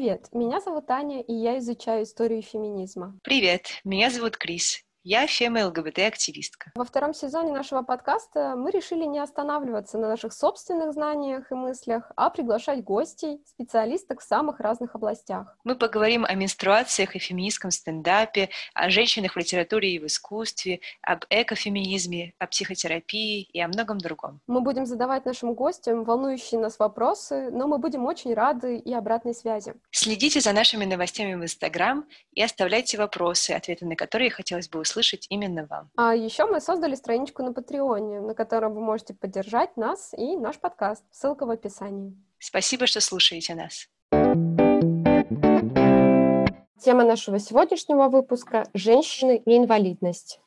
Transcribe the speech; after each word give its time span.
Привет, 0.00 0.28
меня 0.32 0.60
зовут 0.62 0.90
Аня, 0.90 1.20
и 1.20 1.34
я 1.34 1.58
изучаю 1.58 2.04
историю 2.04 2.40
феминизма. 2.40 3.18
Привет, 3.22 3.82
меня 3.84 4.08
зовут 4.08 4.38
Крис. 4.38 4.82
Я 5.02 5.26
фема-ЛГБТ-активистка. 5.26 6.72
Во 6.74 6.84
втором 6.84 7.14
сезоне 7.14 7.52
нашего 7.52 7.80
подкаста 7.80 8.54
мы 8.54 8.70
решили 8.70 9.06
не 9.06 9.18
останавливаться 9.18 9.96
на 9.96 10.08
наших 10.08 10.34
собственных 10.34 10.92
знаниях 10.92 11.50
и 11.50 11.54
мыслях, 11.54 12.12
а 12.16 12.28
приглашать 12.28 12.84
гостей, 12.84 13.40
специалисток 13.46 14.20
в 14.20 14.24
самых 14.24 14.60
разных 14.60 14.94
областях. 14.94 15.56
Мы 15.64 15.74
поговорим 15.74 16.26
о 16.26 16.34
менструациях 16.34 17.16
и 17.16 17.18
феминистском 17.18 17.70
стендапе, 17.70 18.50
о 18.74 18.90
женщинах 18.90 19.36
в 19.36 19.38
литературе 19.38 19.94
и 19.94 19.98
в 19.98 20.04
искусстве, 20.04 20.80
об 21.00 21.24
экофеминизме, 21.30 22.34
о 22.38 22.46
психотерапии 22.46 23.44
и 23.44 23.58
о 23.58 23.68
многом 23.68 23.96
другом. 23.96 24.40
Мы 24.46 24.60
будем 24.60 24.84
задавать 24.84 25.24
нашим 25.24 25.54
гостям 25.54 26.04
волнующие 26.04 26.60
нас 26.60 26.78
вопросы, 26.78 27.48
но 27.50 27.66
мы 27.66 27.78
будем 27.78 28.04
очень 28.04 28.34
рады 28.34 28.76
и 28.76 28.92
обратной 28.92 29.34
связи. 29.34 29.72
Следите 29.92 30.40
за 30.40 30.52
нашими 30.52 30.84
новостями 30.84 31.36
в 31.36 31.42
Инстаграм 31.42 32.04
и 32.34 32.42
оставляйте 32.42 32.98
вопросы, 32.98 33.52
ответы 33.52 33.86
на 33.86 33.96
которые 33.96 34.30
хотелось 34.30 34.68
бы 34.68 34.80
услышать 34.80 34.89
услышать 34.90 35.26
именно 35.30 35.66
вам. 35.66 35.90
А 35.96 36.14
еще 36.14 36.46
мы 36.46 36.60
создали 36.60 36.94
страничку 36.94 37.42
на 37.42 37.52
Патреоне, 37.52 38.20
на 38.20 38.34
которой 38.34 38.72
вы 38.72 38.80
можете 38.80 39.14
поддержать 39.14 39.76
нас 39.76 40.12
и 40.16 40.36
наш 40.36 40.58
подкаст. 40.58 41.04
Ссылка 41.12 41.46
в 41.46 41.50
описании. 41.50 42.16
Спасибо, 42.38 42.86
что 42.86 43.00
слушаете 43.00 43.54
нас. 43.54 43.88
Тема 46.82 47.04
нашего 47.04 47.38
сегодняшнего 47.38 48.08
выпуска— 48.08 48.66
женщины 48.74 49.42
и 49.44 49.56
инвалидность. 49.56 50.40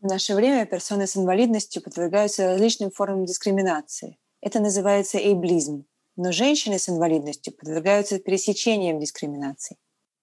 В 0.00 0.06
наше 0.06 0.34
время 0.34 0.66
персоны 0.66 1.06
с 1.06 1.16
инвалидностью 1.16 1.82
подвергаются 1.82 2.46
различным 2.46 2.90
формам 2.90 3.24
дискриминации. 3.24 4.18
Это 4.40 4.60
называется 4.60 5.18
эйблизм. 5.18 5.86
Но 6.16 6.30
женщины 6.30 6.78
с 6.78 6.88
инвалидностью 6.88 7.52
подвергаются 7.52 8.18
пересечениям 8.18 9.00
дискриминации. 9.00 9.76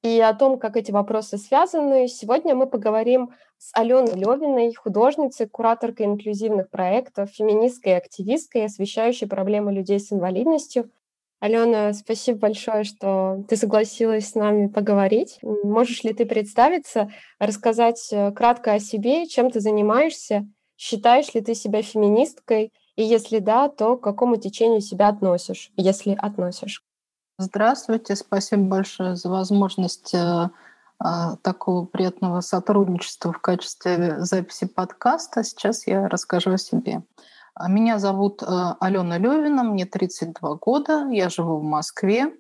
И 0.06 0.20
о 0.20 0.36
том, 0.36 0.60
как 0.60 0.78
эти 0.78 0.92
вопросы 0.92 1.40
связаны, 1.40 2.08
сегодня 2.08 2.54
мы 2.54 2.68
поговорим 2.68 3.32
с 3.58 3.72
Аленой 3.74 4.14
Левиной, 4.14 4.72
художницей, 4.76 5.48
кураторкой 5.48 6.06
инклюзивных 6.06 6.70
проектов, 6.70 7.32
феминисткой 7.32 7.94
и 7.94 7.96
активисткой, 7.96 8.66
освещающей 8.66 9.28
проблемы 9.28 9.74
людей 9.74 10.00
с 10.00 10.14
инвалидностью. 10.14 10.92
Алена, 11.40 11.92
спасибо 11.94 12.38
большое, 12.38 12.84
что 12.84 13.44
ты 13.50 13.56
согласилась 13.56 14.30
с 14.30 14.36
нами 14.36 14.68
поговорить. 14.68 15.40
Можешь 15.42 16.04
ли 16.04 16.14
ты 16.14 16.28
представиться, 16.28 17.12
рассказать 17.40 18.10
э, 18.12 18.32
кратко 18.32 18.74
о 18.74 18.80
себе, 18.80 19.26
чем 19.26 19.50
ты 19.50 19.60
занимаешься, 19.60 20.48
считаешь 20.78 21.34
ли 21.34 21.42
ты 21.42 21.56
себя 21.56 21.82
феминисткой, 21.82 22.72
и 22.96 23.02
если 23.02 23.40
да, 23.40 23.70
то 23.70 23.98
к 23.98 24.04
какому 24.04 24.38
течению 24.38 24.82
себя 24.82 25.08
относишь, 25.08 25.72
если 25.76 26.16
относишь? 26.16 26.84
Здравствуйте, 27.38 28.16
спасибо 28.16 28.64
большое 28.64 29.18
за 29.18 29.30
возможность 29.30 30.14
э, 30.14 30.50
а, 31.00 31.36
такого 31.42 31.86
приятного 31.86 32.40
сотрудничества 32.40 33.34
в 33.34 33.40
качестве 33.40 34.22
записи 34.24 34.66
подкаста. 34.68 35.44
Сейчас 35.44 35.86
я 35.86 36.08
расскажу 36.08 36.54
о 36.54 36.58
себе. 36.58 37.04
А, 37.54 37.68
меня 37.68 38.00
зовут 38.00 38.42
э, 38.42 38.46
Алена 38.80 39.18
Левина, 39.18 39.64
мне 39.64 39.86
32 39.86 40.56
года, 40.56 41.10
я 41.10 41.28
живу 41.28 41.58
в 41.58 41.64
Москве. 41.64 42.34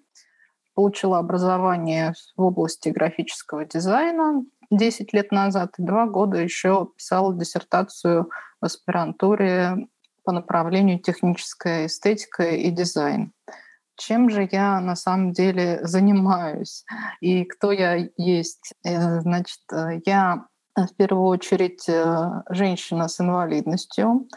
Получила 0.76 1.18
образование 1.18 2.14
в 2.38 2.44
области 2.44 2.88
графического 2.88 3.66
дизайна 3.66 4.46
10 4.72 5.12
лет 5.12 5.30
назад, 5.34 5.74
и 5.78 5.84
два 5.84 6.06
года 6.06 6.38
еще 6.38 6.88
писала 6.96 7.34
диссертацию 7.34 8.30
в 8.62 8.66
аспирантуре 8.66 9.90
по 10.24 10.32
направлению 10.32 11.00
техническая 11.00 11.88
эстетика 11.88 12.44
и 12.44 12.72
дизайн 12.72 13.34
чем 13.98 14.30
же 14.30 14.48
я 14.52 14.80
на 14.80 14.96
самом 14.96 15.32
деле 15.32 15.80
занимаюсь 15.84 16.86
и 17.22 17.44
кто 17.46 17.72
я 17.72 18.08
есть. 18.18 18.74
Э, 18.84 19.22
значит, 19.22 19.62
э, 19.72 20.02
я 20.06 20.46
в 20.76 20.94
первую 20.96 21.28
очередь 21.28 21.88
э, 21.88 22.44
женщина 22.50 23.08
с 23.08 23.20
инвалидностью, 23.22 24.28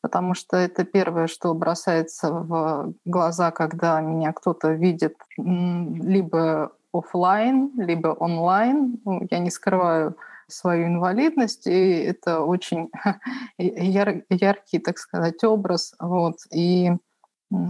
потому 0.00 0.34
что 0.34 0.56
это 0.56 0.84
первое, 0.84 1.26
что 1.26 1.54
бросается 1.54 2.32
в 2.32 2.94
глаза, 3.04 3.50
когда 3.50 4.00
меня 4.00 4.32
кто-то 4.32 4.72
видит 4.72 5.16
либо 5.36 6.72
офлайн, 6.92 7.72
либо 7.76 8.08
онлайн. 8.08 9.00
Ну, 9.04 9.26
я 9.30 9.38
не 9.38 9.50
скрываю 9.50 10.16
свою 10.46 10.86
инвалидность, 10.86 11.66
и 11.66 12.00
это 12.00 12.40
очень 12.40 12.90
яр, 13.58 14.22
яркий, 14.30 14.78
так 14.78 14.98
сказать, 14.98 15.44
образ. 15.44 15.94
Вот. 15.98 16.36
И 16.52 16.92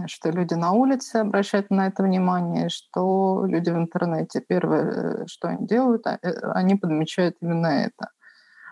что 0.07 0.29
люди 0.31 0.53
на 0.55 0.71
улице 0.71 1.17
обращают 1.17 1.69
на 1.69 1.87
это 1.87 2.03
внимание, 2.03 2.69
что 2.69 3.45
люди 3.45 3.69
в 3.69 3.77
интернете. 3.77 4.41
Первое, 4.41 5.25
что 5.27 5.49
они 5.49 5.67
делают, 5.67 6.05
а, 6.07 6.19
э, 6.21 6.31
они 6.53 6.75
подмечают 6.75 7.37
именно 7.41 7.67
это. 7.67 8.09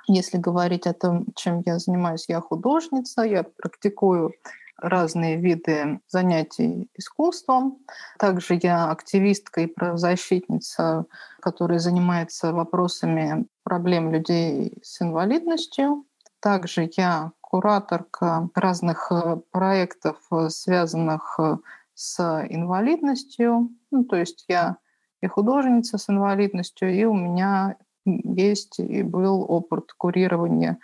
Если 0.08 0.38
говорить 0.38 0.88
о 0.88 0.94
том, 0.94 1.26
чем 1.36 1.62
я 1.66 1.80
занимаюсь, 1.80 2.30
я 2.30 2.40
художница, 2.40 3.24
я 3.24 3.44
практикую 3.44 4.34
разные 4.78 5.38
виды 5.38 6.00
занятий 6.08 6.90
искусством. 6.96 7.80
Также 8.20 8.60
я 8.62 8.90
активистка 8.90 9.62
и 9.62 9.68
правозащитница, 9.68 11.06
которая 11.42 11.80
занимается 11.80 12.54
вопросами 12.54 13.48
проблем 13.64 14.12
людей 14.12 14.78
с 14.84 15.02
инвалидностью. 15.02 16.06
Также 16.40 16.90
я 16.96 17.32
кураторка 17.42 18.50
разных 18.54 19.12
э, 19.12 19.38
проектов, 19.52 20.18
э, 20.32 20.50
связанных 20.50 21.40
э, 21.40 21.58
с 21.94 22.20
инвалидностью. 22.50 23.70
Ну, 23.92 24.04
то 24.04 24.18
есть 24.18 24.46
я 24.48 24.78
и 25.22 25.28
художница 25.28 25.98
с 25.98 26.10
инвалидностью, 26.10 26.94
и 26.94 27.06
у 27.06 27.14
меня 27.14 27.78
есть 28.06 28.80
и 28.80 29.02
был 29.02 29.46
опыт 29.50 29.94
курирования 29.94 30.78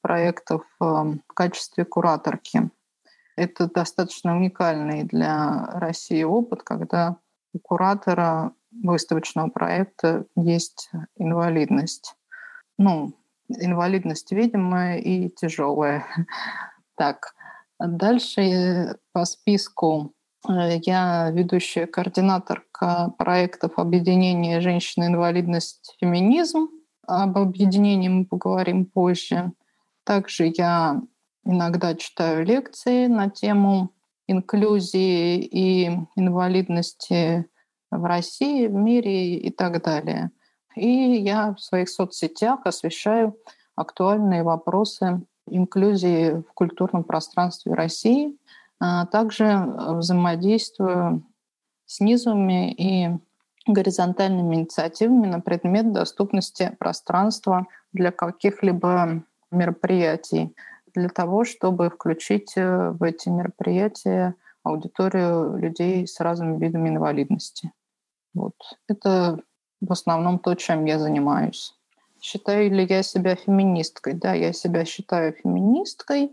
проектов 0.00 0.62
в 0.78 1.18
качестве 1.34 1.84
кураторки. 1.84 2.70
Это 3.36 3.68
достаточно 3.68 4.36
уникальный 4.36 5.02
для 5.02 5.66
России 5.74 6.22
опыт, 6.22 6.62
когда 6.62 7.16
у 7.52 7.58
куратора 7.58 8.52
выставочного 8.70 9.48
проекта 9.48 10.24
есть 10.36 10.90
инвалидность. 11.16 12.14
Ну, 12.78 13.12
инвалидность 13.58 14.32
видимая 14.32 14.98
и 14.98 15.28
тяжелая. 15.28 16.06
Так, 16.96 17.34
дальше 17.78 18.98
по 19.12 19.24
списку 19.24 20.12
э, 20.46 20.80
я 20.82 21.30
ведущая 21.30 21.86
координаторка 21.86 23.14
проектов 23.16 23.78
объединения 23.78 24.60
женщины-инвалидность 24.60 25.96
феминизм. 25.98 26.68
Об 27.06 27.38
объединении 27.38 28.08
мы 28.08 28.26
поговорим 28.26 28.84
позже. 28.84 29.52
Также 30.04 30.52
я 30.54 31.00
иногда 31.46 31.94
читаю 31.94 32.44
лекции 32.44 33.06
на 33.06 33.30
тему 33.30 33.94
инклюзии 34.26 35.38
и 35.40 35.90
инвалидности 36.16 37.46
в 37.90 38.04
России, 38.04 38.66
в 38.66 38.74
мире 38.74 39.36
и 39.36 39.50
так 39.50 39.82
далее. 39.82 40.30
И 40.76 40.88
я 40.88 41.54
в 41.54 41.60
своих 41.60 41.88
соцсетях 41.88 42.60
освещаю 42.64 43.36
актуальные 43.74 44.42
вопросы 44.42 45.22
инклюзии 45.46 46.42
в 46.48 46.52
культурном 46.54 47.04
пространстве 47.04 47.74
России. 47.74 48.36
А 48.78 49.06
также 49.06 49.58
взаимодействую 49.76 51.22
с 51.86 52.00
низовыми 52.00 52.72
и 52.72 53.10
горизонтальными 53.66 54.56
инициативами 54.56 55.26
на 55.26 55.40
предмет 55.40 55.92
доступности 55.92 56.74
пространства 56.78 57.66
для 57.92 58.10
каких-либо 58.10 59.22
мероприятий, 59.50 60.54
для 60.94 61.08
того, 61.08 61.44
чтобы 61.44 61.90
включить 61.90 62.52
э, 62.56 62.90
в 62.90 63.02
эти 63.02 63.28
мероприятия 63.28 64.34
аудиторию 64.62 65.56
людей 65.56 66.06
с 66.06 66.20
разными 66.20 66.58
видами 66.58 66.88
инвалидности. 66.88 67.72
Вот. 68.34 68.54
Это 68.88 69.40
в 69.80 69.92
основном 69.92 70.38
то, 70.38 70.54
чем 70.54 70.84
я 70.84 70.98
занимаюсь. 70.98 71.74
Считаю 72.20 72.70
ли 72.70 72.86
я 72.88 73.02
себя 73.02 73.34
феминисткой? 73.34 74.14
Да, 74.14 74.34
я 74.34 74.52
себя 74.52 74.84
считаю 74.84 75.32
феминисткой. 75.32 76.32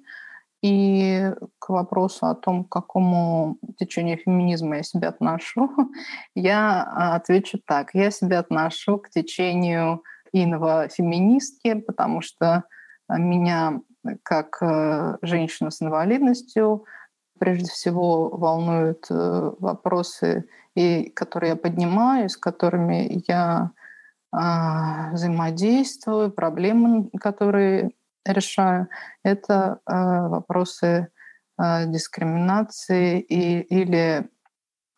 И 0.64 1.32
к 1.60 1.70
вопросу 1.70 2.26
о 2.26 2.36
том, 2.36 2.64
к 2.64 2.70
какому 2.70 3.58
течению 3.78 4.18
феминизма 4.18 4.78
я 4.78 4.84
себя 4.84 5.10
отношу, 5.10 5.70
я 6.36 6.84
а, 6.84 7.16
отвечу 7.16 7.60
так. 7.64 7.94
Я 7.94 8.12
себя 8.12 8.40
отношу 8.40 8.98
к 8.98 9.10
течению 9.10 10.04
инва-феминистки, 10.34 11.76
потому 11.76 12.22
что 12.22 12.64
меня, 13.10 13.80
как 14.24 14.58
э, 14.62 15.18
женщину 15.22 15.72
с 15.72 15.82
инвалидностью, 15.82 16.84
прежде 17.38 17.70
всего 17.70 18.30
волнуют 18.30 19.08
э, 19.10 19.52
вопросы, 19.60 20.46
и 20.76 21.10
которые 21.10 21.52
я 21.52 21.56
поднимаю, 21.56 22.30
с 22.30 22.38
которыми 22.38 23.24
я 23.28 23.72
а, 24.32 25.12
взаимодействую, 25.12 26.32
проблемы, 26.32 27.10
которые 27.20 27.92
решаю, 28.26 28.88
это 29.24 29.80
а, 29.86 30.28
вопросы 30.28 31.08
а, 31.58 31.86
дискриминации 31.86 33.20
и, 33.20 33.62
или 33.62 34.30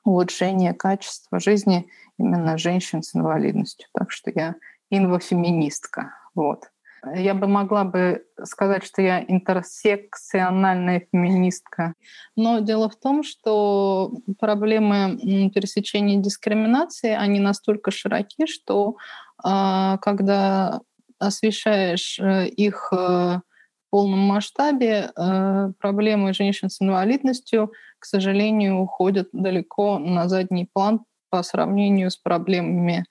улучшения 0.03 0.73
качества 0.73 1.39
жизни 1.39 1.87
именно 2.17 2.57
женщин 2.57 3.03
с 3.03 3.15
инвалидностью. 3.15 3.87
Так 3.93 4.11
что 4.11 4.31
я 4.33 4.55
инвофеминистка. 4.89 6.13
Вот. 6.33 6.71
Я 7.15 7.33
бы 7.33 7.47
могла 7.47 7.83
бы 7.85 8.25
сказать, 8.43 8.83
что 8.83 9.01
я 9.01 9.23
интерсекциональная 9.23 11.05
феминистка. 11.11 11.93
Но 12.35 12.59
дело 12.59 12.89
в 12.89 12.95
том, 12.97 13.23
что 13.23 14.11
проблемы 14.39 15.17
пересечения 15.53 16.21
дискриминации, 16.21 17.11
они 17.11 17.39
настолько 17.39 17.91
широки, 17.91 18.45
что 18.47 18.97
а, 19.41 19.97
когда 19.97 20.81
освещаешь 21.19 22.19
э, 22.19 22.47
их 22.47 22.89
э, 22.91 22.95
в 22.95 23.41
полном 23.89 24.19
масштабе, 24.19 25.11
э, 25.15 25.71
проблемы 25.79 26.33
женщин 26.33 26.69
с 26.69 26.81
инвалидностью, 26.81 27.73
к 27.99 28.05
сожалению, 28.05 28.79
уходят 28.79 29.27
далеко 29.33 29.99
на 29.99 30.29
задний 30.29 30.69
план 30.71 31.01
по 31.29 31.43
сравнению 31.43 32.09
с 32.09 32.17
проблемами 32.17 33.05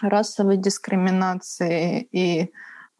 расовой 0.00 0.56
дискриминации 0.56 2.08
и 2.12 2.50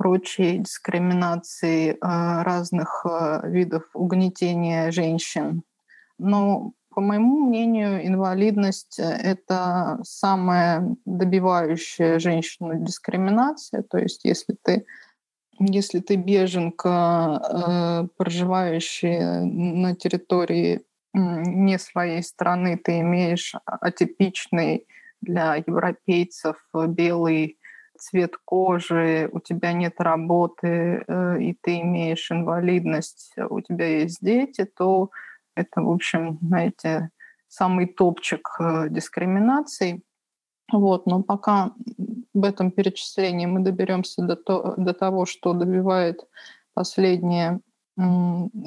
прочей 0.02 0.58
дискриминации 0.58 1.96
разных 2.00 3.06
видов 3.44 3.84
угнетения 3.94 4.90
женщин. 4.90 5.62
Но, 6.18 6.72
по 6.90 7.00
моему 7.00 7.46
мнению, 7.46 8.04
инвалидность— 8.04 8.98
это 8.98 10.00
самая 10.02 10.96
добивающая 11.04 12.18
женщину 12.18 12.84
дискриминация. 12.84 13.82
То 13.82 13.98
есть 13.98 14.24
если 14.24 14.56
ты 14.60 14.84
если 15.60 16.00
ты 16.00 16.16
беженка, 16.16 18.08
проживающая 18.16 19.42
на 19.42 19.94
территории 19.94 20.80
не 21.14 21.78
своей 21.78 22.22
страны, 22.24 22.76
ты 22.76 22.98
имеешь 23.00 23.54
атипичный 23.66 24.86
для 25.20 25.54
европейцев 25.54 26.56
белый 26.74 27.58
цвет 28.02 28.36
кожи, 28.44 29.28
у 29.32 29.38
тебя 29.38 29.72
нет 29.72 30.00
работы, 30.00 31.04
э, 31.06 31.40
и 31.40 31.54
ты 31.54 31.80
имеешь 31.80 32.32
инвалидность, 32.32 33.32
у 33.50 33.60
тебя 33.60 33.86
есть 34.00 34.18
дети, 34.20 34.64
то 34.64 35.10
это, 35.54 35.82
в 35.82 35.90
общем, 35.90 36.38
знаете, 36.42 37.10
самый 37.48 37.86
топчик 37.86 38.48
э, 38.58 38.88
дискриминации. 38.88 40.02
Вот, 40.72 41.06
но 41.06 41.22
пока 41.22 41.72
в 42.34 42.44
этом 42.44 42.70
перечислении 42.72 43.46
мы 43.46 43.60
доберемся 43.60 44.22
до, 44.22 44.36
то, 44.36 44.74
до 44.76 44.94
того, 44.94 45.26
что 45.26 45.52
добивает 45.52 46.26
последняя 46.74 47.60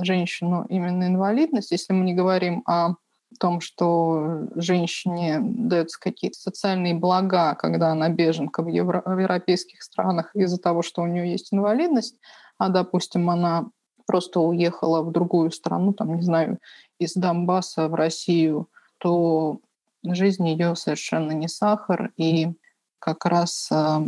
женщину 0.01 0.65
именно 0.69 1.07
инвалидность, 1.07 1.71
если 1.71 1.93
мы 1.93 2.05
не 2.05 2.13
говорим 2.13 2.61
о 2.67 2.95
том, 3.37 3.61
что 3.61 4.47
женщине 4.55 5.39
даются 5.41 5.99
какие-то 5.99 6.39
социальные 6.39 6.95
блага, 6.95 7.55
когда 7.55 7.91
она 7.91 8.09
беженка 8.09 8.63
в, 8.63 8.67
евро- 8.67 9.03
в 9.05 9.19
европейских 9.19 9.83
странах 9.83 10.35
из-за 10.35 10.57
того, 10.57 10.81
что 10.81 11.01
у 11.01 11.07
нее 11.07 11.31
есть 11.31 11.53
инвалидность, 11.53 12.17
а, 12.57 12.69
допустим, 12.69 13.29
она 13.29 13.67
просто 14.05 14.39
уехала 14.39 15.01
в 15.01 15.11
другую 15.11 15.51
страну, 15.51 15.93
там, 15.93 16.15
не 16.15 16.21
знаю, 16.21 16.59
из 16.99 17.13
Донбасса 17.13 17.87
в 17.87 17.95
Россию, 17.95 18.69
то 18.99 19.59
жизнь 20.03 20.47
ее 20.47 20.75
совершенно 20.75 21.31
не 21.31 21.47
сахар, 21.47 22.11
и 22.17 22.53
как 22.99 23.25
раз 23.25 23.69
э, 23.71 23.99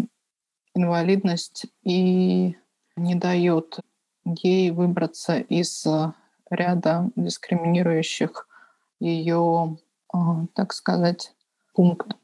инвалидность 0.76 1.66
и 1.84 2.56
не 2.96 3.16
дает 3.16 3.80
ей 4.26 4.72
выбраться 4.72 5.40
из 5.40 5.86
ряда 6.50 7.10
дискриминирующих 7.16 8.47
ее, 9.00 9.78
а, 10.14 10.46
так 10.54 10.74
сказать, 10.74 11.34
пункт. 11.74 12.16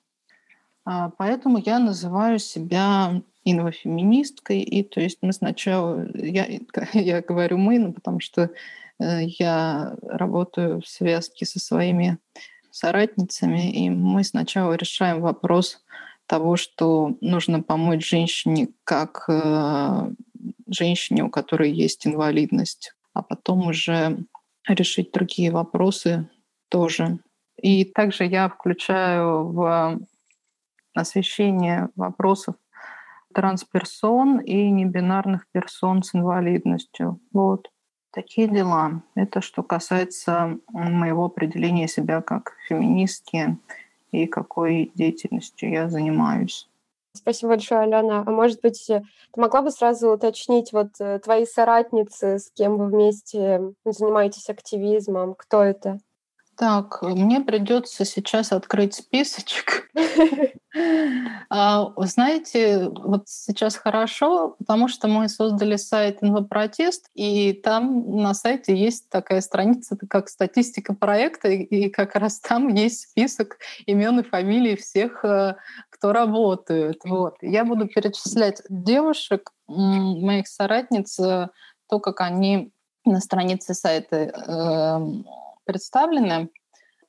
А, 0.86 1.12
поэтому 1.18 1.58
я 1.58 1.80
называю 1.80 2.40
себя 2.40 3.22
инвофеминисткой, 3.46 4.62
и 4.62 4.84
то 4.84 5.02
есть 5.02 5.20
мы 5.22 5.34
сначала, 5.34 6.06
я, 6.16 6.48
я 6.94 7.22
говорю 7.22 7.58
мы, 7.58 7.80
ну, 7.80 7.94
потому 7.94 8.20
что 8.20 8.50
э, 9.00 9.24
я 9.40 9.96
работаю 10.02 10.82
в 10.82 10.88
связке 10.88 11.46
со 11.46 11.60
своими 11.60 12.18
соратницами, 12.72 13.72
и 13.72 13.90
мы 13.90 14.24
сначала 14.24 14.74
решаем 14.74 15.22
вопрос 15.22 15.84
того, 16.26 16.56
что 16.56 17.18
нужно 17.22 17.62
помочь 17.62 18.08
женщине 18.08 18.70
как 18.84 19.26
э, 19.28 20.12
женщине, 20.68 21.24
у 21.24 21.30
которой 21.30 21.72
есть 21.72 22.08
инвалидность, 22.08 22.94
а 23.14 23.22
потом 23.22 23.68
уже 23.68 24.26
решить 24.68 25.12
другие 25.12 25.52
вопросы 25.52 26.30
тоже. 26.74 27.20
И 27.56 27.86
также 27.86 28.26
я 28.26 28.50
включаю 28.50 29.48
в 29.48 30.00
освещение 30.96 31.90
вопросов 31.96 32.56
трансперсон 33.34 34.40
и 34.40 34.70
небинарных 34.72 35.48
персон 35.52 36.02
с 36.02 36.16
инвалидностью. 36.16 37.20
Вот. 37.32 37.70
Такие 38.12 38.48
дела. 38.48 39.04
Это 39.16 39.42
что 39.42 39.62
касается 39.62 40.58
моего 40.68 41.26
определения 41.26 41.88
себя 41.88 42.22
как 42.22 42.54
феминистки 42.68 43.58
и 44.12 44.26
какой 44.26 44.92
деятельностью 44.96 45.72
я 45.72 45.90
занимаюсь. 45.90 46.68
Спасибо 47.16 47.50
большое, 47.50 47.82
Алена. 47.82 48.24
А 48.26 48.32
может 48.32 48.62
быть, 48.62 48.86
ты 48.88 49.04
могла 49.36 49.62
бы 49.62 49.70
сразу 49.70 50.10
уточнить 50.12 50.74
вот 50.74 50.90
э, 51.00 51.20
твои 51.20 51.46
соратницы, 51.46 52.40
с 52.40 52.50
кем 52.52 52.78
вы 52.78 52.88
вместе 52.88 53.62
занимаетесь 53.86 54.50
активизмом, 54.50 55.36
кто 55.36 55.62
это? 55.62 56.00
Так, 56.56 57.02
мне 57.02 57.42
придется 57.42 58.06
сейчас 58.06 58.52
открыть 58.52 58.96
списочек. 58.96 59.90
А, 61.50 61.94
знаете, 61.98 62.90
вот 62.90 63.28
сейчас 63.28 63.76
хорошо, 63.76 64.56
потому 64.58 64.88
что 64.88 65.08
мы 65.08 65.30
создали 65.30 65.76
сайт 65.76 66.18
«Инвопротест», 66.22 67.12
и 67.14 67.54
там 67.54 68.18
на 68.18 68.34
сайте 68.34 68.76
есть 68.76 69.08
такая 69.10 69.42
страница, 69.42 69.96
как 70.10 70.30
статистика 70.30 70.96
проекта, 70.96 71.50
и 71.50 71.90
как 71.90 72.16
раз 72.16 72.40
там 72.40 72.70
есть 72.70 73.02
список 73.02 73.60
имен 73.86 74.22
и 74.22 74.24
фамилий 74.24 74.76
всех, 74.76 75.24
э, 75.24 75.58
кто 75.92 76.12
работает. 76.12 77.02
Вот. 77.06 77.36
Я 77.42 77.66
буду 77.66 77.88
перечислять 77.88 78.64
девушек, 78.68 79.52
моих 79.68 80.48
соратниц, 80.48 81.20
э, 81.20 81.50
то, 81.88 82.00
как 82.00 82.22
они 82.22 82.72
на 83.06 83.20
странице 83.20 83.76
сайта 83.76 84.16
эм, 84.16 85.26
представлены. 85.66 86.50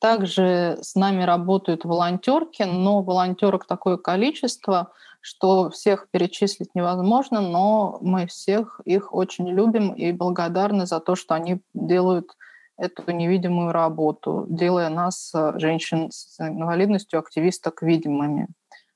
Также 0.01 0.79
с 0.83 0.95
нами 0.97 1.23
работают 1.23 1.85
волонтерки, 1.85 2.63
но 2.63 3.03
волонтерок 3.03 3.67
такое 3.67 3.97
количество, 3.97 4.93
что 5.21 5.71
всех 5.71 6.09
перечислить 6.11 6.75
невозможно, 6.75 7.41
но 7.41 7.99
мы 8.03 8.27
всех 8.27 8.81
их 8.85 9.15
очень 9.15 9.49
любим 9.49 9.93
и 9.93 10.13
благодарны 10.13 10.85
за 10.85 11.01
то, 11.01 11.15
что 11.15 11.35
они 11.35 11.63
делают 11.73 12.33
эту 12.77 13.11
невидимую 13.11 13.73
работу, 13.73 14.47
делая 14.49 14.89
нас, 14.89 15.33
э, 15.35 15.59
женщин 15.59 16.11
с 16.11 16.39
инвалидностью, 16.41 17.19
активисток, 17.19 17.83
видимыми. 17.83 18.49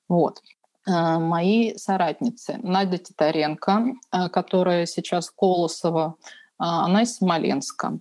Вот. 0.09 0.43
Э, 0.87 1.19
мои 1.19 1.77
соратницы. 1.77 2.59
Надя 2.63 2.99
Титаренко, 2.99 3.85
э, 4.13 4.29
которая 4.29 4.87
сейчас 4.87 5.31
Колосова, 5.31 6.17
она 6.59 7.03
из 7.03 7.17
Смоленска. 7.17 8.01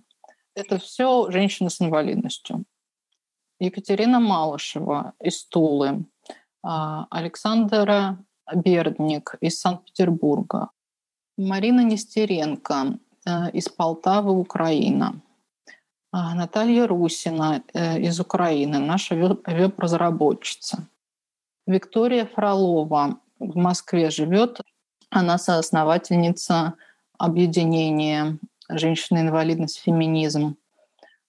Это 0.58 0.80
все 0.80 1.30
женщины 1.30 1.70
с 1.70 1.80
инвалидностью. 1.80 2.64
Екатерина 3.60 4.18
Малышева 4.18 5.12
из 5.20 5.44
Тулы, 5.44 6.04
а, 6.64 7.06
Александра 7.10 8.18
Бердник 8.52 9.36
из 9.40 9.60
Санкт-Петербурга, 9.60 10.70
Марина 11.36 11.84
Нестеренко 11.84 12.98
э, 13.24 13.50
из 13.52 13.68
Полтавы, 13.68 14.32
Украина, 14.32 15.20
а, 16.10 16.34
Наталья 16.34 16.88
Русина 16.88 17.62
э, 17.72 18.00
из 18.00 18.18
Украины, 18.18 18.80
наша 18.80 19.14
веб-разработчица. 19.14 20.88
Виктория 21.68 22.26
Фролова 22.26 23.20
в 23.38 23.56
Москве 23.56 24.10
живет. 24.10 24.60
Она 25.08 25.38
соосновательница 25.38 26.74
объединения 27.16 28.40
«Женщина-инвалидность. 28.68 29.80
Феминизм». 29.80 30.56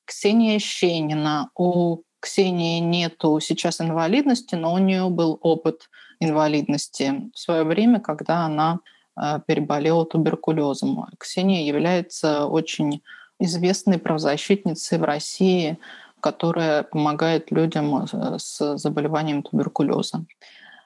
Ксения 0.05 0.59
Щенина. 0.59 1.51
У 1.55 2.01
Ксении 2.19 2.79
нету 2.79 3.39
сейчас 3.39 3.79
инвалидности, 3.79 4.55
но 4.55 4.73
у 4.73 4.77
нее 4.77 5.09
был 5.09 5.37
опыт 5.41 5.89
инвалидности 6.19 7.29
в 7.33 7.39
свое 7.39 7.63
время, 7.63 7.99
когда 7.99 8.45
она 8.45 8.79
э, 9.15 9.39
переболела 9.45 10.05
туберкулезом. 10.05 11.05
Ксения 11.17 11.63
является 11.63 12.45
очень 12.45 13.01
известной 13.39 13.99
правозащитницей 13.99 14.97
в 14.97 15.03
России, 15.03 15.77
которая 16.19 16.83
помогает 16.83 17.51
людям 17.51 18.03
э, 18.03 18.37
с 18.37 18.77
заболеванием 18.77 19.43
туберкулеза. 19.43 20.25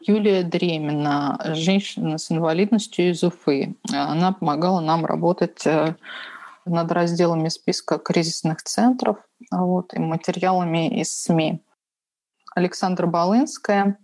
Юлия 0.05 0.43
Дремина, 0.43 1.39
женщина 1.55 2.17
с 2.17 2.29
инвалидностью 2.29 3.09
из 3.09 3.23
Уфы. 3.23 3.75
Она 3.91 4.33
помогала 4.33 4.81
нам 4.81 5.05
работать 5.05 5.65
э, 5.65 5.95
над 6.65 6.91
разделами 6.91 7.49
списка 7.49 7.97
кризисных 7.97 8.63
центров 8.63 9.17
вот, 9.51 9.93
и 9.93 9.99
материалами 9.99 10.99
из 10.99 11.11
СМИ. 11.11 11.61
Александра 12.55 13.07
Балынская 13.07 13.97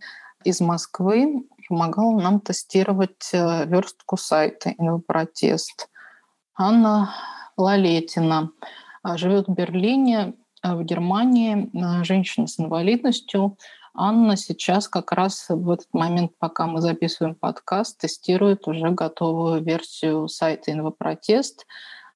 из 0.44 0.60
Москвы 0.60 1.44
помогала 1.68 2.20
нам 2.20 2.40
тестировать 2.40 3.30
э, 3.32 3.66
верстку 3.66 4.18
сайта 4.18 4.72
«Инвопротест». 4.72 5.90
Анна 6.56 7.14
Лалетина 7.58 8.52
э, 9.04 9.18
живет 9.18 9.48
в 9.48 9.54
Берлине, 9.54 10.34
э, 10.64 10.74
в 10.74 10.84
Германии, 10.84 11.70
женщина 12.04 12.48
с 12.48 12.60
инвалидностью. 12.60 13.58
Анна 13.94 14.38
сейчас 14.38 14.88
как 14.88 15.12
раз 15.12 15.46
в 15.50 15.70
этот 15.70 15.94
момент, 15.94 16.32
пока 16.40 16.66
мы 16.66 16.82
записываем 16.82 17.36
подкаст, 17.36 18.00
тестирует 18.00 18.68
уже 18.68 18.90
готовую 18.90 19.64
версию 19.64 20.28
сайта 20.28 20.72
«Инвопротест». 20.72 21.66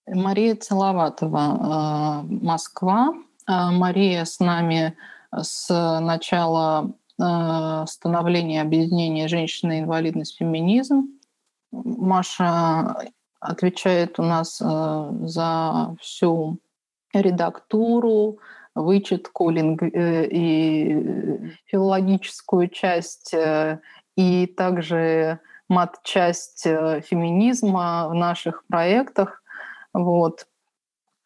Мария 0.08 0.56
Целоватова, 0.56 2.24
Москва. 2.28 3.14
Мария 3.48 4.26
с 4.26 4.40
нами 4.40 4.96
с 5.42 6.00
начала 6.00 6.92
э, 7.22 7.86
становления 7.88 8.62
объединения 8.62 9.28
«Женщина, 9.28 9.80
инвалидность, 9.80 10.38
феминизм». 10.38 11.08
Маша 11.72 12.96
отвечает 13.40 14.20
у 14.20 14.24
нас 14.24 14.62
э, 14.62 15.10
за 15.24 15.96
всю 16.00 16.60
редактуру, 17.14 18.40
вычетку 18.76 19.52
э, 19.52 20.28
и 20.28 21.58
филологическую 21.66 22.70
часть, 22.70 23.34
и 24.16 24.48
также 24.48 25.40
мат-часть 25.70 26.64
феминизма 26.64 28.08
в 28.10 28.14
наших 28.14 28.64
проектах. 28.68 29.43
Вот. 29.94 30.48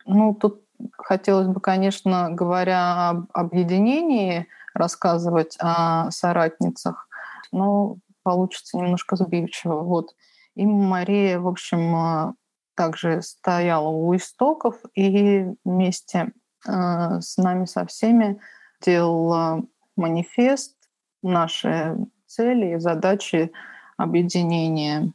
Ну, 0.06 0.34
тут 0.34 0.64
хотелось 0.98 1.48
бы, 1.48 1.60
конечно, 1.60 2.30
говоря 2.32 3.10
об 3.10 3.26
объединении, 3.34 4.48
рассказывать 4.74 5.58
о 5.60 6.12
соратницах, 6.12 7.08
но 7.52 7.98
получится 8.24 8.78
немножко 8.78 9.16
сбивчиво. 9.16 9.82
Вот. 9.82 10.14
И 10.56 10.66
Мария, 10.66 11.40
в 11.40 11.48
общем, 11.48 12.36
также 12.76 13.22
стояла 13.22 13.90
у 13.90 14.16
истоков 14.16 14.76
и 14.94 15.48
вместе 15.66 16.32
э, 16.68 17.20
с 17.20 17.38
нами 17.38 17.66
со 17.66 17.86
всеми 17.86 18.40
делала 18.82 19.64
манифест, 19.96 20.76
наши 21.24 21.98
цели 22.28 22.76
и 22.76 22.80
задачи 22.80 23.52
объединения. 23.98 25.12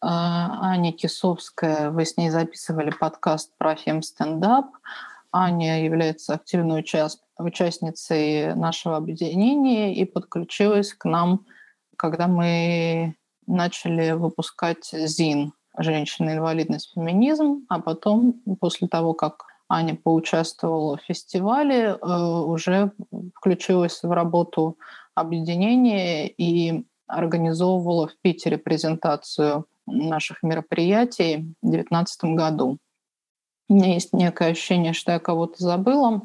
А, 0.00 0.72
Аня 0.72 0.92
Кисовская, 0.92 1.90
вы 1.90 2.04
с 2.04 2.16
ней 2.16 2.30
записывали 2.30 2.90
подкаст 2.90 3.52
про 3.56 3.76
фем-стендап. 3.76 4.66
Аня 5.32 5.84
является 5.84 6.34
активной 6.34 6.80
участ... 6.80 7.22
участницей 7.38 8.54
нашего 8.54 8.96
объединения 8.96 9.94
и 9.94 10.04
подключилась 10.04 10.92
к 10.92 11.06
нам, 11.06 11.46
когда 11.96 12.28
мы 12.28 13.16
начали 13.46 14.12
выпускать 14.12 14.84
ЗИН 14.92 15.52
«Женщина, 15.78 16.34
инвалидность, 16.34 16.92
феминизм», 16.94 17.64
а 17.68 17.80
потом, 17.80 18.42
после 18.60 18.88
того, 18.88 19.14
как 19.14 19.44
Аня 19.68 19.96
поучаствовала 19.96 20.98
в 20.98 21.02
фестивале, 21.02 21.96
э, 21.96 21.96
уже 21.96 22.92
включилась 23.34 24.02
в 24.02 24.10
работу 24.10 24.78
объединения 25.14 26.28
и 26.28 26.84
организовывала 27.06 28.08
в 28.08 28.16
Питере 28.20 28.58
презентацию 28.58 29.66
наших 29.86 30.42
мероприятий 30.42 31.54
в 31.62 31.70
2019 31.70 32.24
году. 32.36 32.78
У 33.68 33.74
меня 33.74 33.94
есть 33.94 34.12
некое 34.12 34.50
ощущение, 34.50 34.92
что 34.92 35.12
я 35.12 35.18
кого-то 35.18 35.62
забыла, 35.62 36.22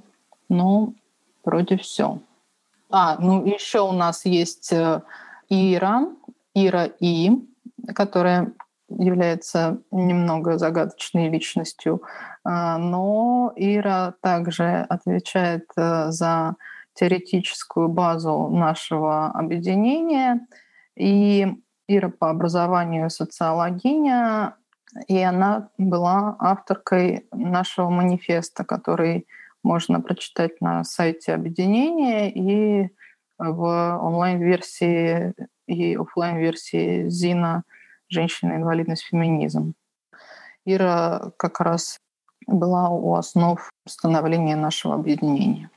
но 0.49 0.93
вроде 1.43 1.77
все. 1.77 2.19
А, 2.89 3.17
ну 3.19 3.45
еще 3.45 3.81
у 3.81 3.93
нас 3.93 4.25
есть 4.25 4.71
э, 4.73 5.01
Ира, 5.49 6.07
Ира 6.53 6.85
И, 6.99 7.31
которая 7.95 8.53
является 8.89 9.81
немного 9.91 10.57
загадочной 10.57 11.29
личностью, 11.29 12.03
э, 12.45 12.77
но 12.77 13.53
Ира 13.55 14.13
также 14.21 14.85
отвечает 14.89 15.65
э, 15.77 16.11
за 16.11 16.55
теоретическую 16.93 17.87
базу 17.87 18.49
нашего 18.49 19.27
объединения. 19.27 20.45
И 20.95 21.47
Ира 21.97 22.09
по 22.09 22.29
образованию 22.29 23.09
социологиня, 23.09 24.55
и 25.07 25.19
она 25.19 25.69
была 25.77 26.35
авторкой 26.39 27.27
нашего 27.31 27.89
манифеста, 27.89 28.63
который 28.63 29.27
можно 29.63 30.01
прочитать 30.01 30.61
на 30.61 30.83
сайте 30.83 31.33
объединения 31.33 32.31
и 32.31 32.89
в 33.37 33.99
онлайн-версии 34.01 35.33
и 35.67 35.95
офлайн-версии 35.95 37.09
ЗИНа 37.09 37.63
«Женщина, 38.09 38.55
инвалидность, 38.55 39.03
феминизм». 39.03 39.73
Ира 40.65 41.31
как 41.37 41.59
раз 41.59 41.97
была 42.47 42.89
у 42.89 43.15
основ 43.15 43.69
становления 43.87 44.55
нашего 44.55 44.95
объединения. 44.95 45.69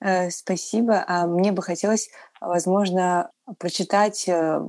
Э, 0.00 0.30
спасибо. 0.30 1.04
А 1.06 1.26
мне 1.26 1.52
бы 1.52 1.62
хотелось, 1.62 2.10
возможно, 2.40 3.30
прочитать 3.58 4.28
э, 4.28 4.60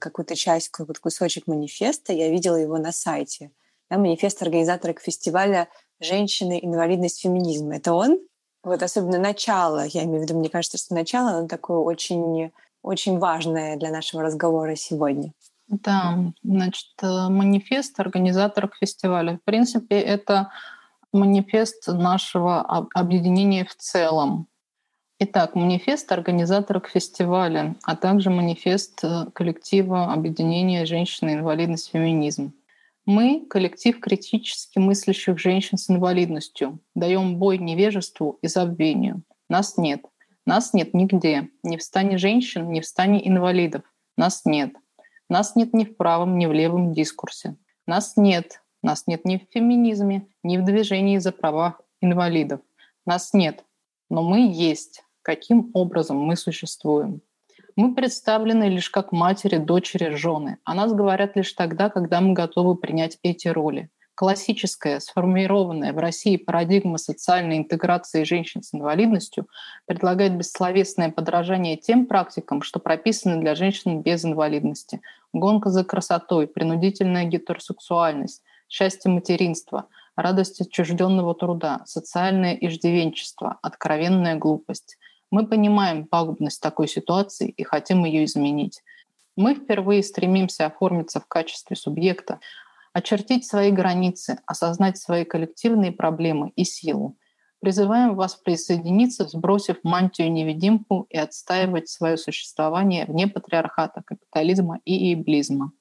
какую-то 0.00 0.34
часть, 0.34 0.68
какой-то 0.70 1.00
кусочек 1.00 1.46
манифеста. 1.46 2.12
Я 2.12 2.30
видела 2.30 2.56
его 2.56 2.78
на 2.78 2.92
сайте. 2.92 3.50
Да, 3.90 3.98
манифест 3.98 4.42
организатора 4.42 4.94
фестиваля 5.00 5.68
«Женщины, 6.00 6.58
инвалидность, 6.62 7.20
феминизм». 7.20 7.70
Это 7.70 7.92
он? 7.92 8.18
Вот 8.64 8.82
особенно 8.82 9.18
начало, 9.18 9.84
я 9.86 10.04
имею 10.04 10.20
в 10.20 10.22
виду, 10.22 10.38
мне 10.38 10.48
кажется, 10.48 10.78
что 10.78 10.94
начало, 10.94 11.30
оно 11.30 11.48
такое 11.48 11.78
очень, 11.78 12.52
очень 12.82 13.18
важное 13.18 13.76
для 13.76 13.90
нашего 13.90 14.22
разговора 14.22 14.76
сегодня. 14.76 15.32
Да, 15.68 16.18
значит, 16.44 16.92
э, 17.02 17.28
манифест 17.28 17.98
организаторов 17.98 18.72
фестиваля. 18.78 19.38
В 19.38 19.42
принципе, 19.42 19.98
это 19.98 20.52
манифест 21.12 21.88
нашего 21.88 22.60
объединения 22.94 23.64
в 23.64 23.74
целом. 23.76 24.46
Итак, 25.24 25.54
манифест 25.54 26.10
организаторов 26.10 26.88
фестиваля, 26.88 27.76
а 27.84 27.94
также 27.94 28.28
манифест 28.28 29.04
э, 29.04 29.26
коллектива 29.32 30.12
объединения 30.12 30.84
«Женщины, 30.84 31.34
инвалидность, 31.34 31.92
феминизм». 31.92 32.52
Мы– 33.06 33.46
коллектив 33.48 34.00
критически 34.00 34.80
мыслящих 34.80 35.38
женщин 35.38 35.78
с 35.78 35.88
инвалидностью. 35.88 36.80
Даем 36.96 37.36
бой 37.36 37.58
невежеству 37.58 38.40
и 38.42 38.48
забвению. 38.48 39.22
Нас 39.48 39.76
нет. 39.76 40.04
Нас 40.44 40.74
нет 40.74 40.92
нигде. 40.92 41.50
Ни 41.62 41.76
в 41.76 41.84
стане 41.84 42.18
женщин, 42.18 42.72
ни 42.72 42.80
в 42.80 42.84
стане 42.84 43.24
инвалидов. 43.28 43.82
Нас 44.16 44.42
нет. 44.44 44.72
Нас 45.28 45.54
нет 45.54 45.72
ни 45.72 45.84
в 45.84 45.96
правом, 45.96 46.36
ни 46.36 46.46
в 46.46 46.52
левом 46.52 46.92
дискурсе. 46.92 47.54
Нас 47.86 48.16
нет. 48.16 48.60
Нас 48.82 49.06
нет 49.06 49.24
ни 49.24 49.36
в 49.36 49.42
феминизме, 49.54 50.26
ни 50.42 50.56
в 50.56 50.64
движении 50.64 51.18
за 51.18 51.30
права 51.30 51.78
инвалидов. 52.00 52.60
Нас 53.06 53.32
нет. 53.32 53.64
Но 54.10 54.24
мы 54.24 54.52
есть 54.52 55.04
каким 55.22 55.70
образом 55.74 56.18
мы 56.18 56.36
существуем. 56.36 57.20
Мы 57.74 57.94
представлены 57.94 58.64
лишь 58.64 58.90
как 58.90 59.12
матери, 59.12 59.56
дочери, 59.56 60.14
жены. 60.14 60.58
О 60.64 60.74
нас 60.74 60.92
говорят 60.92 61.36
лишь 61.36 61.52
тогда, 61.54 61.88
когда 61.88 62.20
мы 62.20 62.34
готовы 62.34 62.76
принять 62.76 63.18
эти 63.22 63.48
роли. 63.48 63.88
Классическая, 64.14 65.00
сформированная 65.00 65.94
в 65.94 65.98
России 65.98 66.36
парадигма 66.36 66.98
социальной 66.98 67.56
интеграции 67.56 68.24
женщин 68.24 68.62
с 68.62 68.74
инвалидностью 68.74 69.48
предлагает 69.86 70.36
бессловесное 70.36 71.10
подражание 71.10 71.78
тем 71.78 72.04
практикам, 72.04 72.60
что 72.60 72.78
прописаны 72.78 73.40
для 73.40 73.54
женщин 73.54 74.02
без 74.02 74.22
инвалидности. 74.24 75.00
Гонка 75.32 75.70
за 75.70 75.82
красотой, 75.82 76.46
принудительная 76.46 77.24
гетеросексуальность, 77.24 78.42
счастье 78.68 79.10
материнства, 79.10 79.86
радость 80.14 80.60
отчужденного 80.60 81.34
труда, 81.34 81.80
социальное 81.86 82.54
иждивенчество, 82.54 83.58
откровенная 83.62 84.36
глупость. 84.36 84.98
Мы 85.32 85.46
понимаем 85.46 86.04
пагубность 86.06 86.60
такой 86.60 86.86
ситуации 86.86 87.48
и 87.48 87.62
хотим 87.62 88.04
ее 88.04 88.26
изменить. 88.26 88.82
Мы 89.34 89.54
впервые 89.54 90.02
стремимся 90.02 90.66
оформиться 90.66 91.20
в 91.20 91.26
качестве 91.26 91.74
субъекта, 91.74 92.38
очертить 92.92 93.46
свои 93.46 93.70
границы, 93.70 94.40
осознать 94.44 94.98
свои 94.98 95.24
коллективные 95.24 95.90
проблемы 95.90 96.52
и 96.54 96.64
силу. 96.64 97.16
Призываем 97.60 98.14
вас 98.14 98.34
присоединиться, 98.34 99.26
сбросив 99.26 99.78
мантию-невидимку 99.84 101.06
и 101.08 101.16
отстаивать 101.16 101.88
свое 101.88 102.18
существование 102.18 103.06
вне 103.06 103.26
патриархата, 103.26 104.02
капитализма 104.04 104.80
и 104.84 105.14
иблизма. 105.14 105.72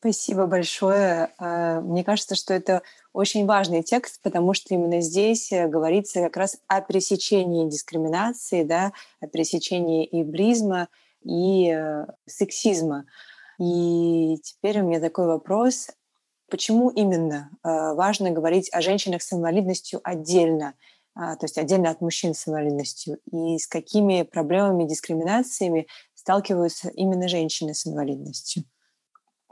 Спасибо 0.00 0.46
большое. 0.46 1.34
А, 1.38 1.80
мне 1.80 2.04
кажется, 2.04 2.36
что 2.36 2.54
это 2.54 2.82
очень 3.12 3.46
важный 3.46 3.82
текст, 3.82 4.22
потому 4.22 4.54
что 4.54 4.72
именно 4.74 5.00
здесь 5.00 5.50
э, 5.50 5.66
говорится 5.66 6.20
как 6.22 6.36
раз 6.36 6.56
о 6.68 6.80
пересечении 6.80 7.68
дискриминации, 7.68 8.62
да, 8.62 8.92
о 9.20 9.26
пересечении 9.26 10.08
иблизма 10.10 10.88
и 11.24 11.70
э, 11.70 12.06
сексизма. 12.26 13.06
И 13.60 14.38
теперь 14.44 14.80
у 14.80 14.86
меня 14.86 15.00
такой 15.00 15.26
вопрос. 15.26 15.88
Почему 16.48 16.90
именно 16.90 17.50
э, 17.64 17.68
важно 17.94 18.30
говорить 18.30 18.70
о 18.72 18.80
женщинах 18.80 19.22
с 19.22 19.32
инвалидностью 19.32 20.00
отдельно? 20.04 20.74
а, 21.20 21.34
то 21.34 21.46
есть 21.46 21.58
отдельно 21.58 21.90
от 21.90 22.00
мужчин 22.00 22.32
с 22.32 22.46
инвалидностью, 22.46 23.18
и 23.32 23.58
с 23.58 23.66
какими 23.66 24.22
проблемами, 24.22 24.86
дискриминациями 24.86 25.88
сталкиваются 26.14 26.90
именно 26.90 27.26
женщины 27.26 27.74
с 27.74 27.88
инвалидностью? 27.88 28.62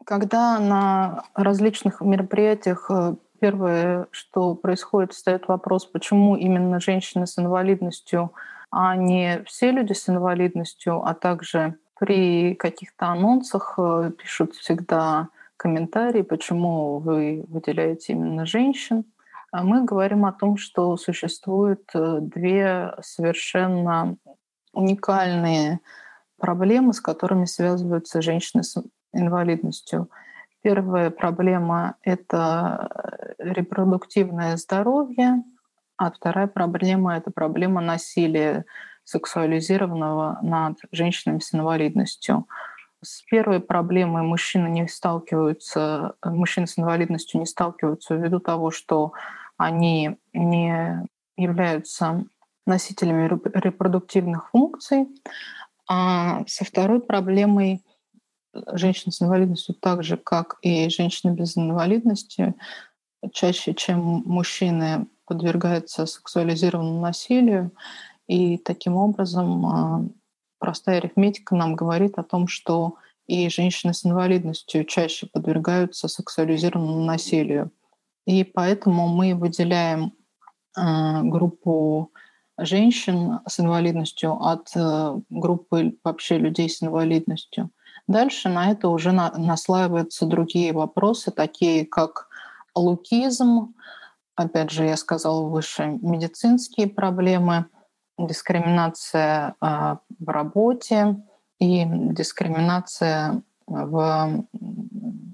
Когда 0.05 0.59
на 0.59 1.25
различных 1.35 2.01
мероприятиях 2.01 2.91
э, 2.91 3.15
первое, 3.41 4.07
что 4.11 4.55
происходит, 4.55 5.13
встает 5.13 5.49
вопрос, 5.49 5.87
почему 5.87 6.37
именно 6.37 6.81
женщины 6.81 7.27
с 7.27 7.39
инвалидностью, 7.39 8.33
а 8.71 8.95
не 8.97 9.43
все 9.47 9.71
люди 9.71 9.93
с 9.93 10.09
инвалидностью, 10.09 11.03
а 11.03 11.15
также 11.15 11.79
при 11.99 12.55
каких-то 12.55 13.07
анонсах 13.07 13.75
э, 13.79 14.13
пишут 14.17 14.55
всегда 14.55 15.29
комментарии, 15.57 16.23
почему 16.23 16.99
вы 16.99 17.45
выделяете 17.49 18.13
именно 18.13 18.45
женщин. 18.45 19.05
А 19.51 19.63
мы 19.63 19.85
говорим 19.85 20.27
о 20.27 20.33
том, 20.33 20.57
что 20.57 20.97
существуют 20.97 21.89
э, 21.95 22.19
две 22.21 22.95
совершенно 23.01 24.17
уникальные 24.73 25.81
проблемы, 26.39 26.93
с 26.93 27.01
которыми 27.01 27.47
связываются 27.47 28.21
женщины 28.21 28.63
инвалидностью. 29.13 30.11
Первая 30.63 31.11
проблема— 31.11 31.97
это 32.03 32.91
э, 33.39 33.53
репродуктивное 33.53 34.57
здоровье, 34.57 35.45
а 35.97 36.11
вторая 36.11 36.47
проблема— 36.47 37.17
это 37.19 37.31
проблема 37.31 37.81
насилия 37.81 38.65
сексуализированного 39.05 40.41
над 40.43 40.79
женщинами 40.91 41.39
с 41.39 41.55
инвалидностью. 41.55 42.49
С 43.03 43.23
первой 43.23 43.61
проблемой 43.61 44.23
мужчины 44.23 44.67
не 44.69 44.89
сталкиваются, 44.89 46.15
мужчины 46.25 46.67
с 46.67 46.79
инвалидностью 46.79 47.39
не 47.39 47.47
сталкиваются 47.47 48.17
ввиду 48.17 48.41
того, 48.41 48.73
что 48.73 49.13
они 49.57 50.17
не 50.33 51.07
являются 51.37 52.25
носителями 52.67 53.29
репродуктивных 53.55 54.51
функций. 54.51 55.07
А 55.89 56.45
со 56.49 56.65
второй 56.65 57.01
проблемой 57.01 57.85
женщин 58.73 59.13
с 59.13 59.23
инвалидностью, 59.23 59.75
так 59.75 60.03
же 60.03 60.17
как 60.17 60.57
и 60.63 60.89
женщины 60.89 61.33
без 61.33 61.57
инвалидности, 61.57 62.55
чаще, 63.33 63.75
чем 63.75 64.23
мужчины, 64.27 65.07
подвергаются 65.27 66.07
сексуализированному 66.07 67.01
насилию. 67.01 67.73
И 68.29 68.59
таким 68.59 68.97
образом 68.97 69.67
а, 69.67 70.05
простая 70.59 70.99
арифметика 70.99 71.55
нам 71.55 71.75
говорит 71.75 72.19
о 72.19 72.23
том, 72.23 72.49
что 72.49 72.97
и 73.27 73.49
женщины 73.49 73.93
с 73.93 74.07
инвалидностью 74.07 74.85
чаще 74.85 75.27
подвергаются 75.27 76.09
сексуализированному 76.09 77.05
насилию. 77.05 77.73
И 78.25 78.45
поэтому 78.45 79.09
мы 79.09 79.35
выделяем 79.35 80.13
э, 80.77 81.23
группу 81.23 82.13
женщин 82.59 83.41
с 83.47 83.61
инвалидностью 83.61 84.33
от 84.33 84.71
э, 84.75 85.21
группы 85.29 85.97
вообще 86.05 86.39
людей 86.39 86.69
с 86.69 86.83
инвалидностью. 86.83 87.71
Дальше 88.09 88.49
на 88.49 88.71
это 88.71 88.89
уже 88.89 89.13
на, 89.13 89.33
наслаиваются 89.37 90.27
другие 90.27 90.73
вопросы, 90.73 91.31
такие 91.31 91.85
как 91.85 92.29
лукизм, 92.75 93.75
опять 94.37 94.71
же, 94.71 94.85
я 94.85 94.97
сказала 94.97 95.49
выше, 95.49 95.99
медицинские 96.03 96.89
проблемы, 96.89 97.67
дискриминация 98.19 99.57
э, 99.61 99.97
в 100.19 100.29
работе 100.29 101.17
и 101.59 101.85
дискриминация 101.87 103.43
в 103.67 104.45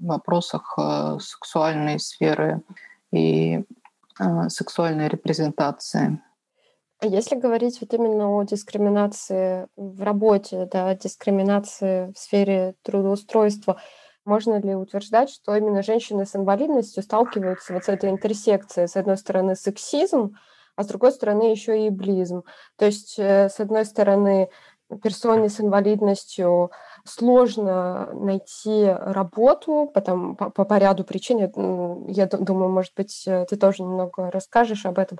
вопросах 0.01 0.73
э, 0.77 1.17
сексуальной 1.21 1.99
сферы 1.99 2.61
и 3.11 3.63
э, 4.19 4.49
сексуальной 4.49 5.07
репрезентации. 5.07 6.19
Если 7.03 7.35
говорить 7.35 7.81
вот 7.81 7.93
именно 7.93 8.29
о 8.29 8.43
дискриминации 8.43 9.67
в 9.75 10.01
работе, 10.01 10.67
да, 10.71 10.95
дискриминации 10.95 12.11
в 12.13 12.17
сфере 12.17 12.75
трудоустройства, 12.81 13.79
можно 14.25 14.59
ли 14.61 14.73
утверждать, 14.73 15.29
что 15.29 15.53
именно 15.55 15.83
женщины 15.83 16.25
с 16.25 16.33
инвалидностью 16.33 17.03
сталкиваются 17.03 17.73
вот 17.73 17.83
с 17.83 17.89
этой 17.89 18.09
интерсекцией? 18.09 18.87
С 18.87 18.95
одной 18.95 19.17
стороны, 19.17 19.55
сексизм, 19.57 20.37
а 20.77 20.83
с 20.83 20.87
другой 20.87 21.11
стороны, 21.11 21.51
еще 21.51 21.85
и 21.85 21.89
близм. 21.89 22.43
То 22.77 22.85
есть, 22.85 23.15
э, 23.19 23.49
с 23.49 23.59
одной 23.59 23.83
стороны, 23.85 24.49
персоне 25.01 25.49
с 25.49 25.59
инвалидностью 25.59 26.71
сложно 27.05 28.09
найти 28.13 28.85
работу 28.87 29.91
потом, 29.93 30.35
по, 30.35 30.49
по, 30.49 30.65
по 30.65 30.77
ряду 30.77 31.03
причин. 31.03 31.39
Я, 31.39 31.49
я 32.07 32.27
думаю, 32.27 32.69
может 32.71 32.93
быть, 32.95 33.23
э, 33.27 33.45
ты 33.49 33.55
тоже 33.57 33.83
немного 33.83 34.31
расскажешь 34.31 34.85
об 34.85 34.99
этом. 34.99 35.19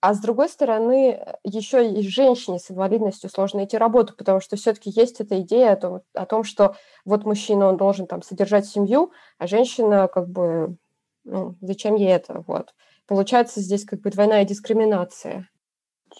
А 0.00 0.14
с 0.14 0.20
другой 0.20 0.48
стороны, 0.48 1.20
еще 1.42 1.90
и 1.90 2.08
женщине 2.08 2.60
с 2.60 2.70
инвалидностью 2.70 3.28
сложно 3.30 3.58
найти 3.58 3.76
работу, 3.76 4.14
потому 4.16 4.40
что 4.40 4.56
все-таки 4.56 4.90
есть 4.90 5.20
эта 5.20 5.40
идея 5.40 5.72
о 5.72 5.76
том, 5.76 6.00
о 6.14 6.26
том, 6.26 6.44
что 6.44 6.76
вот 7.04 7.24
мужчина, 7.24 7.66
он 7.66 7.76
должен 7.76 8.06
там 8.06 8.22
содержать 8.22 8.66
семью, 8.66 9.10
а 9.38 9.48
женщина 9.48 10.06
как 10.06 10.28
бы, 10.28 10.76
ну, 11.24 11.56
зачем 11.60 11.96
ей 11.96 12.12
это? 12.12 12.44
Вот. 12.46 12.74
Получается 13.08 13.60
здесь 13.60 13.84
как 13.84 14.00
бы 14.00 14.10
двойная 14.10 14.44
дискриминация. 14.44 15.48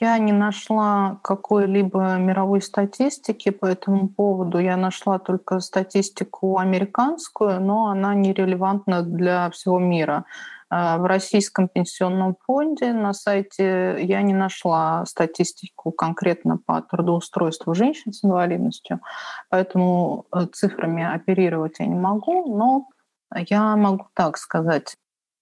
Я 0.00 0.18
не 0.18 0.32
нашла 0.32 1.18
какой-либо 1.22 2.16
мировой 2.16 2.62
статистики 2.62 3.50
по 3.50 3.66
этому 3.66 4.08
поводу. 4.08 4.58
Я 4.58 4.76
нашла 4.76 5.18
только 5.18 5.60
статистику 5.60 6.58
американскую, 6.58 7.60
но 7.60 7.86
она 7.86 8.14
нерелевантна 8.14 9.02
для 9.02 9.50
всего 9.50 9.78
мира. 9.78 10.24
А, 10.70 10.98
в 10.98 11.06
Российском 11.06 11.68
пенсионном 11.68 12.36
фонде 12.44 12.92
на 12.92 13.14
сайте 13.14 13.98
я 14.00 14.20
не 14.22 14.34
нашла 14.34 15.06
статистику 15.06 15.92
конкретно 15.92 16.58
по 16.58 16.82
трудоустройству 16.82 17.74
женщин 17.74 18.12
с 18.12 18.24
инвалидностью, 18.24 19.00
поэтому 19.48 20.26
э, 20.32 20.46
цифрами 20.52 21.04
оперировать 21.04 21.76
я 21.78 21.86
не 21.86 21.94
могу, 21.94 22.54
но 22.54 22.88
я 23.34 23.76
могу 23.76 24.06
так 24.14 24.36
сказать. 24.36 24.94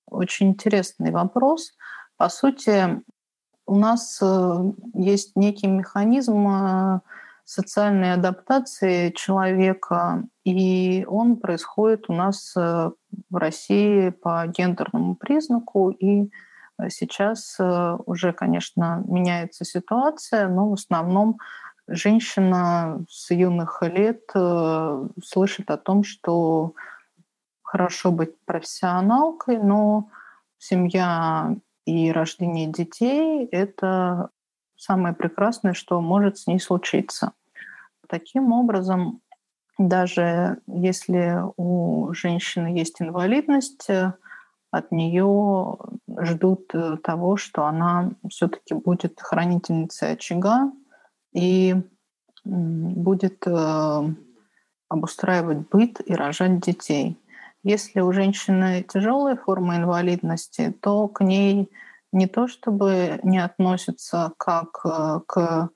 Очень 0.08 0.50
интересный 0.50 1.10
вопрос. 1.10 1.72
По 2.16 2.28
сути, 2.28 3.02
у 3.66 3.76
нас 3.76 4.20
э, 4.22 4.72
есть 4.94 5.34
некий 5.34 5.66
механизм 5.66 6.46
э, 6.48 7.00
социальной 7.46 8.12
адаптации 8.12 9.10
человека, 9.10 10.24
и 10.44 11.06
он 11.08 11.36
происходит 11.36 12.04
у 12.08 12.12
нас 12.12 12.54
э, 12.56 12.90
в 13.30 13.36
России 13.36 14.10
по 14.10 14.46
гендерному 14.46 15.14
признаку, 15.14 15.90
и 15.90 16.30
сейчас 16.90 17.58
уже, 17.58 18.34
конечно, 18.34 19.02
меняется 19.08 19.64
ситуация, 19.64 20.46
но 20.48 20.68
в 20.68 20.74
основном 20.74 21.38
женщина 21.88 23.02
с 23.08 23.32
юных 23.32 23.80
лет 23.80 24.20
слышит 25.24 25.70
о 25.70 25.78
том, 25.78 26.04
что 26.04 26.74
хорошо 27.62 28.10
быть 28.10 28.38
профессионалкой, 28.44 29.58
но 29.58 30.10
семья 30.58 31.56
и 31.86 32.10
рождение 32.10 32.66
детей— 32.66 33.46
это 33.52 34.30
самое 34.76 35.14
прекрасное, 35.14 35.72
что 35.72 36.00
может 36.00 36.38
с 36.38 36.46
ней 36.46 36.60
случиться. 36.60 37.32
Таким 38.08 38.52
образом, 38.52 39.20
даже 39.78 40.58
если 40.66 41.40
у 41.56 42.12
женщины 42.12 42.68
есть 42.68 43.00
инвалидность, 43.00 43.88
от 44.70 44.92
нее 44.92 45.76
ждут 46.20 46.72
того, 47.02 47.36
что 47.36 47.64
она 47.64 48.10
все-таки 48.28 48.74
будет 48.74 49.20
хранительницей 49.20 50.12
очага 50.12 50.72
и 51.32 51.76
будет 52.44 53.46
э, 53.46 54.02
обустраивать 54.88 55.68
быт 55.68 56.00
и 56.04 56.14
рожать 56.14 56.60
детей. 56.60 57.18
Если 57.62 58.00
у 58.00 58.12
женщины 58.12 58.84
тяжелая 58.88 59.36
форма 59.36 59.76
инвалидности, 59.76 60.72
то 60.80 61.08
к 61.08 61.24
ней 61.24 61.70
не 62.16 62.26
то 62.26 62.48
чтобы 62.48 63.20
не 63.22 63.38
относятся 63.38 64.32
как 64.38 64.80
э, 64.84 65.20
к 65.26 65.68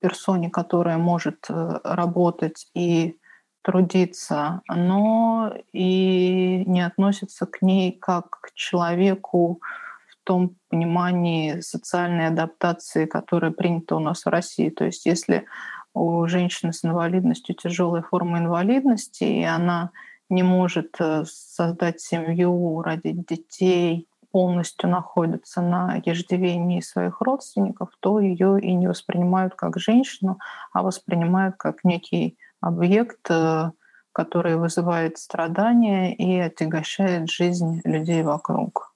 персоне, 0.00 0.48
которая 0.48 0.96
может 0.96 1.46
э, 1.48 1.80
работать 1.82 2.68
и 2.72 3.18
трудиться, 3.62 4.62
но 4.68 5.52
и 5.72 6.62
не 6.66 6.86
относятся 6.86 7.46
к 7.46 7.62
ней 7.62 7.92
как 7.92 8.30
к 8.30 8.54
человеку 8.54 9.60
в 10.08 10.24
том 10.24 10.56
понимании 10.70 11.60
социальной 11.60 12.28
адаптации, 12.28 13.06
которая 13.06 13.50
принята 13.50 13.96
у 13.96 13.98
нас 13.98 14.24
в 14.24 14.28
России. 14.28 14.70
То 14.70 14.84
есть 14.84 15.04
если 15.04 15.46
у 15.94 16.26
женщины 16.28 16.72
с 16.72 16.84
инвалидностью 16.84 17.56
тяжелая 17.56 18.02
форма 18.02 18.38
инвалидности, 18.38 19.24
и 19.24 19.42
она 19.42 19.90
не 20.30 20.44
может 20.44 20.94
э, 21.00 21.24
создать 21.26 22.00
семью, 22.00 22.82
родить 22.82 23.26
детей, 23.26 24.06
полностью 24.30 24.90
находится 24.90 25.60
на 25.60 26.00
еждивении 26.04 26.80
своих 26.80 27.20
родственников, 27.20 27.90
то 28.00 28.20
ее 28.20 28.60
и 28.60 28.74
не 28.74 28.86
воспринимают 28.88 29.54
как 29.54 29.78
женщину, 29.78 30.38
а 30.72 30.82
воспринимают 30.82 31.56
как 31.56 31.84
некий 31.84 32.38
объект, 32.60 33.30
э, 33.30 33.70
который 34.12 34.56
вызывает 34.56 35.18
страдания 35.18 36.14
и 36.14 36.38
отягощает 36.38 37.30
жизнь 37.30 37.80
людей 37.84 38.22
вокруг. 38.22 38.94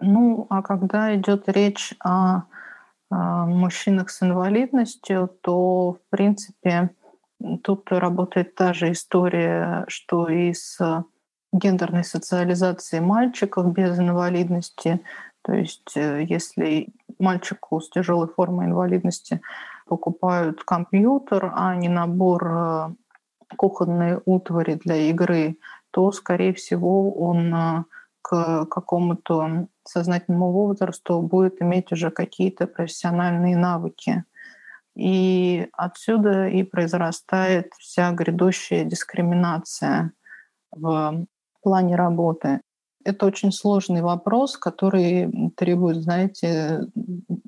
Ну, 0.00 0.46
а 0.50 0.62
когда 0.62 1.14
идет 1.14 1.48
речь 1.48 1.94
о 2.02 2.42
мужчинах 3.10 4.10
с 4.10 4.22
инвалидностью, 4.22 5.28
то, 5.42 5.92
в 5.92 6.00
принципе, 6.10 6.90
тут 7.62 7.92
работает 7.92 8.54
та 8.54 8.72
же 8.72 8.92
история, 8.92 9.84
что 9.88 10.28
и 10.28 10.52
с 10.52 11.04
гендерной 11.52 12.04
социализацией 12.04 13.02
мальчиков 13.02 13.72
без 13.72 13.98
инвалидности. 13.98 15.00
То 15.42 15.52
есть 15.52 15.96
э, 15.96 16.24
если 16.28 16.88
мальчику 17.18 17.80
с 17.80 17.90
тяжелой 17.90 18.28
формой 18.28 18.66
инвалидности 18.66 19.40
покупают 19.86 20.64
компьютер, 20.64 21.52
а 21.54 21.74
не 21.76 21.88
набор 21.88 22.46
э, 22.46 22.94
кухонной 23.56 24.20
утвари 24.24 24.80
для 24.82 24.96
игры, 24.96 25.58
то, 25.90 26.10
скорее 26.12 26.54
всего, 26.54 27.12
он 27.12 27.54
э, 27.54 27.84
к 28.22 28.66
какому-то 28.66 29.66
сознательному 29.84 30.52
возрасту 30.52 31.20
будет 31.20 31.60
иметь 31.60 31.92
уже 31.92 32.10
какие-то 32.10 32.66
профессиональные 32.66 33.56
навыки. 33.56 34.24
И 34.94 35.68
отсюда 35.72 36.48
и 36.48 36.62
произрастает 36.62 37.72
вся 37.78 38.12
грядущая 38.12 38.84
дискриминация 38.84 40.12
в 40.70 41.26
плане 41.62 41.96
работы. 41.96 42.60
Это 43.04 43.26
очень 43.26 43.52
сложный 43.52 44.02
вопрос, 44.02 44.56
который 44.56 45.52
требует, 45.56 46.02
знаете, 46.02 46.86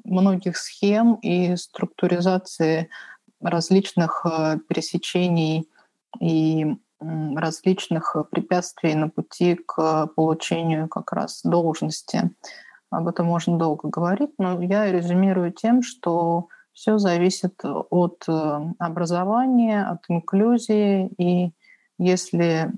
многих 0.05 0.57
схем 0.57 1.15
и 1.15 1.55
структуризации 1.57 2.89
различных 3.41 4.25
э, 4.27 4.59
пересечений 4.69 5.69
и 6.21 6.77
различных 7.01 8.17
препятствий 8.31 8.95
на 8.95 9.09
пути 9.09 9.57
к 9.57 10.07
получению 10.17 10.89
как 10.89 11.13
раз 11.13 11.43
должности. 11.43 12.31
Об 12.91 13.09
этом 13.09 13.27
можно 13.27 13.59
долго 13.59 13.89
говорить, 13.89 14.31
но 14.39 14.63
я 14.63 14.91
резюмирую 14.91 15.53
тем, 15.53 15.83
что 15.83 16.49
все 16.73 16.99
зависит 16.99 17.61
от 17.65 18.25
э, 18.29 18.61
образования, 18.79 19.85
от 19.85 20.05
инклюзии, 20.09 21.09
и 21.19 21.53
если 21.99 22.73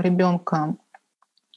ребенка 0.00 0.74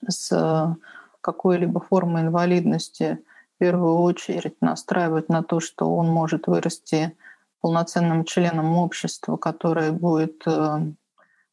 с 0.07 0.75
какой-либо 1.21 1.79
формой 1.79 2.23
инвалидности 2.23 3.19
в 3.55 3.59
первую 3.59 3.95
очередь 3.95 4.61
настраивать 4.61 5.29
на 5.29 5.43
то, 5.43 5.59
что 5.59 5.95
он 5.95 6.07
может 6.07 6.47
вырасти 6.47 7.15
полноценным 7.61 8.25
членом 8.25 8.75
общества, 8.77 9.37
которое 9.37 9.91
будет 9.91 10.43
э, 10.45 10.79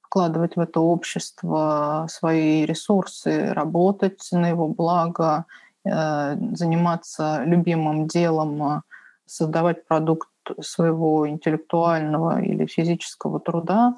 вкладывать 0.02 0.56
в 0.56 0.60
это 0.60 0.80
общество 0.80 2.06
свои 2.10 2.64
ресурсы, 2.64 3.52
работать 3.52 4.28
на 4.32 4.48
его 4.48 4.66
благо, 4.66 5.44
заниматься 5.84 7.42
любимым 7.44 8.06
делом, 8.06 8.82
создавать 9.26 9.86
продукт 9.86 10.28
своего 10.60 11.28
интеллектуального 11.28 12.42
или 12.42 12.66
физического 12.66 13.40
труда, 13.40 13.96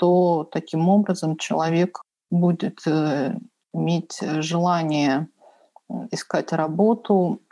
то 0.00 0.48
таким 0.50 0.88
образом 0.88 1.36
человек 1.36 2.00
будет 2.30 2.80
э, 2.86 3.34
иметь 3.74 4.18
желание 4.38 5.28
искать 6.10 6.54
работу 6.54 7.42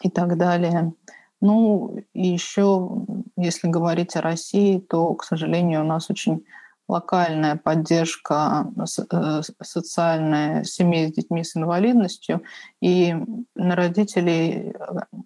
и 0.00 0.08
так 0.08 0.38
далее. 0.38 0.92
Ну, 1.40 1.96
и 2.14 2.28
еще, 2.28 2.88
если 3.36 3.66
говорить 3.66 4.14
о 4.14 4.20
России, 4.20 4.78
то, 4.78 5.12
к 5.14 5.24
сожалению, 5.24 5.80
у 5.80 5.86
нас 5.86 6.08
очень 6.08 6.44
локальная 6.88 7.56
поддержка 7.56 8.70
э, 8.76 9.40
социальная 9.60 10.62
семей 10.62 11.08
с 11.08 11.12
детьми 11.16 11.42
с 11.42 11.56
инвалидностью, 11.56 12.44
и 12.80 13.16
на 13.56 13.74
родителей 13.74 14.70
э, 14.70 14.74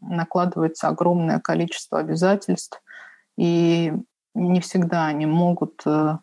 накладывается 0.00 0.88
огромное 0.88 1.38
количество 1.38 1.98
обязательств, 1.98 2.82
и 3.36 3.92
не 4.34 4.60
всегда 4.60 5.06
они 5.06 5.26
могут 5.26 5.82
э, 5.84 6.16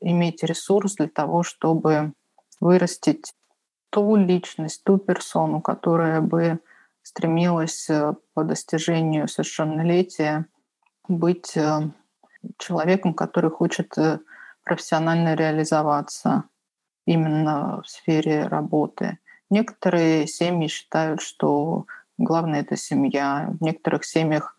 иметь 0.00 0.42
ресурс 0.42 0.96
для 0.96 1.08
того, 1.08 1.42
чтобы 1.42 2.12
вырастить 2.60 3.32
ту 3.90 4.16
личность, 4.16 4.84
ту 4.84 4.98
персону, 4.98 5.60
которая 5.60 6.20
бы 6.20 6.60
стремилась 7.02 7.88
по 8.34 8.44
достижению 8.44 9.28
совершеннолетия 9.28 10.46
быть 11.08 11.56
человеком, 12.58 13.14
который 13.14 13.50
хочет 13.50 13.94
профессионально 14.64 15.34
реализоваться 15.34 16.44
именно 17.06 17.82
в 17.82 17.88
сфере 17.88 18.46
работы. 18.46 19.18
Некоторые 19.48 20.26
семьи 20.26 20.68
считают, 20.68 21.20
что 21.20 21.86
главное 22.18 22.60
это 22.60 22.76
семья. 22.76 23.50
В 23.58 23.64
некоторых 23.64 24.04
семьях 24.04 24.56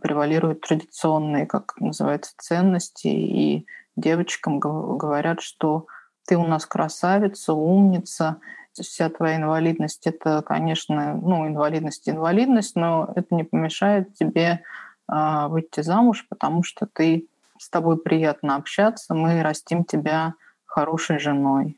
превалируют 0.00 0.60
традиционные, 0.60 1.46
как 1.46 1.74
называется, 1.80 2.32
ценности, 2.36 3.08
и 3.08 3.66
девочкам 4.00 4.58
говорят, 4.58 5.40
что 5.40 5.86
ты 6.26 6.36
у 6.36 6.46
нас 6.46 6.66
красавица, 6.66 7.54
умница, 7.54 8.40
вся 8.72 9.08
твоя 9.10 9.36
инвалидность 9.36 10.06
это, 10.06 10.42
конечно, 10.42 11.14
ну, 11.14 11.46
инвалидность, 11.46 12.08
инвалидность, 12.08 12.76
но 12.76 13.12
это 13.16 13.34
не 13.34 13.44
помешает 13.44 14.14
тебе 14.14 14.62
э, 15.10 15.46
выйти 15.48 15.80
замуж, 15.80 16.26
потому 16.28 16.62
что 16.62 16.86
ты 16.86 17.26
с 17.58 17.68
тобой 17.70 17.98
приятно 17.98 18.56
общаться, 18.56 19.14
мы 19.14 19.42
растим 19.42 19.84
тебя 19.84 20.34
хорошей 20.64 21.18
женой. 21.18 21.76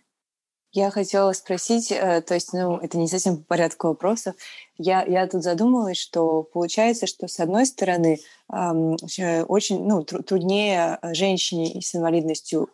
Я 0.72 0.90
хотела 0.90 1.32
спросить, 1.32 1.90
э, 1.90 2.20
то 2.20 2.34
есть, 2.34 2.52
ну, 2.52 2.76
это 2.76 2.96
не 2.96 3.08
совсем 3.08 3.38
по 3.38 3.42
порядку 3.42 3.88
вопросов. 3.88 4.36
Я, 4.82 5.04
я 5.04 5.26
тут 5.26 5.42
задумалась, 5.42 5.98
что 5.98 6.42
получается, 6.42 7.06
что 7.06 7.28
с 7.28 7.38
одной 7.38 7.66
стороны 7.66 8.18
очень 8.48 9.84
ну, 9.84 10.02
труднее 10.02 10.98
э, 11.02 11.14
женщине 11.14 11.80
с 11.82 11.94
инвалидностью 11.94 12.68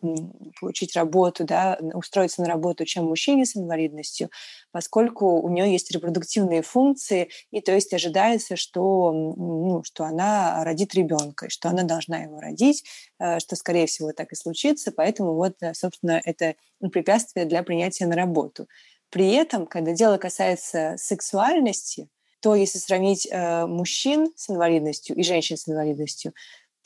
получить 0.58 0.96
работу, 0.96 1.44
да, 1.44 1.78
устроиться 1.92 2.40
на 2.40 2.48
работу, 2.48 2.86
чем 2.86 3.06
мужчине 3.06 3.44
с 3.44 3.56
инвалидностью, 3.56 4.30
поскольку 4.72 5.40
у 5.42 5.48
нее 5.50 5.70
есть 5.70 5.90
репродуктивные 5.90 6.62
функции, 6.62 7.28
и 7.50 7.60
то 7.60 7.72
есть 7.72 7.92
ожидается, 7.92 8.56
что, 8.56 9.12
ну, 9.12 9.82
что 9.84 10.04
она 10.04 10.64
родит 10.64 10.94
ребенка, 10.94 11.50
что 11.50 11.68
она 11.68 11.82
должна 11.82 12.18
его 12.18 12.40
родить, 12.40 12.84
э, 13.18 13.38
что, 13.40 13.56
скорее 13.56 13.86
всего, 13.86 14.12
так 14.12 14.32
и 14.32 14.36
случится, 14.36 14.92
поэтому 14.92 15.34
вот, 15.34 15.56
э, 15.60 15.74
собственно, 15.74 16.22
это 16.24 16.54
препятствие 16.90 17.46
для 17.46 17.62
принятия 17.62 18.06
на 18.06 18.16
работу. 18.16 18.66
При 19.10 19.32
этом, 19.32 19.66
когда 19.66 19.92
дело 19.92 20.18
касается 20.18 20.94
сексуальности, 20.98 22.08
то 22.40 22.54
если 22.54 22.78
сравнить 22.78 23.26
э, 23.30 23.66
мужчин 23.66 24.32
с 24.36 24.50
инвалидностью 24.50 25.16
и 25.16 25.22
женщин 25.22 25.56
с 25.56 25.68
инвалидностью, 25.68 26.32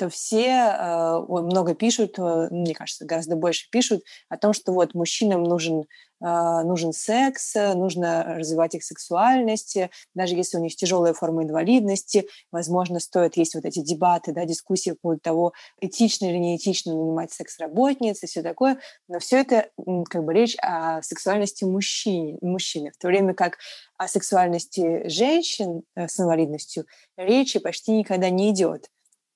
то 0.01 0.09
все 0.09 0.47
э, 0.47 1.19
много 1.29 1.75
пишут, 1.75 2.19
э, 2.19 2.49
мне 2.51 2.75
кажется, 2.75 3.05
гораздо 3.05 3.37
больше 3.37 3.69
пишут 3.71 4.03
о 4.31 4.39
том, 4.39 4.55
что 4.55 4.73
вот 4.73 4.95
мужчинам 4.95 5.43
нужен 5.43 5.85
а, 6.23 6.65
нужен 6.65 6.93
секс, 6.93 7.55
нужно 7.55 8.35
развивать 8.37 8.75
их 8.75 8.85
сексуальность, 8.85 9.79
даже 10.15 10.35
если 10.35 10.59
у 10.59 10.61
них 10.61 10.77
тяжелая 10.77 11.15
форма 11.15 11.45
инвалидности, 11.45 12.29
возможно, 12.53 13.01
стоит 13.01 13.39
есть 13.39 13.55
вот 13.55 13.65
эти 13.65 13.81
дебаты, 13.81 14.33
да, 14.33 14.45
дискуссии 14.45 14.91
по 14.91 14.99
поводу 15.01 15.21
того, 15.21 15.53
этично 15.81 16.27
или 16.27 16.37
неэтично 16.37 16.95
нанимать 16.95 17.33
секс-работниц 17.33 18.23
и 18.23 18.27
все 18.27 18.43
такое, 18.43 18.79
но 19.09 19.19
все 19.19 19.39
это 19.39 19.71
как 20.11 20.25
бы 20.25 20.35
речь 20.35 20.57
о 20.61 21.01
сексуальности 21.01 21.65
мужчин, 21.65 22.37
мужчины, 22.43 22.91
в 22.91 22.99
то 22.99 23.09
время 23.09 23.33
как 23.33 23.57
о 23.97 24.07
сексуальности 24.07 25.09
женщин 25.09 25.85
э, 25.97 26.07
с 26.07 26.21
инвалидностью 26.21 26.85
речи 27.17 27.61
почти 27.61 27.93
никогда 27.93 28.29
не 28.29 28.51
идет. 28.51 28.91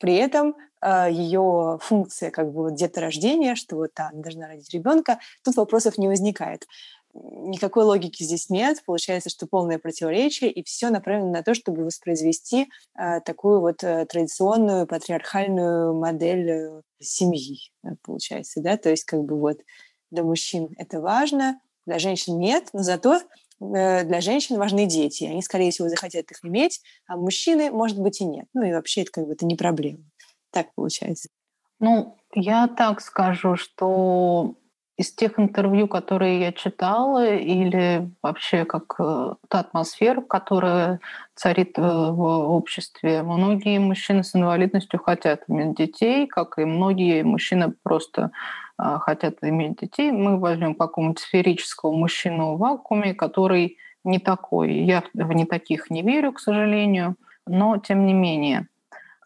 При 0.04 0.16
этом 0.16 0.54
а, 0.82 1.08
ее 1.08 1.78
функция 1.80 2.30
как 2.30 2.52
бы 2.52 2.64
вот 2.64 2.74
деторождения, 2.74 3.54
что 3.54 3.76
вот 3.76 3.92
она 3.96 4.10
должна 4.12 4.48
родить 4.48 4.68
ребенка, 4.74 5.18
тут 5.42 5.56
вопросов 5.56 5.96
не 5.96 6.08
возникает. 6.08 6.66
Никакой 7.14 7.84
логики 7.84 8.22
здесь 8.22 8.50
нет. 8.50 8.82
Получается, 8.84 9.30
что 9.30 9.46
полное 9.46 9.78
противоречие, 9.78 10.52
и 10.52 10.62
все 10.62 10.90
направлено 10.90 11.30
на 11.30 11.42
то, 11.42 11.54
чтобы 11.54 11.86
воспроизвести 11.86 12.68
э, 12.98 13.20
такую 13.22 13.62
вот 13.62 13.82
э, 13.82 14.04
традиционную 14.04 14.86
патриархальную 14.86 15.94
модель 15.94 16.50
э, 16.50 16.82
семьи, 17.00 17.60
получается, 18.02 18.60
да, 18.60 18.76
то 18.76 18.90
есть 18.90 19.04
как 19.04 19.22
бы 19.24 19.40
вот 19.40 19.56
для 20.10 20.22
мужчин 20.22 20.68
это 20.76 21.00
важно, 21.00 21.58
для 21.86 21.98
женщин 21.98 22.38
нет, 22.38 22.68
но 22.74 22.82
зато 22.82 23.20
для 23.60 24.20
женщин 24.20 24.58
важны 24.58 24.86
дети. 24.86 25.24
Они, 25.24 25.42
скорее 25.42 25.70
всего, 25.70 25.88
захотят 25.88 26.30
их 26.30 26.44
иметь, 26.44 26.80
а 27.06 27.16
мужчины, 27.16 27.70
может 27.70 27.98
быть, 27.98 28.20
и 28.20 28.24
нет. 28.24 28.46
Ну 28.54 28.62
и 28.62 28.72
вообще 28.72 29.02
это 29.02 29.12
как 29.12 29.26
бы 29.26 29.32
это 29.32 29.46
не 29.46 29.56
проблема. 29.56 30.04
Так 30.50 30.74
получается. 30.74 31.28
Ну, 31.80 32.16
я 32.34 32.68
так 32.68 33.00
скажу, 33.00 33.56
что 33.56 34.54
из 34.96 35.12
тех 35.12 35.40
интервью, 35.40 35.88
которые 35.88 36.40
я 36.40 36.52
читала, 36.52 37.34
или 37.34 38.08
вообще 38.22 38.64
как 38.64 38.94
э, 39.00 39.34
та 39.48 39.60
атмосфера, 39.60 40.20
которая 40.20 41.00
царит 41.34 41.76
э, 41.78 41.82
в 41.82 42.22
обществе, 42.22 43.22
многие 43.24 43.78
мужчины 43.78 44.22
с 44.22 44.36
инвалидностью 44.36 45.00
хотят 45.00 45.42
иметь 45.48 45.76
детей, 45.76 46.28
как 46.28 46.58
и 46.58 46.64
многие 46.64 47.24
мужчины 47.24 47.74
просто 47.82 48.22
э, 48.22 48.30
хотят 48.78 49.36
иметь 49.42 49.80
детей. 49.80 50.10
Мы 50.10 50.38
возьмем 50.38 50.74
какого-нибудь 50.74 51.20
сферического 51.20 51.92
мужчину 51.92 52.54
в 52.54 52.58
вакууме, 52.58 53.14
который 53.14 53.78
не 54.04 54.18
такой. 54.18 54.72
Я 54.72 55.02
в 55.14 55.32
не 55.32 55.44
таких 55.44 55.90
не 55.90 56.02
верю, 56.02 56.32
к 56.32 56.40
сожалению. 56.40 57.16
но 57.46 57.76
тем 57.78 58.06
не 58.06 58.14
менее. 58.14 58.68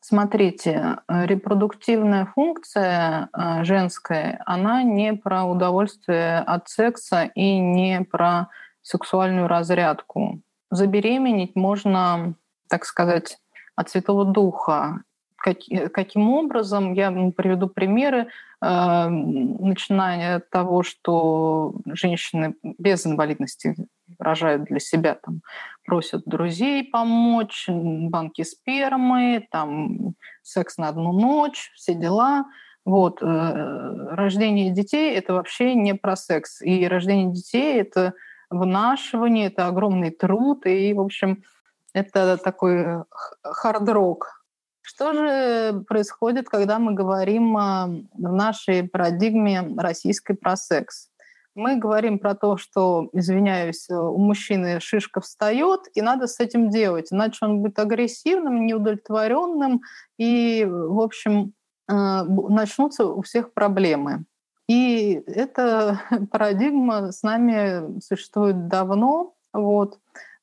Смотрите, 0.01 0.99
репродуктивная 1.09 2.27
функция 2.27 3.29
э, 3.33 3.65
женская, 3.65 4.43
она 4.47 4.83
не 4.83 5.13
про 5.13 5.45
удовольствие 5.45 6.39
от 6.39 6.69
секса 6.69 7.25
и 7.35 7.59
не 7.59 8.03
про 8.03 8.49
сексуальную 8.83 9.49
разрядку. 9.49 10.41
Забеременеть 10.71 11.57
можно, 11.57 12.35
так 12.69 12.85
сказать, 12.85 13.39
от 13.77 13.91
Святого 13.91 14.25
Духа. 14.25 15.03
Как, 15.39 15.59
каким 15.93 16.31
образом? 16.31 16.93
Я 16.95 17.11
приведу 17.37 17.69
примеры, 17.69 18.27
э, 18.61 19.09
начиная 19.09 20.37
от 20.37 20.51
того, 20.51 20.83
что 20.83 21.75
женщины 21.87 22.57
без 22.63 23.07
инвалидности 23.07 23.77
рожают 24.19 24.65
для 24.65 24.81
себя, 24.81 25.15
там, 25.15 25.43
просят 25.85 26.25
друзей 26.27 26.85
помочь, 26.85 27.67
банки 27.69 28.43
спермы, 28.43 29.47
там, 29.51 30.15
секс 30.43 30.77
на 30.77 30.89
одну 30.89 31.13
ночь, 31.13 31.71
все 31.77 31.95
дела. 31.95 32.47
Вот. 32.85 33.23
Э, 33.23 34.09
рождение 34.11 34.71
детей– 34.71 35.15
это 35.17 35.35
вообще 35.35 35.75
не 35.75 35.95
про 35.95 36.17
секс. 36.17 36.61
И 36.63 36.89
рождение 36.89 37.33
детей– 37.33 37.81
это 37.81 38.15
вынашивание, 38.51 39.47
это 39.47 39.67
огромный 39.67 40.11
труд, 40.11 40.67
и, 40.67 40.93
в 40.95 41.01
общем, 41.01 41.45
это 41.93 42.39
такой 42.39 43.05
хард-рок. 43.43 44.38
Что 44.89 45.13
же 45.13 45.85
происходит, 45.87 46.49
когда 46.49 46.79
мы 46.79 46.95
говорим 46.95 47.53
в 47.53 48.07
нашей 48.15 48.85
парадигме 48.85 49.75
российской 49.77 50.33
про 50.33 50.57
секс? 50.57 51.11
Мы 51.55 51.77
говорим 51.77 52.19
про 52.19 52.35
то, 52.35 52.57
что, 52.57 53.11
извиняюсь, 53.13 53.91
у 53.91 54.17
мужчины 54.17 54.81
шишка 54.81 55.21
встает, 55.21 55.81
и 55.93 56.01
надо 56.01 56.27
с 56.27 56.41
этим 56.41 56.71
делать, 56.71 57.13
иначе 57.13 57.45
он 57.45 57.59
будет 57.61 57.79
агрессивным, 57.79 58.65
неудовлетворенным, 58.65 59.83
и, 60.17 60.67
в 60.67 61.01
общем, 61.03 61.53
э, 61.87 61.93
начнутся 62.23 63.05
у 63.05 63.21
всех 63.21 63.53
проблемы. 63.53 64.25
И 64.69 65.23
эта 65.27 66.01
парадигма 66.33 67.13
с 67.13 67.23
нами 67.23 68.01
существует 68.01 68.69
давно. 68.69 69.35
Вот. 69.53 69.99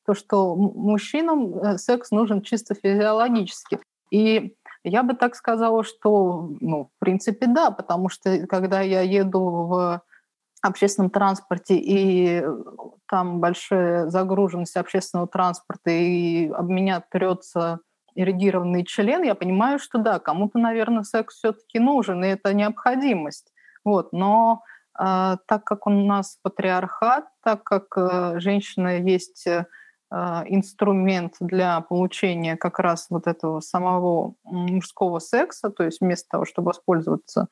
То, 0.06 0.14
что 0.14 0.56
мужчинам 0.56 1.58
э, 1.58 1.78
секс 1.80 2.12
нужен 2.12 2.44
чисто 2.44 2.76
физиологически. 2.76 3.80
И 4.16 4.56
я 4.86 5.04
бы 5.04 5.14
так 5.14 5.36
сказала, 5.36 5.84
что, 5.84 6.50
ну, 6.62 6.86
в 6.86 7.00
принципе, 7.00 7.48
да, 7.48 7.70
потому 7.70 8.08
что 8.08 8.48
когда 8.48 8.80
я 8.80 9.02
еду 9.02 9.42
в 9.42 10.02
общественном 10.62 11.10
транспорте, 11.10 11.76
и 11.76 12.42
там 13.10 13.42
большая 13.42 14.08
загруженность 14.10 14.78
общественного 14.78 15.28
транспорта, 15.28 15.92
и 15.92 16.48
об 16.48 16.70
меня 16.70 17.04
трется 17.12 17.80
эрегированный 18.16 18.86
член, 18.86 19.24
я 19.24 19.36
понимаю, 19.36 19.80
что 19.80 19.98
да, 19.98 20.20
кому-то, 20.20 20.60
наверное, 20.60 21.04
секс 21.04 21.36
все-таки 21.36 21.80
нужен, 21.80 22.24
и 22.24 22.30
это 22.30 22.54
необходимость. 22.54 23.52
Вот, 23.84 24.14
но 24.14 24.64
э, 24.98 25.36
так 25.46 25.66
как 25.66 25.88
у 25.88 25.90
нас 25.90 26.40
патриархат, 26.42 27.26
так 27.44 27.64
как 27.64 27.98
э, 27.98 28.40
женщина 28.40 28.98
есть 28.98 29.46
э, 29.46 29.66
инструмент 30.12 31.36
для 31.40 31.82
получения 31.82 32.56
как 32.56 32.80
раз 32.80 33.08
вот 33.10 33.28
этого 33.28 33.60
самого 33.60 34.36
мужского 34.44 35.20
секса, 35.20 35.70
то 35.70 35.84
есть 35.84 36.02
вместо 36.02 36.30
того, 36.30 36.46
чтобы 36.46 36.68
воспользоваться 36.68 37.48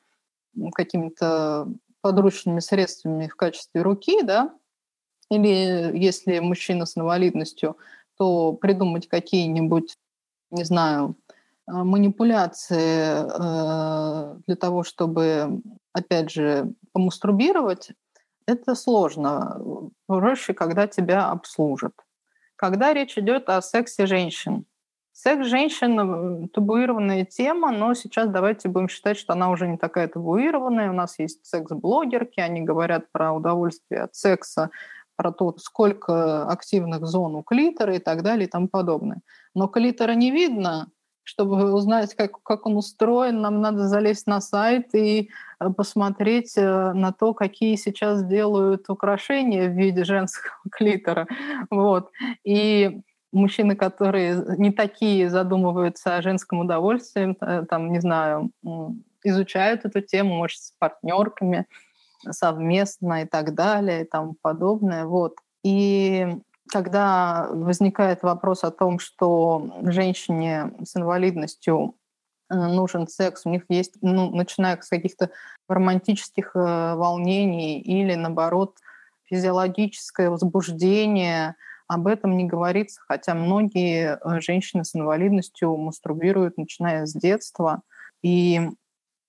какими-то 0.74 1.68
подручными 2.00 2.60
средствами 2.60 3.26
в 3.28 3.36
качестве 3.36 3.82
руки, 3.82 4.22
да, 4.22 4.54
или 5.30 5.96
если 5.98 6.38
мужчина 6.38 6.86
с 6.86 6.96
инвалидностью, 6.96 7.76
то 8.16 8.52
придумать 8.52 9.08
какие-нибудь, 9.08 9.96
не 10.50 10.64
знаю, 10.64 11.16
манипуляции 11.66 13.24
для 14.46 14.56
того, 14.56 14.84
чтобы 14.84 15.60
опять 15.92 16.30
же, 16.30 16.72
помастурбировать, 16.92 17.92
это 18.46 18.74
сложно. 18.74 19.90
Проще, 20.06 20.52
когда 20.52 20.86
тебя 20.86 21.30
обслужат. 21.30 21.92
Когда 22.64 22.94
речь 22.94 23.18
идет 23.18 23.50
о 23.50 23.60
сексе 23.60 24.06
женщин. 24.06 24.64
Секс 25.12 25.46
женщин– 25.48 26.48
табуированная 26.54 27.26
тема, 27.26 27.70
но 27.70 27.92
сейчас 27.92 28.30
давайте 28.30 28.70
будем 28.70 28.88
считать, 28.88 29.18
что 29.18 29.34
она 29.34 29.50
уже 29.50 29.68
не 29.68 29.76
такая 29.76 30.08
табуированная. 30.08 30.88
У 30.88 30.94
нас 30.94 31.18
есть 31.18 31.44
секс-блогерки, 31.44 32.40
они 32.40 32.62
говорят 32.62 33.12
про 33.12 33.34
удовольствие 33.34 34.00
от 34.00 34.14
секса, 34.14 34.70
про 35.14 35.30
то, 35.30 35.54
сколько 35.58 36.46
активных 36.48 37.04
зон 37.04 37.34
у 37.34 37.42
клитора 37.42 37.96
и 37.96 37.98
так 37.98 38.22
далее 38.22 38.46
и 38.46 38.50
тому 38.50 38.68
подобное. 38.68 39.20
Но 39.54 39.68
клитора 39.68 40.12
не 40.12 40.30
видно, 40.30 40.88
чтобы 41.22 41.70
узнать, 41.74 42.14
как, 42.14 42.42
как 42.42 42.64
он 42.64 42.78
устроен, 42.78 43.42
нам 43.42 43.60
надо 43.60 43.88
залезть 43.88 44.26
на 44.26 44.40
сайт 44.40 44.94
и 44.94 45.28
посмотреть 45.70 46.54
э, 46.56 46.92
на 46.92 47.12
то, 47.12 47.34
какие 47.34 47.76
сейчас 47.76 48.24
делают 48.24 48.88
украшения 48.88 49.68
в 49.68 49.72
виде 49.72 50.04
женского 50.04 50.54
клитора. 50.70 51.26
Вот. 51.70 52.10
И 52.44 53.00
мужчины, 53.32 53.76
которые 53.76 54.44
не 54.58 54.70
такие 54.72 55.28
задумываются 55.28 56.16
о 56.16 56.22
женском 56.22 56.60
удовольствии, 56.60 57.36
э, 57.40 57.64
там, 57.66 57.92
не 57.92 58.00
знаю, 58.00 58.50
изучают 59.24 59.84
эту 59.84 60.00
тему, 60.00 60.34
может, 60.34 60.58
с 60.58 60.72
партнерками 60.78 61.66
совместно 62.30 63.22
и 63.22 63.26
так 63.26 63.54
далее 63.54 64.02
и 64.02 64.08
тому 64.08 64.36
подобное. 64.40 65.04
Вот. 65.04 65.36
И 65.62 66.38
когда 66.70 67.48
возникает 67.50 68.22
вопрос 68.22 68.64
о 68.64 68.70
том, 68.70 68.98
что 68.98 69.80
женщине 69.82 70.72
с 70.82 70.96
инвалидностью 70.96 71.94
э, 72.50 72.54
нужен 72.54 73.08
секс, 73.08 73.42
у 73.44 73.50
них 73.50 73.64
есть, 73.68 73.94
ну, 74.00 74.34
начиная 74.34 74.80
с 74.80 74.88
каких-то 74.88 75.30
романтических 75.68 76.52
э, 76.54 76.94
волнений 76.94 77.80
или, 77.80 78.14
наоборот, 78.14 78.78
физиологическое 79.24 80.30
возбуждение, 80.30 81.56
об 81.86 82.06
этом 82.06 82.36
не 82.36 82.44
говорится, 82.44 83.00
хотя 83.06 83.34
многие 83.34 84.18
э, 84.18 84.40
женщины 84.40 84.84
с 84.84 84.94
инвалидностью 84.94 85.76
мастурбируют, 85.76 86.56
начиная 86.56 87.06
с 87.06 87.12
детства. 87.12 87.82
И 88.22 88.60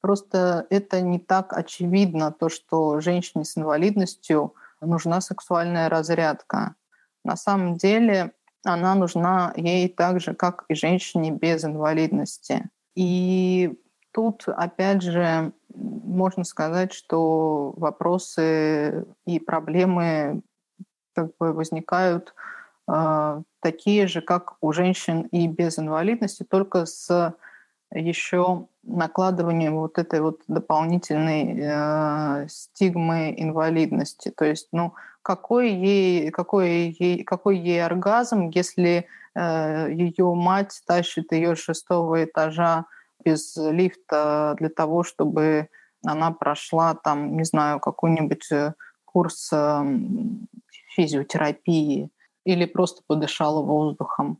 просто 0.02 0.65
это 0.69 1.02
не 1.02 1.19
так 1.19 1.52
очевидно, 1.52 2.32
то, 2.32 2.50
что 2.50 3.00
женщине 3.02 3.43
с 3.43 3.58
инвалидностью 3.58 4.54
нужна 4.80 5.21
сексуальная 5.21 5.89
разрядка. 5.89 6.76
На 7.24 7.36
самом 7.36 7.76
деле 7.76 8.32
она 8.63 8.95
нужна 8.95 9.54
ей 9.56 9.89
так 9.89 10.19
же, 10.21 10.34
как 10.34 10.65
и 10.69 10.76
женщине 10.76 11.32
без 11.32 11.65
инвалидности. 11.65 12.69
И 12.95 13.78
тут, 14.15 14.45
опять 14.47 15.01
же, 15.01 15.51
можно 15.75 16.45
сказать, 16.45 16.93
что 16.93 17.73
вопросы 17.75 19.06
и 19.25 19.39
проблемы 19.41 20.41
как 21.13 21.32
бы 21.38 21.51
возникают 21.51 22.34
э, 22.88 23.41
такие 23.60 24.08
же, 24.08 24.21
как 24.21 24.56
у 24.62 24.71
женщин 24.71 25.23
и 25.23 25.49
без 25.49 25.78
инвалидности, 25.80 26.43
только 26.43 26.86
с 26.86 27.36
еще 27.93 28.67
накладыванием 28.84 29.75
вот 29.75 29.97
этой 29.97 30.21
вот 30.21 30.43
дополнительной 30.47 31.60
э, 31.60 32.47
стигмы 32.47 33.36
инвалидности. 33.38 34.32
То 34.32 34.45
есть, 34.45 34.69
ну, 34.71 34.93
какой 35.23 35.71
ей, 35.71 36.32
какой 36.32 36.95
ей, 36.97 37.23
какой 37.25 37.58
ей 37.58 37.84
оргазм, 37.84 38.47
если 38.47 39.08
э, 39.34 39.91
ее 39.91 40.34
мать 40.34 40.82
тащит 40.88 41.34
ее 41.34 41.58
с 41.58 41.60
шестого 41.60 42.23
этажа 42.23 42.86
без 43.26 43.56
лифта 43.58 44.56
для 44.60 44.70
того, 44.70 45.04
чтобы 45.04 45.70
она 46.06 46.32
прошла 46.32 46.94
там, 46.94 47.36
не 47.36 47.44
знаю, 47.44 47.80
какой-нибудь 47.80 48.52
э, 48.52 48.74
курс 49.06 49.50
э, 49.52 49.84
физиотерапии 50.96 52.10
или 52.46 52.66
просто 52.66 53.02
подышала 53.08 53.62
воздухом. 53.64 54.40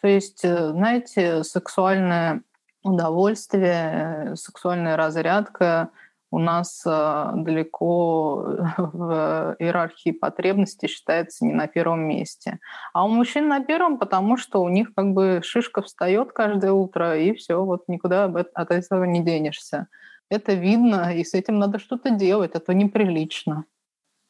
То 0.00 0.08
есть, 0.08 0.44
э, 0.44 0.70
знаете, 0.70 1.44
сексуальное 1.44 2.42
удовольствие, 2.82 4.32
э, 4.32 4.36
сексуальная 4.36 4.96
разрядка– 4.96 5.90
у 6.32 6.38
нас 6.38 6.82
э, 6.86 7.30
далеко 7.34 8.36
в 8.78 9.56
иерархии 9.58 10.10
потребностей 10.10 10.88
считается 10.88 11.44
не 11.44 11.52
на 11.52 11.68
первом 11.68 12.00
месте. 12.00 12.58
А 12.94 13.04
у 13.04 13.08
мужчин 13.08 13.48
на 13.48 13.62
первом, 13.62 13.98
потому 13.98 14.38
что 14.38 14.62
у 14.62 14.68
них 14.70 14.94
как 14.94 15.12
бы 15.12 15.42
шишка 15.44 15.82
встает 15.82 16.32
каждое 16.32 16.72
утро, 16.72 17.18
и 17.18 17.34
все, 17.34 17.62
вот 17.62 17.86
никуда 17.86 18.24
от 18.24 18.70
этого 18.70 19.04
не 19.04 19.22
денешься. 19.22 19.88
Это 20.30 20.54
видно, 20.54 21.14
и 21.14 21.22
с 21.22 21.34
этим 21.34 21.58
надо 21.58 21.78
что-то 21.78 22.10
делать, 22.10 22.54
а 22.54 22.60
то 22.60 22.72
неприлично. 22.72 23.66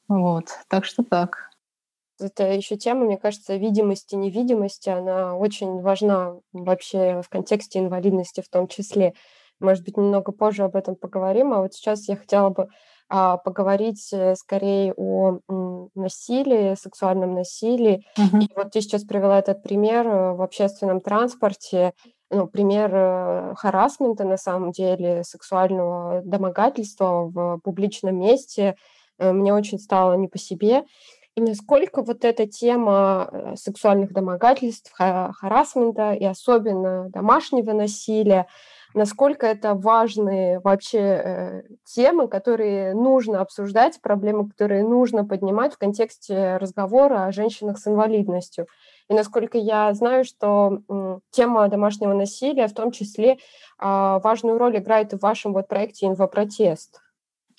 Вот, 0.09 0.47
так 0.69 0.85
что 0.85 1.05
так. 1.05 1.51
Это 2.19 2.53
еще 2.53 2.77
тема, 2.77 3.05
мне 3.05 3.17
кажется, 3.17 3.55
видимости, 3.55 4.17
невидимости, 4.17 4.89
она 4.89 5.37
очень 5.37 5.81
важна 5.81 6.35
вообще 6.53 7.23
в 7.23 7.29
контексте 7.29 7.79
инвалидности 7.79 8.41
в 8.41 8.49
том 8.49 8.67
числе. 8.67 9.15
Может 9.63 9.85
быть, 9.85 9.97
немного 9.97 10.33
позже 10.33 10.65
об 10.65 10.77
этом 10.77 10.97
поговорим. 10.97 11.53
А 11.53 11.61
вот 11.61 11.75
сейчас 11.75 12.09
я 12.09 12.17
хотела 12.17 12.51
бы 12.51 12.69
а 13.15 13.37
поговорить 13.37 14.09
э, 14.15 14.35
скорее 14.37 14.95
о 14.97 15.41
насилии, 15.95 16.75
сексуальном 16.77 17.35
насилии. 17.35 18.07
Угу. 18.17 18.39
И 18.39 18.49
вот 18.57 18.71
ты 18.71 18.81
сейчас 18.81 19.05
привела 19.05 19.39
этот 19.39 19.63
пример 19.63 20.07
э, 20.07 20.33
в 20.33 20.41
общественном 20.41 21.03
транспорте, 21.03 21.93
ну, 22.31 22.47
пример 22.47 22.91
э, 22.91 23.55
харасмента 23.57 24.25
на 24.25 24.39
самом 24.39 24.73
деле, 24.73 25.25
сексуального 25.25 26.23
домогательства 26.25 27.27
в 27.27 27.61
публичном 27.63 28.19
месте. 28.19 28.77
Мне 29.19 29.53
очень 29.53 29.79
стало 29.79 30.15
не 30.15 30.29
по 30.29 30.39
себе. 30.39 30.85
И 31.37 31.43
насколько 31.43 32.03
вот 32.03 32.25
эта 32.25 32.47
тема 32.47 33.53
сексуальных 33.57 34.15
домогательств, 34.15 34.91
харасмента 34.97 36.15
и 36.15 36.25
особенно 36.25 37.11
домашнего 37.11 37.73
насилия, 37.73 38.47
насколько 38.95 39.47
это 39.47 39.75
важные 39.75 40.61
вообще 40.61 40.99
э, 40.99 41.63
темы, 41.85 42.29
которые 42.29 42.95
нужно 42.95 43.41
обсуждать, 43.41 44.01
проблемы, 44.01 44.49
которые 44.49 44.83
нужно 44.83 45.25
поднимать 45.25 45.75
в 45.75 45.79
контексте 45.79 46.57
разговора 46.57 47.27
о 47.27 47.33
женщинах 47.33 47.79
с 47.79 47.87
инвалидностью. 47.87 48.67
И 49.09 49.15
насколько 49.15 49.59
я 49.59 49.93
знаю, 49.95 50.25
что 50.25 50.81
э, 50.89 51.19
тема 51.31 51.69
домашнего 51.69 52.13
насилия 52.13 52.69
в 52.69 52.75
том 52.75 52.91
числе 52.93 53.33
э, 53.33 53.37
важную 53.79 54.59
роль 54.59 54.79
играет 54.79 55.13
в 55.13 55.21
вашем 55.21 55.53
вот 55.53 55.69
проекте 55.69 56.07
«Инфопротест». 56.07 57.01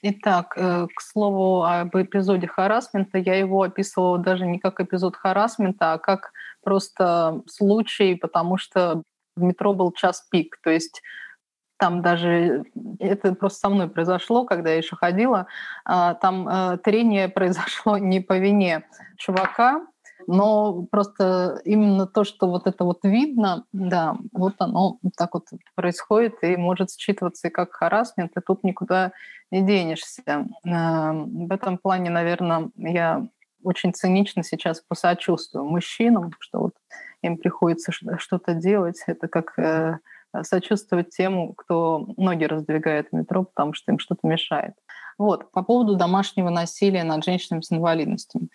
Итак, 0.05 0.55
э, 0.57 0.87
к 0.93 1.01
слову 1.01 1.63
об 1.63 1.95
эпизоде 1.95 2.45
харасмента, 2.45 3.17
я 3.17 3.35
его 3.35 3.61
описывала 3.61 4.17
даже 4.17 4.45
не 4.45 4.59
как 4.59 4.81
эпизод 4.81 5.15
харасмента, 5.15 5.93
а 5.93 5.97
как 5.97 6.31
просто 6.61 7.41
случай, 7.47 8.15
потому 8.15 8.57
что 8.57 9.03
в 9.35 9.41
метро 9.41 9.73
был 9.73 9.91
час 9.91 10.25
пик. 10.29 10.59
То 10.61 10.69
есть 10.69 11.01
там 11.77 12.01
даже 12.01 12.63
это 12.99 13.33
просто 13.35 13.59
со 13.59 13.69
мной 13.69 13.89
произошло, 13.89 14.45
когда 14.45 14.69
я 14.69 14.77
еще 14.77 14.95
ходила, 14.95 15.47
а, 15.85 16.13
там 16.13 16.47
э, 16.47 16.77
трение 16.77 17.27
произошло 17.29 17.97
не 17.97 18.21
по 18.21 18.37
вине 18.37 18.85
чувака, 19.17 19.85
но 20.25 20.83
просто 20.89 21.61
именно 21.65 22.07
то, 22.07 22.23
что 22.23 22.47
вот 22.47 22.67
это 22.67 22.85
вот 22.85 22.99
видно, 23.03 23.65
да, 23.73 24.15
вот 24.31 24.55
оно 24.59 24.99
так 25.17 25.33
вот 25.33 25.47
происходит 25.75 26.35
и 26.43 26.55
может 26.55 26.89
считываться 26.91 27.47
и 27.47 27.49
как 27.49 27.73
харасмент, 27.73 28.31
и 28.37 28.41
тут 28.41 28.63
никуда 28.63 29.11
не 29.51 29.61
денешься. 29.61 30.21
Э, 30.25 31.11
в 31.11 31.51
этом 31.51 31.77
плане, 31.77 32.09
наверное, 32.09 32.69
я 32.77 33.27
очень 33.63 33.93
цинично 33.93 34.43
сейчас 34.43 34.81
посочувствую 34.81 35.65
мужчинам, 35.65 36.31
что 36.39 36.59
вот 36.59 36.73
им 37.23 37.37
приходится 37.37 37.91
что-то 37.91 38.53
делать. 38.53 39.01
Это 39.07 39.27
как 39.27 39.57
э, 39.57 39.97
сочувствовать 40.41 41.09
тем, 41.09 41.53
кто 41.53 42.13
ноги 42.17 42.43
раздвигает 42.45 43.09
в 43.11 43.15
метро, 43.15 43.43
потому 43.43 43.73
что 43.73 43.91
им 43.91 43.99
что-то 43.99 44.27
мешает. 44.27 44.73
Вот, 45.17 45.51
по 45.51 45.63
поводу 45.63 45.95
домашнего 45.95 46.49
насилия 46.49 47.03
над 47.03 47.23
женщинами 47.23 47.61
с 47.61 47.71
инвалидностями. 47.71 48.49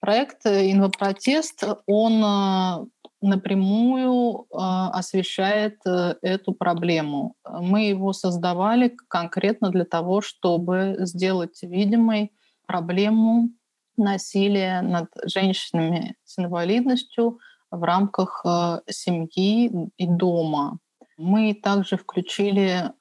Проект 0.00 0.46
«Инвопротест», 0.46 1.64
он 1.86 2.22
э, 2.22 2.86
напрямую 3.20 4.42
э, 4.42 4.44
освещает 4.52 5.78
э, 5.86 6.14
эту 6.22 6.52
проблему. 6.52 7.34
Мы 7.44 7.88
его 7.88 8.12
создавали 8.12 8.96
конкретно 9.08 9.70
для 9.70 9.84
того, 9.84 10.20
чтобы 10.20 10.96
сделать 11.00 11.60
видимой 11.62 12.32
проблему 12.66 13.50
насилия 13.96 14.82
над 14.82 15.08
женщинами 15.24 16.14
с 16.24 16.38
инвалидностью 16.38 17.40
в 17.70 17.82
рамках 17.82 18.44
семьи 18.88 19.90
и 19.96 20.06
дома. 20.06 20.78
Мы 21.16 21.54
также 21.54 21.96
включили 21.96 22.92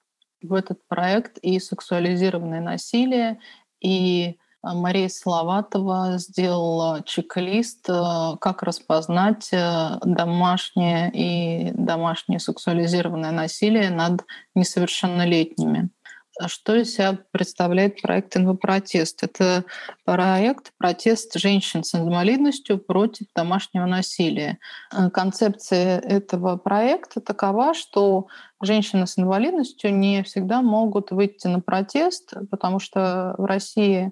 в 0.41 0.53
этот 0.53 0.79
проект 0.87 1.37
и 1.39 1.59
сексуализированное 1.59 2.61
насилие, 2.61 3.39
и 3.79 4.37
Мария 4.63 5.07
Салаватова 5.07 6.17
сделала 6.17 7.03
чек-лист, 7.05 7.87
э, 7.89 8.35
как 8.41 8.63
распознать 8.63 9.49
э, 9.51 9.97
домашнее 10.03 11.11
и 11.13 11.71
домашнее 11.71 12.39
сексуализированное 12.39 13.31
насилие 13.31 13.89
над 13.89 14.25
несовершеннолетними. 14.55 15.89
А 16.39 16.47
что 16.47 16.75
из 16.75 16.93
себя 16.93 17.17
представляет 17.31 18.01
проект 18.01 18.37
«Инвопротест»? 18.37 19.23
Это 19.23 19.63
проект 20.05 20.71
«Протест 20.77 21.33
женщин 21.35 21.83
с 21.83 21.95
инвалидностью 21.95 22.77
против 22.77 23.27
домашнего 23.35 23.85
насилия». 23.85 24.59
Э, 24.93 25.09
концепция 25.09 25.99
этого 25.99 26.57
проекта 26.57 27.21
такова, 27.21 27.73
что 27.73 28.27
женщины 28.61 29.07
с 29.07 29.17
инвалидностью 29.17 29.95
не 29.95 30.21
всегда 30.23 30.61
могут 30.61 31.09
выйти 31.09 31.47
на 31.47 31.59
протест, 31.59 32.33
потому 32.51 32.79
что 32.79 33.33
в 33.39 33.45
России 33.45 34.11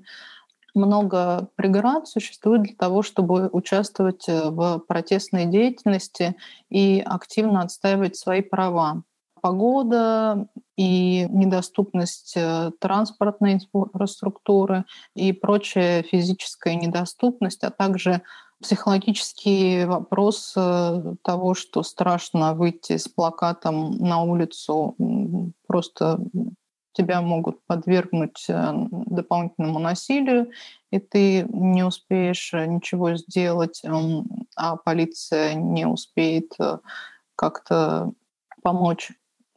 много 0.73 1.49
преград 1.55 2.07
существует 2.07 2.63
для 2.63 2.75
того, 2.75 3.03
чтобы 3.03 3.49
участвовать 3.51 4.27
э, 4.27 4.49
в 4.49 4.79
протестной 4.79 5.45
деятельности 5.45 6.35
и 6.69 7.03
активно 7.05 7.61
отстаивать 7.61 8.15
свои 8.15 8.41
права 8.41 9.03
погода 9.45 10.47
и 10.75 11.27
недоступность 11.29 12.33
э, 12.35 12.71
транспортной 12.79 13.59
инфраструктуры 13.59 14.85
и 15.15 15.33
прочая 15.33 16.01
физическая 16.01 16.73
недоступность, 16.73 17.63
а 17.63 17.69
также 17.69 18.23
психологический 18.59 19.85
вопрос 19.85 20.55
э, 20.57 21.13
того, 21.21 21.53
что 21.53 21.83
страшно 21.83 22.55
выйти 22.55 22.97
с 22.97 23.07
плакатом 23.07 23.95
на 23.99 24.23
улицу, 24.23 24.95
просто 25.67 26.17
тебя 26.93 27.21
могут 27.21 27.63
подвергнуть 27.67 28.45
э, 28.49 28.73
дополнительному 28.89 29.77
насилию, 29.77 30.49
и 30.89 30.97
ты 30.97 31.43
не 31.43 31.83
успеешь 31.83 32.51
ничего 32.51 33.15
сделать, 33.15 33.83
а 34.55 34.75
полиция 34.77 35.53
не 35.53 35.85
успеет 35.85 36.57
как-то 37.35 38.11
помочь 38.63 39.11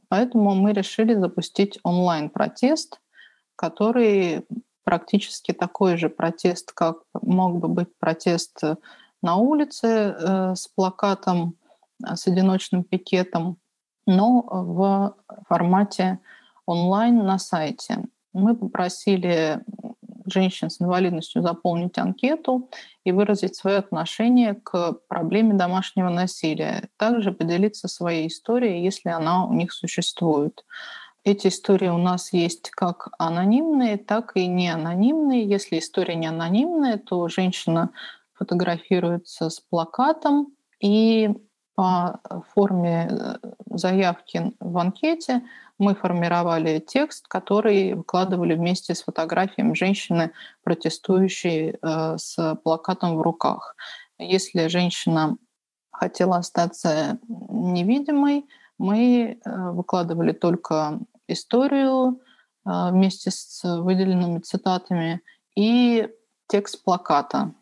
Поэтому 0.09 0.55
мы 0.55 0.73
решили 0.73 1.15
запустить 1.15 1.79
онлайн-протест, 1.83 3.01
который 3.57 4.47
практически 4.85 5.53
такой 5.53 5.97
же 5.99 6.09
протест, 6.09 6.73
как 6.73 6.99
мог 7.21 7.59
бы 7.59 7.69
быть 7.69 7.95
протест 7.99 8.63
на 9.23 9.37
улице 9.37 9.87
э, 9.87 10.55
с 10.55 10.69
плакатом, 10.69 11.57
э, 12.03 12.17
с 12.17 12.27
одиночным 12.27 12.85
пикетом, 12.85 13.59
но 14.07 14.43
в 14.49 15.15
формате 15.47 16.21
онлайн 16.65 17.19
на 17.27 17.39
сайте. 17.39 18.05
Мы 18.33 18.57
попросили 18.57 19.61
женщин 20.33 20.71
с 20.71 20.81
инвалидностью 20.81 21.43
заполнить 21.43 21.99
анкету 21.99 22.71
и 23.05 23.13
выразить 23.13 23.57
свое 23.57 23.79
отношение 23.79 24.55
к 24.55 24.93
проблеме 25.09 25.55
домашнего 25.55 26.09
насилия. 26.09 26.89
Также 26.97 27.33
поделиться 27.33 27.89
своей 27.89 28.29
историей, 28.29 28.85
если 28.85 29.09
она 29.09 29.47
у 29.47 29.53
них 29.53 29.73
существует. 29.73 30.65
Эти 31.25 31.49
истории 31.49 31.89
у 31.89 31.99
нас 31.99 32.33
есть 32.33 32.71
как 32.71 33.09
анонимные, 33.19 33.99
так 33.99 34.33
и 34.35 34.47
не 34.47 34.71
анонимные. 34.71 35.45
Если 35.45 35.79
история 35.79 36.15
не 36.15 36.27
анонимная, 36.27 36.99
то 36.99 37.29
женщина 37.29 37.91
фотографируется 38.35 39.51
с 39.51 39.61
плакатом 39.61 40.49
и 40.81 41.35
по 41.79 42.19
форме 42.55 43.09
э, 43.09 43.37
заявки 43.71 44.53
в 44.59 44.79
анкете 44.79 45.45
мы 45.79 45.95
формировали 45.95 46.81
текст, 46.81 47.29
который 47.29 47.95
выкладывали 47.95 48.55
вместе 48.55 48.97
с 48.97 49.05
фотографией 49.05 49.73
женщины, 49.77 50.33
протестующей 50.65 51.77
э, 51.81 52.19
с 52.19 52.57
плакатом 52.65 53.17
в 53.17 53.23
руках. 53.23 53.77
Если 54.19 54.67
женщина 54.67 55.37
хотела 55.93 56.39
остаться 56.39 57.21
невидимой, 57.29 58.45
мы 58.79 59.39
э, 59.45 59.71
выкладывали 59.71 60.33
только 60.33 60.99
историю 61.29 62.19
э, 62.67 62.91
вместе 62.91 63.31
с 63.31 63.63
выделенными 63.63 64.41
цитатами 64.41 65.21
и 65.55 66.09
текст 66.49 66.83
плаката. 66.83 67.53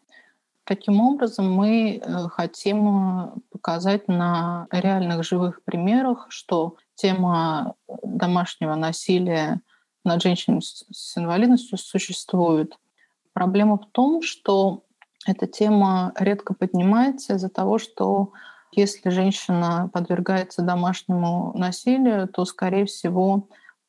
Таким 0.65 1.01
образом, 1.01 1.53
мы 1.53 2.03
хотим 2.33 3.41
показать 3.67 4.07
на 4.07 4.69
реальных 4.71 5.25
живых 5.25 5.61
примерах, 5.65 6.27
что 6.29 6.77
тема 6.95 7.75
домашнего 8.05 8.77
насилия 8.77 9.61
над 10.05 10.23
женщинами 10.23 10.61
с 10.61 11.19
инвалидностью 11.19 11.77
существует. 11.77 12.79
Проблема 13.33 13.77
в 13.79 13.87
том, 13.91 14.23
что 14.23 14.85
эта 15.27 15.49
тема 15.49 16.13
редко 16.17 16.55
поднимается 16.55 17.35
из-за 17.35 17.49
того, 17.49 17.79
что 17.79 18.31
если 18.71 19.11
женщина 19.11 19.91
подвергается 19.93 20.63
домашнему 20.63 21.53
насилию, 21.57 22.29
то, 22.29 22.45
скорее 22.45 22.85
всего, 22.85 23.49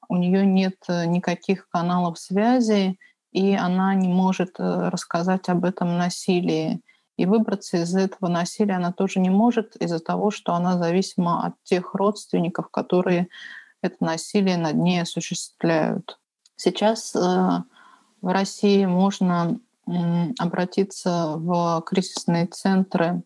у 0.10 0.18
нее 0.18 0.44
нет 0.44 0.78
никаких 0.88 1.70
каналов 1.70 2.18
связи, 2.18 2.98
и 3.32 3.54
она 3.54 3.94
не 3.94 4.08
может 4.08 4.60
э, 4.60 4.90
рассказать 4.90 5.50
об 5.50 5.66
этом 5.66 6.00
насилии. 6.00 6.82
И 7.18 7.26
выбраться 7.26 7.78
из 7.78 7.96
этого 7.96 8.30
насилия 8.30 8.76
она 8.76 8.92
тоже 8.92 9.20
не 9.20 9.30
может 9.30 9.76
из-за 9.78 10.00
того, 10.00 10.32
что 10.32 10.54
она 10.54 10.78
зависима 10.78 11.46
от 11.48 11.56
тех 11.64 11.96
родственников, 11.96 12.70
которые 12.70 13.28
это 13.82 13.98
насилие 14.00 14.58
над 14.58 14.76
ней 14.76 15.02
осуществляют. 15.02 16.20
Сейчас 16.56 17.16
э, 17.16 17.20
В 17.20 18.34
России 18.34 18.86
можно 18.86 19.60
обратиться 20.38 21.36
в 21.38 21.82
кризисные 21.86 22.46
центры 22.48 23.24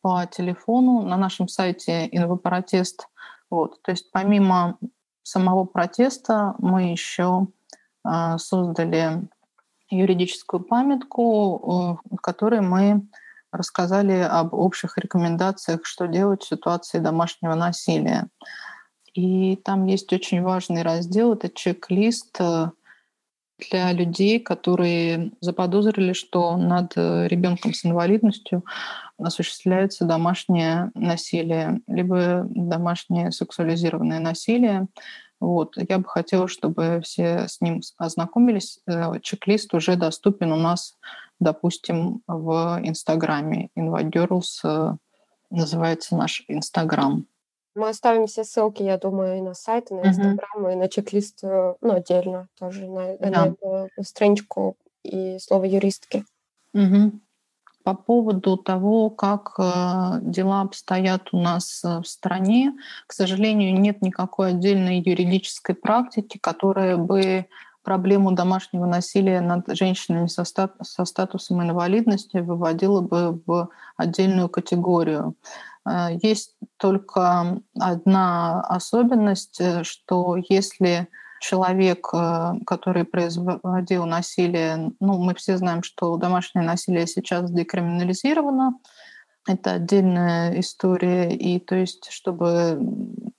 по 0.00 0.26
телефону 0.26 1.02
на 1.02 1.16
нашем 1.16 1.46
сайте 1.46 2.08
Инвопротест. 2.10 3.06
Вот. 3.48 3.80
То 3.82 3.92
есть 3.92 4.10
помимо 4.10 4.76
самого 5.22 5.64
протеста 5.64 6.56
мы 6.58 6.90
еще 6.90 7.46
а, 8.02 8.38
создали 8.38 9.22
юридическую 9.90 10.60
памятку, 10.60 12.00
в 12.10 12.16
которой 12.16 12.60
мы 12.60 13.02
рассказали 13.52 14.12
об 14.12 14.54
общих 14.54 14.98
рекомендациях, 14.98 15.84
что 15.84 16.06
делать 16.06 16.42
в 16.42 16.48
ситуации 16.48 16.98
домашнего 16.98 17.54
насилия. 17.54 18.28
И 19.14 19.56
там 19.56 19.86
есть 19.86 20.12
очень 20.12 20.42
важный 20.42 20.82
раздел, 20.82 21.32
это 21.32 21.48
чек-лист 21.48 22.36
э, 22.38 22.70
для 23.70 23.92
людей, 23.92 24.40
которые 24.40 25.32
заподозрили, 25.40 26.12
что 26.12 26.56
над 26.56 26.92
э, 26.96 27.26
ребенком 27.28 27.74
с 27.74 27.84
инвалидностью 27.84 28.64
осуществляется 29.18 30.04
домашнее 30.04 30.90
насилие, 30.94 31.80
либо 31.86 32.46
домашнее 32.48 33.32
сексуализированное 33.32 34.20
насилие. 34.20 34.86
Вот. 35.40 35.76
Я 35.76 35.98
бы 35.98 36.04
хотела, 36.04 36.48
чтобы 36.48 37.00
все 37.02 37.48
с 37.48 37.60
ним 37.60 37.80
ознакомились. 37.98 38.78
Э, 38.86 39.12
чек-лист 39.20 39.74
уже 39.74 39.96
доступен 39.96 40.52
у 40.52 40.56
нас, 40.56 40.96
допустим, 41.40 42.22
в 42.26 42.80
Инстаграме. 42.82 43.70
InvaGirls 43.76 44.60
э, 44.64 44.96
называется 45.50 46.16
наш 46.16 46.44
Инстаграм. 46.48 47.26
Мы 47.74 47.88
оставим 47.88 48.26
все 48.26 48.44
ссылки, 48.44 48.82
я 48.82 48.98
думаю, 48.98 49.38
и 49.38 49.40
на 49.40 49.54
сайт, 49.54 49.90
и 49.90 49.94
на 49.94 50.08
Инстаграм, 50.08 50.66
uh-huh. 50.66 50.72
и 50.72 50.76
на 50.76 50.88
чек-лист, 50.88 51.42
э, 51.42 51.74
ну, 51.80 51.94
отдельно 51.94 52.48
тоже, 52.58 52.86
на, 52.86 53.16
да. 53.18 53.54
на 53.62 53.88
страничку 54.02 54.76
и 55.02 55.38
слово 55.38 55.64
юристки. 55.64 56.24
Uh-huh. 56.76 57.12
По 57.82 57.94
поводу 57.94 58.58
того, 58.58 59.08
как 59.08 59.54
э, 59.58 60.18
дела 60.20 60.60
обстоят 60.62 61.32
у 61.32 61.40
нас 61.40 61.82
э, 61.82 62.00
в 62.00 62.06
стране, 62.06 62.74
к 63.06 63.12
сожалению, 63.12 63.80
нет 63.80 64.02
никакой 64.02 64.50
отдельной 64.50 65.00
юридической 65.00 65.74
практики, 65.74 66.38
которая 66.38 66.98
бы 66.98 67.46
проблему 67.90 68.30
домашнего 68.30 68.86
насилия 68.86 69.40
над 69.40 69.64
женщинами 69.76 70.28
со, 70.28 70.44
стат 70.44 70.74
со 70.80 71.04
статусом 71.04 71.60
инвалидности 71.60 72.36
выводила 72.36 73.00
бы 73.00 73.42
в 73.46 73.68
отдельную 73.96 74.48
категорию. 74.48 75.34
Э, 75.84 76.10
есть 76.22 76.54
только 76.76 77.60
одна 77.74 78.60
особенность, 78.60 79.60
что 79.82 80.36
если 80.48 81.08
человек, 81.40 82.10
э, 82.14 82.52
который 82.64 83.04
производил 83.04 84.06
насилие, 84.06 84.92
ну, 85.00 85.18
мы 85.18 85.34
все 85.34 85.56
знаем, 85.56 85.82
что 85.82 86.16
домашнее 86.16 86.64
насилие 86.64 87.08
сейчас 87.08 87.50
декриминализировано, 87.50 88.74
это 89.48 89.72
отдельная 89.72 90.60
история, 90.60 91.34
и 91.34 91.58
то 91.58 91.74
есть, 91.74 92.08
чтобы 92.12 92.78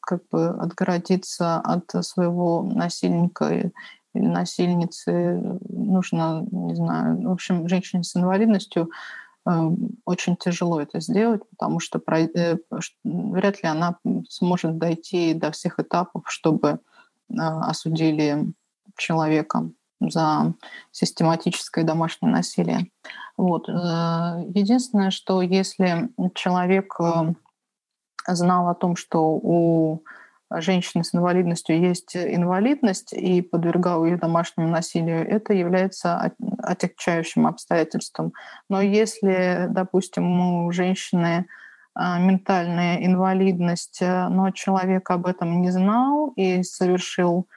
как 0.01 0.27
бы 0.29 0.49
отгородиться 0.49 1.55
от 1.55 1.85
своего 2.05 2.63
насильника 2.63 3.71
или 4.13 4.25
насильницы, 4.25 5.59
нужно, 5.69 6.45
не 6.51 6.75
знаю, 6.75 7.21
в 7.21 7.31
общем, 7.31 7.67
женщине 7.67 8.03
с 8.03 8.15
инвалидностью 8.15 8.89
э, 9.45 9.69
очень 10.05 10.35
тяжело 10.35 10.81
это 10.81 10.99
сделать, 10.99 11.41
потому 11.49 11.79
что 11.79 12.01
э, 12.07 12.57
вряд 13.03 13.63
ли 13.63 13.69
она 13.69 13.97
сможет 14.29 14.77
дойти 14.77 15.33
до 15.33 15.51
всех 15.51 15.79
этапов, 15.79 16.23
чтобы 16.27 16.79
а, 17.37 17.69
осудили 17.69 18.53
человека 18.97 19.69
за 19.99 20.53
систематическое 20.91 21.83
домашнее 21.83 22.31
насилие. 22.31 22.91
Вот. 23.37 23.69
Э, 23.69 24.43
единственное, 24.53 25.11
что 25.11 25.41
если 25.41 26.09
человек 26.33 26.95
э, 26.99 27.33
знал 28.27 28.67
о 28.69 28.75
том, 28.75 28.95
что 28.95 29.39
у 29.41 30.03
женщины 30.57 31.03
с 31.03 31.15
инвалидностью 31.15 31.79
есть 31.79 32.15
инвалидность 32.15 33.13
и 33.13 33.41
подвергал 33.41 34.05
ее 34.05 34.17
домашнему 34.17 34.67
насилию, 34.67 35.27
это 35.27 35.53
является 35.53 36.31
отягчающим 36.59 37.47
обстоятельством. 37.47 38.33
Но 38.69 38.81
если, 38.81 39.67
допустим, 39.69 40.65
у 40.65 40.71
женщины 40.71 41.45
а, 41.93 42.19
ментальная 42.19 43.05
инвалидность, 43.05 44.01
э, 44.01 44.27
но 44.29 44.51
человек 44.51 45.09
об 45.09 45.27
этом 45.27 45.61
не 45.61 45.71
знал 45.71 46.31
и 46.37 46.63
совершил 46.63 47.47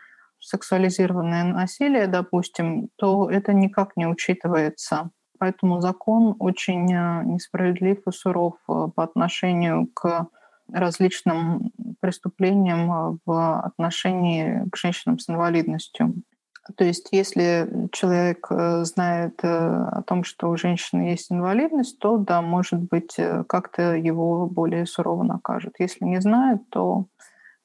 сексуализированное 0.41 1.45
насилие, 1.45 2.09
допустим, 2.09 2.89
то 2.97 3.31
это 3.31 3.53
никак 3.53 3.97
не 3.97 4.07
учитывается. 4.07 5.11
Поэтому 5.39 5.81
закон 5.81 6.35
очень 6.41 6.93
э, 6.93 7.23
несправедлив 7.25 7.99
и 8.07 8.11
суров 8.11 8.55
э, 8.69 8.89
по 8.95 9.05
отношению 9.05 9.87
к 9.95 10.27
различным 10.73 11.73
преступлениям 12.01 13.19
в 13.25 13.61
отношении 13.61 14.69
к 14.71 14.77
женщинам 14.77 15.19
с 15.19 15.29
инвалидностью. 15.29 16.15
То 16.77 16.85
есть 16.85 17.09
если 17.13 17.69
человек 17.93 18.47
э, 18.51 18.85
знает 18.85 19.41
э, 19.43 19.49
о 19.49 20.03
том, 20.03 20.25
что 20.25 20.49
у 20.49 20.57
женщины 20.57 21.11
есть 21.11 21.31
инвалидность, 21.31 21.99
то 21.99 22.17
да, 22.17 22.41
может 22.41 22.81
быть, 22.81 23.19
э, 23.19 23.45
как-то 23.47 23.95
его 23.95 24.47
более 24.47 24.87
сурово 24.87 25.25
накажут. 25.25 25.75
Если 25.79 26.05
не 26.05 26.21
знает, 26.21 26.63
то 26.71 27.07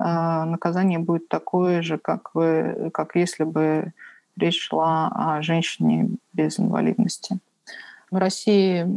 наказание 0.02 0.98
будет 0.98 1.28
такое 1.28 1.82
же, 1.82 1.98
как, 1.98 2.34
вы, 2.34 2.90
как 2.94 3.18
если 3.18 3.44
бы 3.44 3.92
речь 4.38 4.62
шла 4.62 5.12
о 5.14 5.42
женщине 5.42 6.12
без 6.32 6.58
инвалидности. 6.58 7.40
В 8.10 8.16
России 8.16 8.88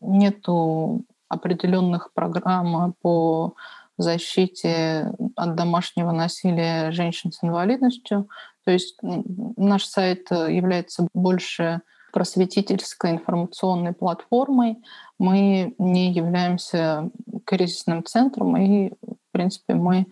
нету 0.00 1.04
определенных 1.28 2.12
программ 2.12 2.94
по 3.02 3.54
защите 3.98 5.12
от 5.36 5.56
домашнего 5.56 6.12
насилия 6.12 6.92
женщин 6.92 7.32
с 7.32 7.42
инвалидностью. 7.42 8.28
То 8.64 8.70
есть 8.70 8.96
наш 9.02 9.84
сайт 9.84 10.28
э, 10.30 10.54
является 10.54 11.08
больше 11.14 11.80
просветительской 12.12 13.10
информационной 13.12 13.92
платформой. 13.92 14.78
Мы 15.18 15.74
не 15.78 16.12
являемся 16.12 17.10
кризисным 17.44 18.04
центром, 18.04 18.56
и, 18.56 18.90
в 18.90 19.32
принципе, 19.32 19.74
мы 19.74 20.00
э, 20.00 20.06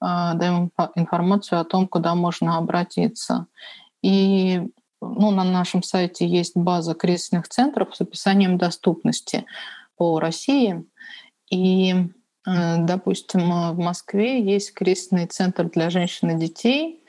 даем 0.00 0.70
информацию 0.94 1.60
о 1.60 1.64
том, 1.64 1.88
куда 1.88 2.14
можно 2.14 2.58
обратиться. 2.58 3.46
И 4.02 4.62
ну, 5.00 5.30
на 5.30 5.44
нашем 5.44 5.82
сайте 5.82 6.26
есть 6.26 6.56
база 6.56 6.94
кризисных 6.94 7.48
центров 7.48 7.94
с 7.94 8.00
описанием 8.00 8.56
доступности 8.56 9.46
по 10.02 10.18
России. 10.18 10.84
И, 11.48 11.94
э, 11.94 12.76
допустим, 12.84 13.42
в 13.72 13.78
Москве 13.78 14.42
есть 14.42 14.74
кризисный 14.74 15.26
центр 15.26 15.70
для 15.70 15.90
женщин 15.90 16.30
и 16.32 16.40
детей, 16.40 17.04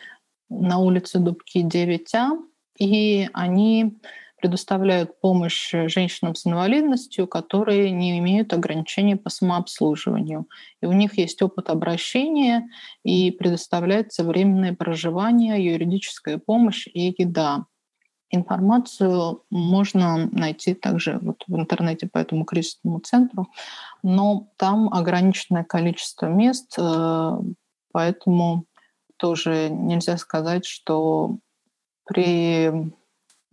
на 0.47 0.77
улице 0.77 1.17
Дубки 1.17 1.63
9А, 1.65 2.37
и 2.77 3.27
они 3.33 3.97
предоставляют 4.39 5.19
помощь 5.21 5.71
женщинам 5.87 6.35
с 6.35 6.45
инвалидностью, 6.45 7.25
которые 7.25 7.89
не 7.89 8.19
имеют 8.19 8.53
ограничений 8.53 9.15
по 9.15 9.31
самообслуживанию. 9.31 10.45
И 10.79 10.85
у 10.85 10.91
них 10.91 11.17
есть 11.17 11.41
опыт 11.41 11.71
обращения, 11.71 12.69
и 13.03 13.31
предоставляется 13.31 14.23
временное 14.23 14.75
проживание, 14.75 15.65
юридическая 15.65 16.37
помощь 16.37 16.87
и 16.93 17.15
еда. 17.17 17.65
Информацию 18.35 19.43
можно 19.51 20.27
найти 20.31 20.73
также 20.73 21.19
вот 21.21 21.43
в 21.47 21.55
интернете 21.55 22.07
по 22.07 22.17
этому 22.17 22.45
кризисному 22.45 22.99
центру, 22.99 23.47
но 24.01 24.47
там 24.57 24.91
ограниченное 24.91 25.63
количество 25.63 26.25
мест, 26.25 26.73
э, 26.79 27.31
поэтому 27.91 28.65
тоже 29.17 29.69
нельзя 29.69 30.17
сказать, 30.17 30.65
что 30.65 31.37
при 32.05 32.91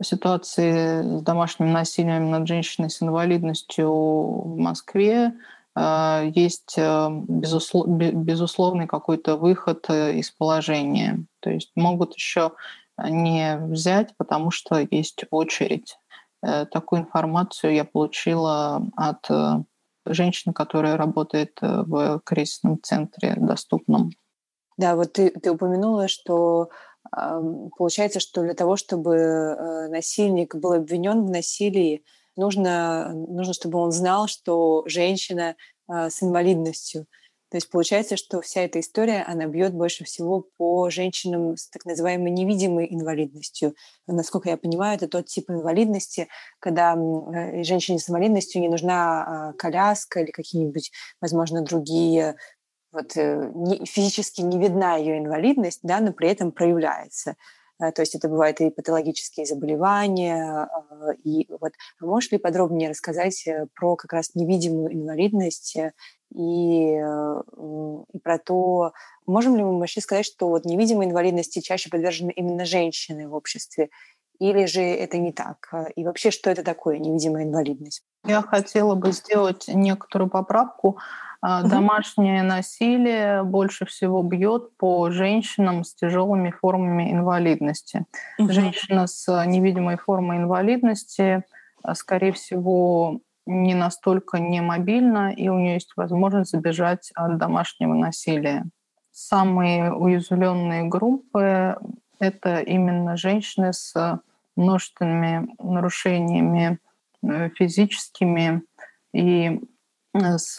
ситуации 0.02 1.18
с 1.18 1.22
домашним 1.24 1.72
насилием 1.72 2.30
над 2.30 2.48
женщиной 2.48 2.88
с 2.88 3.02
инвалидностью 3.02 3.90
в 3.92 4.56
Москве 4.56 5.34
э, 5.76 6.30
есть 6.34 6.78
э, 6.78 7.08
безуслов, 7.28 7.86
безусловный 7.86 8.86
какой-то 8.86 9.36
выход 9.36 9.90
из 9.90 10.30
положения. 10.30 11.22
То 11.40 11.50
есть 11.50 11.70
могут 11.74 12.14
еще 12.14 12.52
не 13.08 13.58
взять, 13.58 14.16
потому 14.16 14.50
что 14.50 14.86
есть 14.90 15.24
очередь. 15.30 15.96
Такую 16.42 17.02
информацию 17.02 17.74
я 17.74 17.84
получила 17.84 18.82
от 18.96 19.28
женщины, 20.06 20.54
которая 20.54 20.96
работает 20.96 21.58
в 21.60 22.20
кризисном 22.24 22.80
центре 22.82 23.34
доступном. 23.36 24.10
Да, 24.78 24.96
вот 24.96 25.12
ты, 25.12 25.30
ты 25.30 25.50
упомянула, 25.50 26.08
что 26.08 26.70
получается, 27.76 28.20
что 28.20 28.42
для 28.42 28.54
того, 28.54 28.76
чтобы 28.76 29.16
э, 29.16 29.88
насильник 29.88 30.54
был 30.54 30.72
обвинен 30.72 31.24
в 31.24 31.30
насилии, 31.30 32.04
нужно, 32.36 33.12
нужно, 33.12 33.52
чтобы 33.52 33.78
он 33.78 33.92
знал, 33.92 34.26
что 34.28 34.84
женщина 34.86 35.56
а, 35.88 36.10
с 36.10 36.22
инвалидностью. 36.22 37.06
То 37.50 37.56
есть 37.56 37.68
получается, 37.68 38.16
что 38.16 38.40
вся 38.40 38.62
эта 38.62 38.78
история, 38.78 39.24
она 39.26 39.46
бьет 39.46 39.74
больше 39.74 40.04
всего 40.04 40.46
по 40.56 40.88
женщинам 40.88 41.56
с 41.56 41.68
так 41.68 41.84
называемой 41.84 42.30
невидимой 42.30 42.86
инвалидностью. 42.88 43.74
Насколько 44.06 44.50
я 44.50 44.56
понимаю, 44.56 44.96
это 44.96 45.08
тот 45.08 45.26
тип 45.26 45.50
инвалидности, 45.50 46.28
когда 46.60 46.94
э, 46.94 47.64
женщине 47.64 47.98
с 47.98 48.08
инвалидностью 48.08 48.60
не 48.60 48.68
нужна 48.68 49.48
а, 49.48 49.52
коляска 49.54 50.20
или 50.20 50.30
какие-нибудь, 50.30 50.92
возможно, 51.20 51.62
другие 51.62 52.36
вот 52.92 53.16
э, 53.16 53.52
физически 53.84 54.42
не 54.42 54.58
видна 54.58 54.96
ее 54.96 55.18
инвалидность, 55.18 55.80
да, 55.82 56.00
но 56.00 56.12
при 56.12 56.28
этом 56.28 56.52
проявляется. 56.52 57.36
Э, 57.80 57.92
то 57.92 58.02
есть 58.02 58.14
это 58.14 58.28
бывают 58.28 58.60
и 58.60 58.70
патологические 58.70 59.46
заболевания. 59.46 60.68
А, 60.70 61.12
и 61.24 61.46
вот 61.60 61.72
а 62.00 62.06
можешь 62.06 62.30
ли 62.32 62.38
подробнее 62.38 62.90
рассказать 62.90 63.46
про 63.74 63.96
как 63.96 64.12
раз 64.12 64.34
невидимую 64.34 64.92
инвалидность 64.94 65.76
и, 66.34 67.00
и 67.00 68.18
про 68.22 68.38
то, 68.38 68.92
можем 69.26 69.56
ли 69.56 69.62
мы 69.62 69.78
вообще 69.78 70.00
сказать, 70.00 70.26
что 70.26 70.48
вот 70.48 70.64
невидимой 70.64 71.06
инвалидности 71.06 71.60
чаще 71.60 71.90
подвержены 71.90 72.30
именно 72.30 72.64
женщины 72.64 73.28
в 73.28 73.34
обществе, 73.34 73.88
или 74.38 74.64
же 74.64 74.80
это 74.80 75.18
не 75.18 75.32
так? 75.32 75.72
И 75.96 76.04
вообще, 76.04 76.30
что 76.30 76.50
это 76.50 76.62
такое 76.62 76.98
невидимая 76.98 77.44
инвалидность? 77.44 78.02
Я 78.26 78.42
хотела 78.42 78.94
бы 78.94 79.12
сделать 79.12 79.64
некоторую 79.68 80.30
поправку. 80.30 80.98
Угу. 81.42 81.68
Домашнее 81.68 82.42
насилие 82.42 83.42
больше 83.44 83.86
всего 83.86 84.22
бьет 84.22 84.76
по 84.76 85.10
женщинам 85.10 85.84
с 85.84 85.94
тяжелыми 85.94 86.50
формами 86.50 87.12
инвалидности. 87.12 88.04
Угу. 88.38 88.52
Женщина 88.52 89.06
с 89.06 89.44
невидимой 89.46 89.96
формой 89.96 90.36
инвалидности, 90.36 91.44
а, 91.82 91.94
скорее 91.94 92.32
всего, 92.32 93.20
не 93.46 93.74
настолько 93.74 94.38
немобильна, 94.38 95.32
и 95.32 95.48
у 95.48 95.58
нее 95.58 95.74
есть 95.74 95.92
возможность 95.96 96.50
забежать 96.50 97.10
от 97.14 97.38
домашнего 97.38 97.94
насилия. 97.94 98.66
Самые 99.10 99.92
уязвленные 99.92 100.84
группы— 100.84 101.76
это 102.20 102.60
именно 102.60 103.16
женщины 103.16 103.72
с 103.72 104.20
множественными 104.56 105.48
нарушениями 105.58 106.78
э, 107.22 107.48
физическими 107.50 108.62
и 109.14 109.60
с 110.14 110.58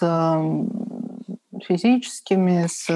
физическими, 1.68 2.66
с 2.68 2.90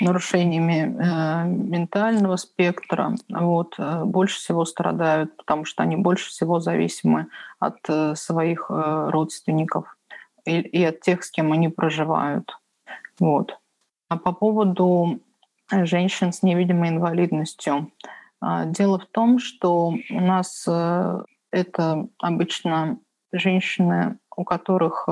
нарушениями 0.00 0.96
э, 0.98 1.46
ментального 1.46 2.36
спектра, 2.36 3.14
вот, 3.28 3.74
э, 3.78 4.04
больше 4.04 4.38
всего 4.38 4.64
страдают, 4.64 5.36
потому 5.36 5.64
что 5.64 5.82
они 5.82 5.96
больше 5.96 6.30
всего 6.30 6.60
зависимы 6.60 7.26
от 7.58 7.78
э, 7.88 8.14
своих 8.14 8.66
э, 8.70 9.08
родственников 9.10 9.96
и, 10.46 10.60
и 10.60 10.84
от 10.84 11.00
тех, 11.00 11.22
с 11.22 11.30
кем 11.30 11.52
они 11.52 11.68
проживают. 11.68 12.58
Вот. 13.18 13.58
А 14.08 14.16
по 14.16 14.32
поводу 14.32 15.20
женщин 15.70 16.32
с 16.32 16.42
невидимой 16.42 16.88
инвалидностью. 16.88 17.92
А, 18.40 18.64
дело 18.64 18.98
в 18.98 19.06
том, 19.06 19.38
что 19.38 19.88
у 19.88 20.20
нас 20.20 20.64
э, 20.66 21.22
это 21.50 22.08
обычно 22.18 22.98
женщины, 23.32 24.18
у 24.34 24.44
которых 24.44 25.08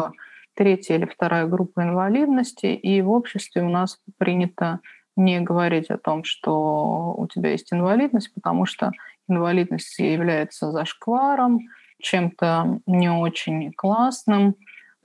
третья 0.58 0.96
или 0.96 1.04
вторая 1.04 1.46
группа 1.46 1.84
инвалидности, 1.84 2.66
и 2.66 3.00
в 3.00 3.10
обществе 3.10 3.62
у 3.62 3.68
нас 3.68 4.00
принято 4.18 4.80
не 5.14 5.38
говорить 5.40 5.88
о 5.88 5.98
том, 5.98 6.24
что 6.24 7.14
у 7.16 7.28
тебя 7.28 7.52
есть 7.52 7.72
инвалидность, 7.72 8.34
потому 8.34 8.66
что 8.66 8.90
инвалидность 9.28 9.96
является 10.00 10.72
зашкваром, 10.72 11.60
чем-то 12.02 12.80
не 12.86 13.08
очень 13.08 13.72
классным. 13.72 14.56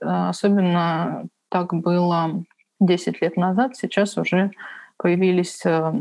Э, 0.02 0.28
особенно 0.30 1.26
так 1.50 1.72
было 1.72 2.42
10 2.80 3.22
лет 3.22 3.36
назад. 3.36 3.76
Сейчас 3.76 4.18
уже 4.18 4.50
появились 4.96 5.64
э, 5.64 5.92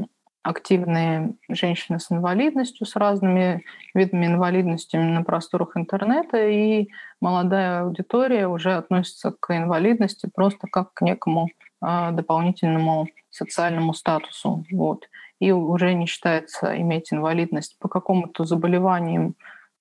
активные 0.44 1.36
женщины 1.50 2.00
с 2.00 2.12
инвалидностью, 2.12 2.86
с 2.86 2.96
разными 2.96 3.64
видами 3.94 4.26
инвалидности 4.26 4.98
на 4.98 5.24
просторах 5.24 5.78
интернета, 5.78 6.48
и 6.48 6.90
молодая 7.22 7.84
аудитория 7.84 8.48
уже 8.48 8.74
относится 8.74 9.32
к 9.32 9.56
инвалидности 9.56 10.30
просто 10.34 10.68
как 10.68 10.94
к 10.94 11.02
некому 11.02 11.48
э, 11.82 12.12
дополнительному 12.12 13.08
социальному 13.30 13.94
статусу. 13.94 14.66
Вот. 14.72 15.08
И 15.40 15.52
уже 15.52 15.94
не 15.94 16.06
считается 16.06 16.78
иметь 16.80 17.14
инвалидность 17.14 17.78
по 17.80 17.88
какому-то 17.88 18.44
заболеванию, 18.44 19.36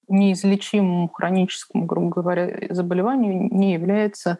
неизлечимому 0.09 1.09
хроническому, 1.09 1.87
грубо 1.87 2.09
говоря, 2.23 2.69
заболеванию 2.71 3.49
не 3.53 3.73
является 3.73 4.39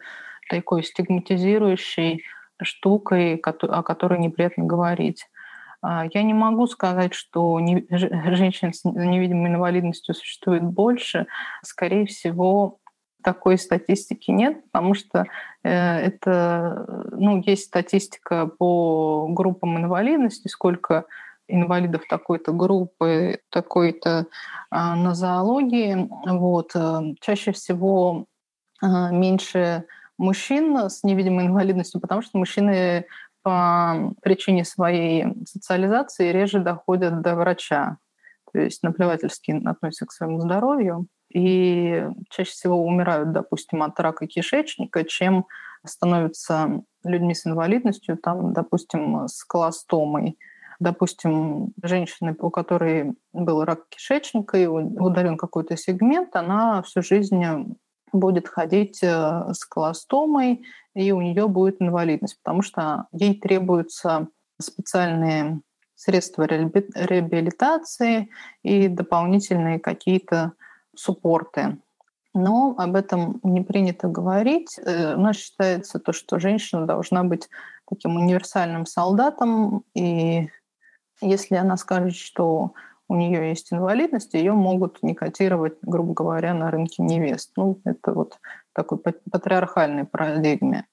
такой 0.49 0.83
стигматизирующей 0.83 2.23
штукой, 2.61 3.35
о 3.35 3.83
которой 3.83 4.19
неприятно 4.19 4.65
говорить. 4.65 5.25
А, 5.83 6.05
я 6.11 6.23
не 6.23 6.33
могу 6.33 6.65
сказать, 6.67 7.13
что 7.13 7.59
не, 7.59 7.85
женщин 7.89 8.73
с 8.73 8.85
невидимой 8.85 9.51
инвалидностью 9.51 10.15
существует 10.15 10.63
больше. 10.63 11.27
Скорее 11.61 12.05
всего, 12.05 12.79
такой 13.21 13.57
статистики 13.57 14.31
нет, 14.31 14.63
потому 14.71 14.93
что 14.93 15.25
э, 15.63 15.69
это, 15.69 16.85
ну, 17.11 17.41
есть 17.45 17.65
статистика 17.65 18.47
по 18.47 19.27
группам 19.29 19.77
инвалидности, 19.77 20.47
сколько 20.47 21.05
инвалидов 21.49 22.03
такой-то 22.09 22.53
группы, 22.53 23.39
такой-то 23.49 24.27
э, 24.71 24.93
нозологии. 24.95 26.09
Вот. 26.25 26.71
Э, 26.75 27.13
чаще 27.19 27.51
всего 27.51 28.25
э, 28.81 28.87
меньше 29.11 29.85
мужчин 30.17 30.77
с 30.89 31.03
невидимой 31.03 31.47
инвалидностью, 31.47 31.99
потому 31.99 32.21
что 32.21 32.37
мужчины 32.37 33.05
по 33.43 34.13
причине 34.21 34.65
своей 34.65 35.25
социализации 35.45 36.31
реже 36.31 36.59
доходят 36.59 37.21
до 37.21 37.35
врача. 37.35 37.97
То 38.51 38.59
есть 38.59 38.83
наплевательски 38.83 39.61
относятся 39.65 40.05
к 40.05 40.11
своему 40.11 40.39
здоровью 40.39 41.07
и 41.33 42.07
чаще 42.29 42.51
всего 42.51 42.85
умирают, 42.85 43.31
допустим, 43.31 43.83
от 43.83 43.99
рака 43.99 44.27
кишечника, 44.27 45.03
чем 45.03 45.45
становятся 45.85 46.81
людьми 47.03 47.33
с 47.33 47.45
инвалидностью, 47.45 48.17
там, 48.17 48.53
допустим, 48.53 49.27
с 49.27 49.43
колостомой. 49.43 50.37
Допустим, 50.79 51.73
женщина, 51.81 52.35
у 52.39 52.49
которой 52.49 53.13
был 53.31 53.63
рак 53.63 53.87
кишечника 53.89 54.57
и 54.57 54.67
удален 54.67 55.37
какой-то 55.37 55.77
сегмент, 55.77 56.35
она 56.35 56.81
всю 56.83 57.01
жизнь 57.01 57.43
будет 58.13 58.47
ходить 58.47 59.03
э, 59.03 59.53
с 59.53 59.65
колостомой, 59.65 60.63
и 60.95 61.11
у 61.11 61.21
нее 61.21 61.47
будет 61.47 61.81
инвалидность, 61.81 62.37
потому 62.41 62.61
что 62.61 63.07
ей 63.11 63.39
требуются 63.39 64.27
специальные 64.61 65.61
средства 65.95 66.43
реабилитации 66.43 68.29
и 68.61 68.87
дополнительные 68.87 69.79
какие-то 69.79 70.53
суппорты. 70.95 71.77
Но 72.35 72.73
об 72.77 72.95
этом 72.95 73.39
не 73.43 73.61
принято 73.61 74.07
говорить. 74.07 74.79
Э, 74.79 75.15
у 75.15 75.19
нас 75.19 75.37
считается 75.37 75.99
то, 75.99 76.13
что 76.13 76.39
женщина 76.39 76.85
должна 76.85 77.23
быть 77.23 77.49
таким 77.89 78.15
универсальным 78.15 78.85
солдатом, 78.85 79.83
и 79.93 80.49
если 81.21 81.55
она 81.55 81.77
скажет, 81.77 82.15
что 82.15 82.73
у 83.09 83.15
нее 83.15 83.49
есть 83.49 83.71
инвалидность, 83.73 84.33
ее 84.33 84.53
могут 84.53 85.03
не 85.03 85.13
котировать, 85.13 85.77
грубо 85.81 86.13
говоря, 86.13 86.53
на 86.53 86.71
рынке 86.71 87.03
невест. 87.03 87.51
Ну, 87.57 87.79
это 87.85 88.13
вот 88.13 88.39
такой 88.73 88.97
патриархальной 88.97 90.05
парадигме. 90.05 90.85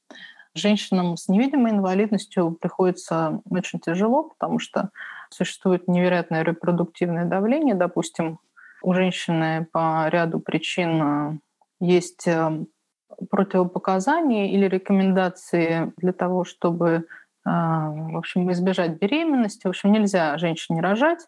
Женщинам 0.55 1.17
с 1.17 1.29
невидимой 1.29 1.73
инвалидностью 1.73 2.53
приходится 2.61 3.41
очень 3.49 3.79
тяжело, 3.79 4.25
потому 4.25 4.59
что 4.59 4.91
существует 5.31 5.87
невероятное 5.87 6.43
репродуктивное 6.43 7.25
давление. 7.25 7.77
Допустим, 7.77 8.41
у 8.83 8.93
женщины 8.93 9.69
по 9.73 10.09
ряду 10.09 10.41
причин 10.41 11.03
э, 11.03 11.39
есть 11.81 12.27
э, 12.27 12.65
противопоказания 13.31 14.51
или 14.51 14.67
рекомендации 14.67 15.93
для 15.99 16.13
того, 16.13 16.45
чтобы 16.45 16.89
э, 16.89 17.01
в 17.45 18.17
общем, 18.17 18.51
избежать 18.51 18.99
беременности. 18.99 19.67
В 19.67 19.71
общем, 19.71 19.93
нельзя 19.93 20.37
женщине 20.39 20.81
рожать 20.81 21.21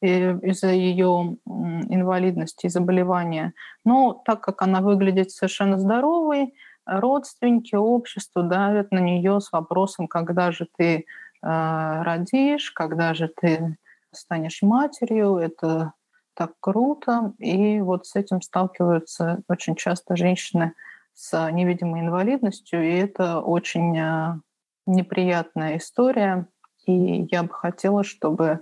из-за 0.00 0.68
ее 0.68 1.36
инвалидности 1.46 2.66
и 2.66 2.70
заболевания. 2.70 3.52
Но 3.84 4.20
так 4.24 4.40
как 4.40 4.62
она 4.62 4.80
выглядит 4.80 5.30
совершенно 5.30 5.78
здоровой, 5.78 6.54
родственники, 6.86 7.74
общество 7.74 8.42
давят 8.42 8.90
на 8.92 8.98
нее 8.98 9.40
с 9.40 9.52
вопросом, 9.52 10.08
когда 10.08 10.52
же 10.52 10.66
ты 10.76 11.04
э, 11.42 12.02
родишь, 12.02 12.70
когда 12.72 13.14
же 13.14 13.28
ты 13.28 13.76
станешь 14.12 14.62
матерью. 14.62 15.36
Это 15.36 15.92
так 16.34 16.52
круто. 16.60 17.34
И 17.38 17.80
вот 17.80 18.06
с 18.06 18.16
этим 18.16 18.40
сталкиваются 18.40 19.42
очень 19.48 19.74
часто 19.74 20.16
женщины 20.16 20.74
с 21.12 21.50
невидимой 21.50 22.02
инвалидностью, 22.02 22.82
и 22.88 22.96
это 22.96 23.40
очень 23.40 23.98
э, 23.98 24.40
неприятная 24.86 25.76
история. 25.78 26.46
И 26.86 27.26
я 27.30 27.42
бы 27.42 27.52
хотела, 27.52 28.04
чтобы 28.04 28.60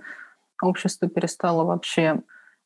общество 0.61 1.07
перестало 1.07 1.63
вообще 1.63 2.21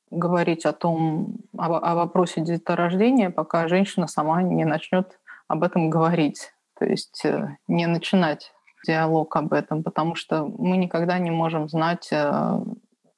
говорить 0.10 0.66
о 0.66 0.74
том, 0.74 1.38
о, 1.58 1.78
о 1.78 1.96
вопросе 1.96 2.42
деторождения, 2.42 3.30
пока 3.30 3.68
женщина 3.68 4.08
сама 4.08 4.42
не 4.42 4.66
начнет 4.66 5.20
об 5.48 5.64
этом 5.64 5.90
говорить. 5.90 6.52
То 6.78 6.86
есть 6.86 7.24
э, 7.26 7.58
не 7.68 7.88
начинать 7.88 8.52
диалог 8.86 9.36
об 9.36 9.54
этом, 9.54 9.84
потому 9.84 10.16
что 10.16 10.46
мы 10.46 10.78
никогда 10.78 11.18
не 11.20 11.32
можем 11.32 11.70
знать 11.70 12.10
э, 12.12 12.60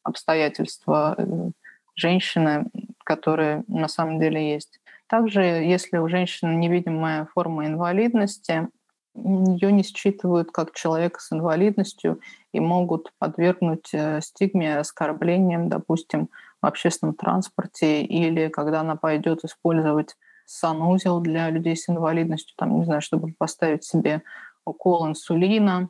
обстоятельства 0.04 1.16
э, 1.18 1.50
женщины, 1.96 2.66
которые 3.04 3.64
на 3.68 3.88
самом 3.88 4.20
деле 4.20 4.54
есть. 4.54 4.80
Также, 5.08 5.42
если 5.42 5.98
у 5.98 6.08
женщины 6.08 6.54
невидимая 6.56 7.28
форма 7.34 7.68
инвалидности, 7.68 8.68
ее 9.16 9.72
не 9.72 9.84
считывают 9.84 10.52
как 10.52 10.74
человека 10.74 11.20
с 11.20 11.32
инвалидностью 11.32 12.20
и 12.52 12.60
могут 12.60 13.14
подвергнуть 13.20 13.90
э, 13.94 14.22
стигме, 14.22 14.80
оскорблениям, 14.80 15.70
допустим, 15.70 16.30
в 16.62 16.66
общественном 16.66 17.14
транспорте 17.14 18.02
или 18.04 18.48
когда 18.48 18.82
она 18.82 18.96
пойдет 18.96 19.44
использовать 19.44 20.16
санузел 20.46 21.20
для 21.20 21.50
людей 21.50 21.76
с 21.76 21.90
инвалидностью, 21.90 22.56
там, 22.58 22.80
не 22.80 22.86
знаю, 22.86 23.02
чтобы 23.02 23.34
поставить 23.38 23.84
себе 23.84 24.24
укол 24.66 25.08
инсулина 25.08 25.90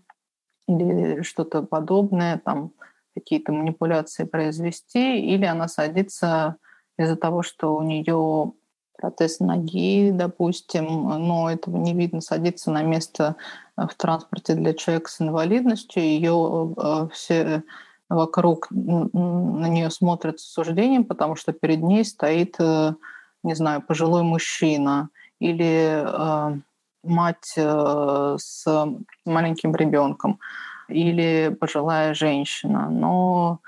или 0.68 1.22
что-то 1.22 1.64
подобное, 1.64 2.38
там 2.38 2.72
какие-то 3.14 3.52
манипуляции 3.52 4.24
произвести, 4.24 5.20
или 5.20 5.46
она 5.46 5.68
садится 5.68 6.58
из-за 6.98 7.16
того, 7.16 7.44
что 7.44 7.76
у 7.76 7.84
нее 7.84 8.54
протез 8.98 9.40
ноги, 9.40 10.12
допустим, 10.12 10.86
но 11.28 11.50
этого 11.50 11.78
не 11.78 11.94
видно, 11.94 12.22
садится 12.22 12.72
на 12.72 12.84
место 12.84 13.36
в 13.76 13.94
транспорте 13.96 14.54
для 14.54 14.74
человека 14.74 15.10
с 15.10 15.20
инвалидностью, 15.20 16.04
ее 16.04 16.74
э, 16.78 17.08
все 17.12 17.64
вокруг 18.10 18.68
на 18.72 19.68
нее 19.68 19.90
смотрят 19.90 20.40
с 20.40 20.50
осуждением, 20.50 21.06
потому 21.06 21.36
что 21.36 21.54
перед 21.54 21.82
ней 21.82 22.06
стоит, 22.06 22.56
э, 22.60 22.94
не 23.44 23.56
знаю, 23.56 23.82
пожилой 23.82 24.24
мужчина 24.24 25.10
или 25.40 26.04
э, 26.06 26.58
мать 27.04 27.54
э, 27.58 28.36
с 28.40 28.88
маленьким 29.26 29.76
ребенком 29.76 30.40
или 30.88 31.56
пожилая 31.60 32.14
женщина. 32.14 32.90
Но 32.90 33.60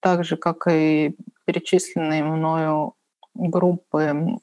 так 0.00 0.24
же, 0.24 0.36
как 0.36 0.66
и 0.70 1.16
перечисленные 1.44 2.22
мною 2.22 2.94
группы, 3.34 4.38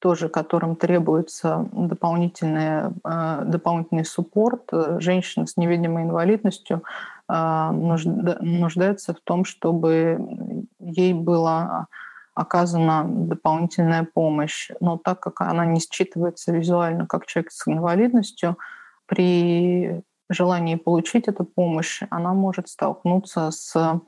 тоже 0.00 0.28
которым 0.28 0.76
требуется 0.76 1.68
дополнительный, 1.72 2.90
дополнительный 3.04 4.04
суппорт, 4.04 4.70
женщины 4.98 5.46
с 5.46 5.56
невидимой 5.56 6.02
инвалидностью 6.04 6.82
нуждаются 7.28 9.14
в 9.14 9.20
том, 9.20 9.44
чтобы 9.44 10.18
ей 10.80 11.12
была 11.12 11.86
оказана 12.34 13.04
дополнительная 13.06 14.04
помощь. 14.04 14.70
Но 14.80 14.96
так 14.96 15.20
как 15.20 15.42
она 15.42 15.66
не 15.66 15.80
считывается 15.80 16.52
визуально 16.52 17.06
как 17.06 17.26
человек 17.26 17.52
с 17.52 17.68
инвалидностью, 17.68 18.56
при 19.06 20.02
желании 20.30 20.76
получить 20.76 21.28
эту 21.28 21.44
помощь 21.44 22.02
она 22.08 22.32
может 22.32 22.68
столкнуться 22.68 23.50
с 23.50 24.00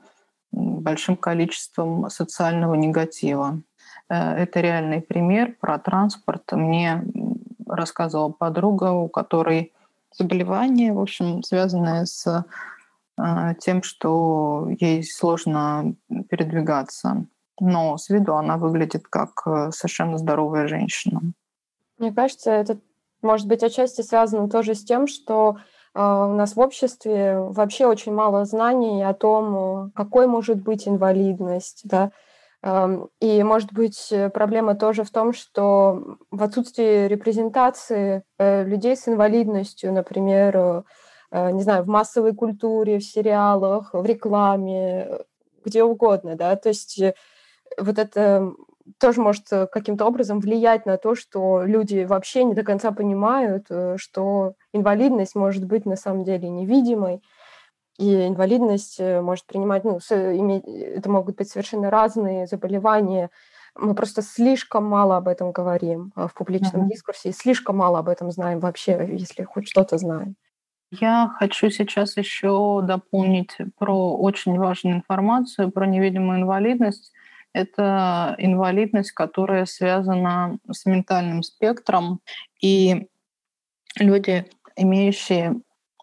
большим 0.51 1.17
количеством 1.17 2.09
социального 2.09 2.75
негатива. 2.75 3.61
Э, 4.09 4.35
это 4.35 4.59
реальный 4.61 5.01
пример 5.01 5.55
про 5.59 5.79
транспорт. 5.79 6.51
Мне 6.51 7.03
рассказывала 7.67 8.29
подруга, 8.29 8.91
у 8.91 9.07
которой 9.07 9.73
заболевание, 10.11 10.93
в 10.93 10.99
общем, 10.99 11.43
связанное 11.43 12.05
с 12.05 12.45
э, 13.17 13.55
тем, 13.59 13.83
что 13.83 14.67
ей 14.79 15.03
сложно 15.03 15.95
передвигаться 16.29 17.25
но 17.59 17.97
с 17.97 18.09
виду 18.09 18.35
она 18.35 18.57
выглядит 18.57 19.07
как 19.07 19.43
э, 19.45 19.69
совершенно 19.71 20.17
здоровая 20.17 20.67
женщина. 20.67 21.21
Мне 21.99 22.11
кажется, 22.11 22.51
это 22.51 22.79
может 23.21 23.47
быть 23.47 23.63
отчасти 23.63 24.01
связано 24.01 24.49
тоже 24.49 24.73
с 24.73 24.83
тем, 24.83 25.07
что 25.07 25.57
у 25.95 25.99
нас 25.99 26.55
в 26.55 26.59
обществе 26.59 27.37
вообще 27.37 27.85
очень 27.85 28.13
мало 28.13 28.45
знаний 28.45 29.03
о 29.03 29.13
том, 29.13 29.91
какой 29.91 30.25
может 30.25 30.57
быть 30.57 30.87
инвалидность, 30.87 31.81
да, 31.83 32.11
и, 33.19 33.43
может 33.43 33.73
быть, 33.73 34.13
проблема 34.33 34.75
тоже 34.75 35.03
в 35.03 35.11
том, 35.11 35.33
что 35.33 36.17
в 36.31 36.41
отсутствии 36.41 37.07
репрезентации 37.07 38.23
э, 38.37 38.63
людей 38.63 38.95
с 38.95 39.07
инвалидностью, 39.07 39.91
например, 39.91 40.85
не 41.31 41.63
знаю, 41.63 41.83
в 41.83 41.87
массовой 41.87 42.35
культуре, 42.35 42.99
в 42.99 43.03
сериалах, 43.03 43.89
в 43.93 44.05
рекламе, 44.05 45.09
где 45.65 45.83
угодно, 45.83 46.35
да, 46.35 46.55
то 46.55 46.69
есть 46.69 47.01
вот 47.77 47.97
это 47.97 48.53
тоже 48.99 49.21
может 49.21 49.45
э, 49.51 49.67
каким-то 49.67 50.05
образом 50.05 50.39
влиять 50.39 50.85
на 50.85 50.97
то, 50.97 51.15
что 51.15 51.63
люди 51.63 52.03
вообще 52.03 52.43
не 52.43 52.53
до 52.53 52.63
конца 52.63 52.91
понимают, 52.91 53.67
э, 53.69 53.95
что 53.97 54.55
инвалидность 54.73 55.35
может 55.35 55.65
быть 55.65 55.85
на 55.85 55.95
самом 55.95 56.23
деле 56.23 56.49
невидимой, 56.49 57.21
и 57.97 58.27
инвалидность 58.27 58.99
э, 58.99 59.21
может 59.21 59.45
принимать, 59.45 59.83
ну, 59.83 59.97
иметь, 59.97 60.63
это 60.65 61.09
могут 61.09 61.35
быть 61.37 61.49
совершенно 61.49 61.89
разные 61.89 62.47
заболевания. 62.47 63.29
Мы 63.75 63.95
просто 63.95 64.21
слишком 64.21 64.85
мало 64.85 65.17
об 65.17 65.27
этом 65.27 65.51
говорим 65.51 66.11
в 66.15 66.31
публичном 66.33 66.85
mm-hmm. 66.85 66.89
дискурсе, 66.89 67.29
и 67.29 67.33
слишком 67.33 67.77
мало 67.77 67.99
об 67.99 68.09
этом 68.09 68.31
знаем 68.31 68.59
вообще, 68.59 69.07
если 69.11 69.43
хоть 69.43 69.67
что-то 69.67 69.97
знаем. 69.97 70.35
Я 70.91 71.33
хочу 71.39 71.71
сейчас 71.71 72.17
еще 72.17 72.81
дополнить 72.83 73.57
про 73.79 74.15
очень 74.15 74.57
важную 74.57 74.97
информацию 74.97 75.71
про 75.71 75.87
невидимую 75.87 76.41
инвалидность 76.41 77.11
это 77.53 78.35
инвалидность, 78.39 79.11
которая 79.11 79.65
связана 79.65 80.57
с 80.69 80.85
ментальным 80.85 81.43
спектром. 81.43 82.19
И 82.61 83.07
люди, 83.97 84.45
имеющие 84.75 85.61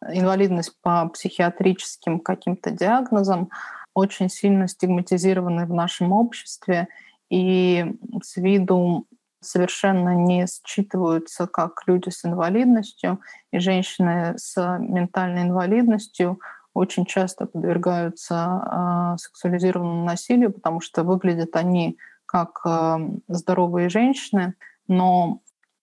инвалидность 0.08 0.74
по 0.82 1.08
психиатрическим 1.08 2.20
каким-то 2.20 2.70
диагнозам, 2.70 3.50
очень 3.94 4.28
сильно 4.28 4.68
стигматизированы 4.68 5.66
в 5.66 5.74
нашем 5.74 6.12
обществе 6.12 6.88
и 7.28 7.96
с 8.22 8.36
виду 8.36 9.06
совершенно 9.40 10.14
не 10.14 10.46
считываются 10.46 11.46
как 11.46 11.82
люди 11.86 12.10
с 12.10 12.24
инвалидностью, 12.24 13.20
и 13.52 13.58
женщины 13.58 14.34
с 14.36 14.56
ментальной 14.78 15.42
инвалидностью 15.42 16.40
очень 16.74 17.04
часто 17.04 17.46
подвергаются 17.46 19.14
э, 19.14 19.18
сексуализированному 19.18 20.04
насилию, 20.04 20.52
потому 20.52 20.80
что 20.80 21.02
выглядят 21.02 21.56
они 21.56 21.98
как 22.26 22.60
э, 22.64 22.98
здоровые 23.28 23.88
женщины, 23.88 24.54
но 24.86 25.40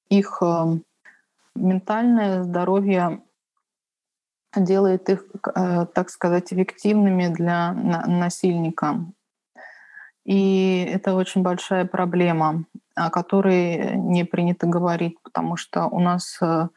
их 0.09 0.41
э, 0.41 0.77
ментальное 1.55 2.43
здоровье 2.43 3.21
делает 4.61 5.09
их, 5.09 5.25
э, 5.55 5.85
так 5.93 6.09
сказать, 6.09 6.53
эффективными 6.53 7.27
для 7.27 7.73
на- 7.73 8.05
насильника. 8.05 9.05
И 10.25 10.89
это 10.93 11.15
очень 11.15 11.41
большая 11.41 11.85
проблема, 11.85 12.65
о 12.95 13.09
которой 13.09 13.95
не 13.95 14.25
принято 14.25 14.67
говорить, 14.67 15.15
потому 15.23 15.55
что 15.55 15.85
у 15.85 15.99
нас 15.99 16.37
э, 16.41 16.67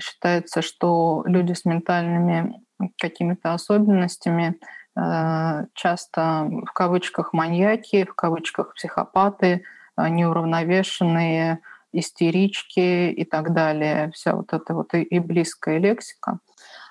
считается, 0.00 0.62
что 0.62 1.22
люди 1.26 1.54
с 1.54 1.64
ментальными 1.64 2.60
какими-то 3.00 3.54
особенностями, 3.54 4.56
э, 4.96 5.66
часто 5.74 6.50
в 6.66 6.72
кавычках 6.72 7.32
маньяки, 7.32 8.04
в 8.04 8.14
кавычках 8.14 8.74
психопаты, 8.74 9.64
неуравновешенные, 9.96 11.60
истерички 11.92 13.10
и 13.10 13.24
так 13.24 13.52
далее. 13.52 14.10
Вся 14.12 14.34
вот 14.34 14.52
эта 14.52 14.74
вот 14.74 14.94
и 14.94 15.18
близкая 15.18 15.78
лексика. 15.78 16.38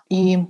И 0.09 0.45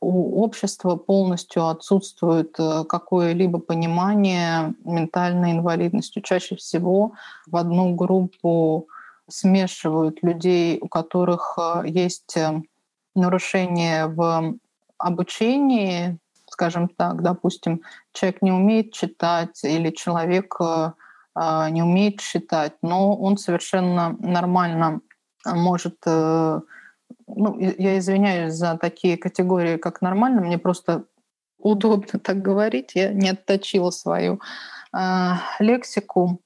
у 0.00 0.42
общества 0.42 0.96
полностью 0.96 1.68
отсутствует 1.68 2.54
э, 2.58 2.84
какое-либо 2.88 3.58
понимание 3.60 4.74
ментальной 4.84 5.52
инвалидности. 5.52 6.20
Чаще 6.20 6.56
всего 6.56 7.12
в 7.46 7.56
одну 7.56 7.94
группу 7.94 8.88
смешивают 9.28 10.22
людей, 10.22 10.78
у 10.80 10.88
которых 10.88 11.56
есть 11.84 12.36
нарушение 13.14 14.08
в 14.08 14.54
обучении, 14.98 16.18
скажем 16.46 16.88
так, 16.88 17.22
допустим, 17.22 17.82
человек 18.12 18.42
не 18.42 18.52
умеет 18.52 18.92
читать 18.92 19.62
или 19.64 19.90
человек 19.90 20.56
э, 20.60 20.92
не 21.70 21.82
умеет 21.82 22.20
читать, 22.20 22.74
но 22.82 23.16
он 23.16 23.38
совершенно 23.38 24.16
нормально 24.18 25.00
может 25.46 25.96
э, 26.06 26.60
ну, 27.26 27.58
я 27.58 27.98
извиняюсь 27.98 28.54
за 28.54 28.76
такие 28.76 29.16
категории, 29.16 29.76
как 29.76 30.02
нормально, 30.02 30.40
мне 30.40 30.58
просто 30.58 31.04
удобно 31.58 32.18
так 32.18 32.42
говорить, 32.42 32.92
я 32.94 33.12
не 33.12 33.30
отточила 33.30 33.90
свою 33.90 34.40
э, 34.96 35.32
лексику. 35.58 36.40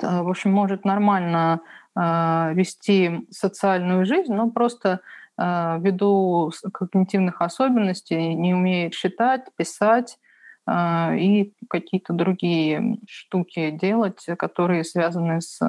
Э, 0.00 0.22
в 0.22 0.28
общем, 0.28 0.52
может 0.52 0.84
нормально 0.84 1.60
э, 1.94 2.52
вести 2.54 3.26
социальную 3.30 4.04
жизнь, 4.06 4.32
но 4.32 4.50
просто 4.50 5.00
а, 5.38 5.78
ввиду 5.80 6.50
когнитивных 6.72 7.42
особенностей 7.42 8.34
не 8.34 8.54
умеет 8.54 8.94
считать, 8.94 9.44
писать 9.56 10.18
а, 10.66 11.14
и 11.14 11.52
какие-то 11.68 12.14
другие 12.14 12.98
штуки 13.06 13.70
делать, 13.70 14.24
которые 14.38 14.84
связаны 14.84 15.42
с 15.42 15.60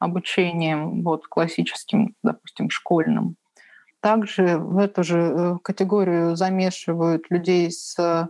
обучением 0.00 1.02
вот, 1.04 1.28
классическим, 1.28 2.16
допустим, 2.22 2.70
школьным. 2.70 3.36
Также 4.04 4.58
в 4.58 4.76
эту 4.76 5.02
же 5.02 5.58
категорию 5.62 6.36
замешивают 6.36 7.24
людей 7.30 7.70
с 7.70 8.28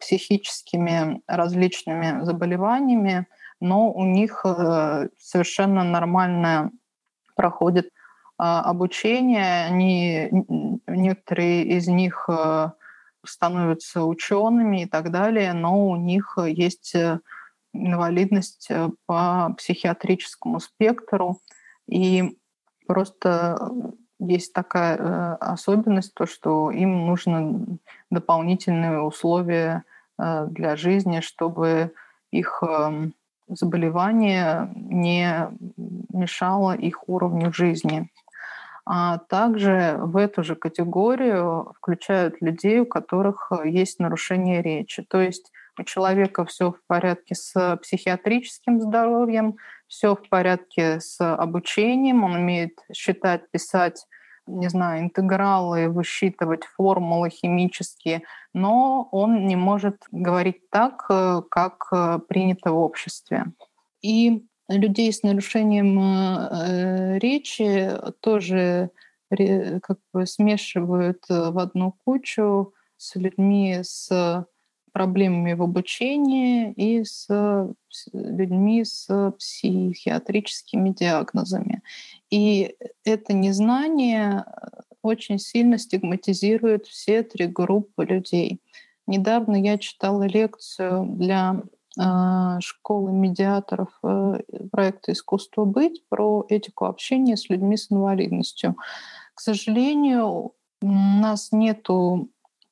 психическими 0.00 1.22
различными 1.28 2.24
заболеваниями, 2.24 3.28
но 3.60 3.92
у 3.92 4.04
них 4.04 4.44
совершенно 5.18 5.84
нормально 5.84 6.72
проходит 7.36 7.90
обучение. 8.38 9.66
Они, 9.66 10.28
некоторые 10.88 11.62
из 11.64 11.86
них 11.86 12.28
становятся 13.24 14.02
учеными 14.02 14.82
и 14.82 14.86
так 14.86 15.12
далее, 15.12 15.52
но 15.52 15.86
у 15.86 15.96
них 15.96 16.36
есть 16.44 16.94
э, 16.94 17.20
инвалидность 17.72 18.66
э, 18.70 18.90
по 19.06 19.54
психиатрическому 19.56 20.60
спектру. 20.60 21.40
И 21.86 22.36
просто 22.86 23.70
есть 24.26 24.52
такая 24.52 24.96
э, 24.96 25.34
особенность, 25.40 26.14
то, 26.14 26.26
что 26.26 26.70
им 26.70 27.06
нужно 27.06 27.64
дополнительные 28.10 29.00
условия 29.00 29.84
для 30.18 30.76
жизни, 30.76 31.20
чтобы 31.20 31.92
их 32.30 32.62
эм, 32.62 33.14
заболевание 33.48 34.70
не 34.74 35.48
мешало 36.12 36.74
их 36.74 37.08
уровню 37.08 37.52
жизни. 37.52 38.10
А 38.84 39.18
также 39.18 39.96
в 39.98 40.16
эту 40.16 40.42
же 40.42 40.56
категорию 40.56 41.72
включают 41.76 42.40
людей, 42.40 42.80
у 42.80 42.86
которых 42.86 43.52
э, 43.52 43.68
есть 43.68 44.00
нарушение 44.00 44.60
речи. 44.60 45.04
То 45.08 45.20
есть 45.20 45.52
у 45.78 45.84
человека 45.84 46.44
все 46.44 46.72
в 46.72 46.80
порядке 46.88 47.36
с 47.36 47.76
психиатрическим 47.80 48.80
здоровьем, 48.80 49.56
все 49.92 50.16
в 50.16 50.26
порядке 50.30 51.00
с 51.00 51.20
обучением, 51.20 52.24
он 52.24 52.32
умеет 52.32 52.78
считать, 52.94 53.42
писать, 53.50 54.06
не 54.46 54.68
знаю, 54.70 55.02
интегралы, 55.02 55.90
высчитывать 55.90 56.64
формулы 56.64 57.28
химические, 57.28 58.22
но 58.54 59.06
он 59.12 59.46
не 59.46 59.54
может 59.54 60.02
говорить 60.10 60.70
так, 60.70 61.04
э, 61.10 61.42
как 61.50 61.88
э, 61.92 62.20
принято 62.26 62.72
в 62.72 62.78
обществе. 62.78 63.52
И 64.00 64.46
людей 64.66 65.12
с 65.12 65.22
нарушением 65.22 65.98
э, 66.00 67.18
речи 67.18 67.90
тоже 68.20 68.90
как 69.30 69.98
бы 70.14 70.26
смешивают 70.26 71.22
э, 71.28 71.50
в 71.50 71.58
одну 71.58 71.94
кучу 72.04 72.72
с 72.96 73.14
людьми 73.16 73.80
с 73.82 74.46
проблемами 74.92 75.54
в 75.54 75.62
обучении 75.62 76.72
и 76.72 77.04
с 77.04 77.28
людьми 78.12 78.84
с 78.84 79.32
психиатрическими 79.38 80.90
диагнозами. 80.90 81.82
И 82.30 82.76
это 83.04 83.32
незнание 83.32 84.44
очень 85.02 85.38
сильно 85.38 85.78
стигматизирует 85.78 86.86
все 86.86 87.22
три 87.22 87.46
группы 87.46 88.04
людей. 88.04 88.60
Недавно 89.06 89.56
я 89.56 89.78
читала 89.78 90.22
лекцию 90.22 91.06
для 91.06 91.62
а, 91.98 92.60
школы 92.60 93.12
медиаторов 93.12 93.90
э, 94.02 94.40
проекта 94.70 95.12
«Искусство 95.12 95.66
быть» 95.66 96.02
про 96.08 96.46
этику 96.48 96.86
общения 96.86 97.36
с 97.36 97.50
людьми 97.50 97.76
с 97.76 97.92
инвалидностью. 97.92 98.76
К 99.34 99.40
сожалению, 99.40 100.52
у 100.80 100.86
нас 100.86 101.52
нет 101.52 101.86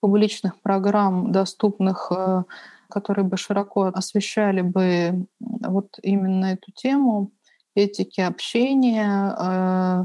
публичных 0.01 0.61
программ, 0.61 1.33
доступных, 1.33 2.11
э, 2.11 2.45
которые 2.89 3.25
бы 3.25 3.37
широко 3.37 3.85
освещали 3.95 4.63
бы 4.63 5.27
вот 5.41 5.99
именно 6.03 6.47
эту 6.47 6.73
тему 6.73 7.31
этики 7.75 8.21
общения, 8.21 9.35
э, 9.39 10.05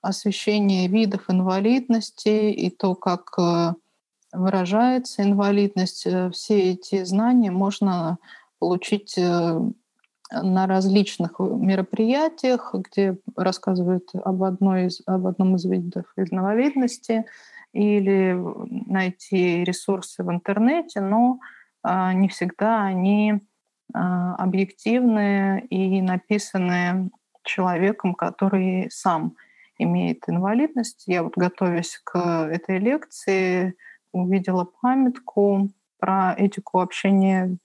освещение 0.00 0.88
видов 0.88 1.28
инвалидности 1.28 2.50
и 2.50 2.70
то, 2.70 2.94
как 2.94 3.36
выражается 4.32 5.22
инвалидность, 5.22 6.06
э, 6.06 6.30
все 6.30 6.72
эти 6.72 7.04
знания 7.04 7.50
можно 7.50 8.18
получить 8.58 9.16
э, 9.18 9.60
на 10.30 10.66
различных 10.66 11.38
мероприятиях, 11.38 12.74
где 12.74 13.18
рассказывают 13.36 14.08
об, 14.14 14.42
одной 14.42 14.86
из, 14.86 15.02
об 15.04 15.26
одном 15.26 15.56
из 15.56 15.66
видов 15.66 16.06
инвалидности, 16.16 17.26
или 17.72 18.36
найти 18.90 19.64
ресурсы 19.64 20.22
в 20.22 20.30
интернете, 20.30 21.00
но 21.00 21.38
а, 21.82 22.12
не 22.12 22.28
всегда 22.28 22.84
они 22.84 23.40
а, 23.94 24.34
объективны 24.36 25.66
и 25.70 26.00
написаны 26.02 27.10
человеком, 27.44 28.14
который 28.14 28.88
сам 28.90 29.34
имеет 29.78 30.28
инвалидность. 30.28 31.04
Я 31.06 31.22
вот 31.22 31.34
готовясь 31.36 32.00
к 32.04 32.18
этой 32.18 32.78
лекции, 32.78 33.74
увидела 34.12 34.68
памятку 34.80 35.70
про 35.98 36.34
этику 36.36 36.80
общения 36.80 37.56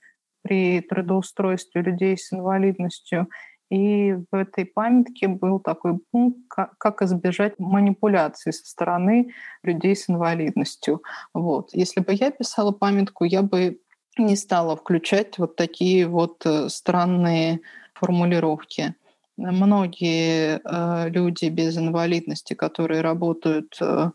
при 0.41 0.81
трудоустройстве 0.81 1.81
людей 1.81 2.17
с 2.17 2.31
инвалидностью. 2.31 3.27
И 3.69 4.13
в 4.13 4.35
этой 4.35 4.65
памятке 4.65 5.27
был 5.27 5.59
такой 5.59 5.99
пункт, 6.11 6.39
как 6.77 7.01
избежать 7.01 7.59
манипуляции 7.59 8.51
со 8.51 8.65
стороны 8.65 9.33
людей 9.61 9.95
с 9.95 10.09
инвалидностью. 10.09 11.03
Вот. 11.33 11.71
Если 11.73 11.99
бы 11.99 12.13
я 12.13 12.31
писала 12.31 12.71
памятку, 12.71 13.25
я 13.25 13.41
бы 13.41 13.79
не 14.17 14.35
стала 14.35 14.75
включать 14.75 15.37
вот 15.37 15.55
такие 15.55 16.07
вот 16.07 16.45
э, 16.45 16.69
странные 16.69 17.59
формулировки. 17.93 18.95
Многие 19.37 20.59
э, 20.63 21.09
люди 21.09 21.45
без 21.45 21.77
инвалидности, 21.77 22.53
которые 22.53 23.01
работают 23.01 23.77
э, 23.81 24.11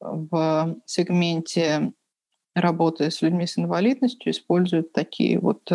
в 0.00 0.76
сегменте 0.84 1.92
работы 2.54 3.10
с 3.10 3.22
людьми 3.22 3.46
с 3.46 3.56
инвалидностью 3.56 4.32
используют 4.32 4.92
такие 4.92 5.38
вот 5.38 5.70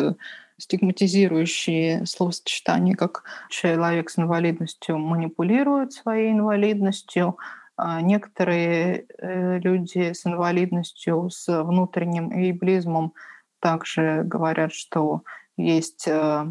стигматизирующие 0.57 2.05
словосочетания, 2.05 2.95
как 2.95 3.23
человек 3.49 4.09
с 4.09 4.17
инвалидностью 4.17 4.97
манипулирует 4.97 5.93
своей 5.93 6.31
инвалидностью, 6.31 7.37
а 7.77 8.01
некоторые 8.01 9.05
э, 9.17 9.59
люди 9.59 10.13
с 10.13 10.25
инвалидностью, 10.25 11.29
с 11.29 11.63
внутренним 11.63 12.31
эйблизмом 12.31 13.13
также 13.59 14.21
говорят, 14.23 14.71
что 14.71 15.23
есть 15.57 16.07
э, 16.07 16.45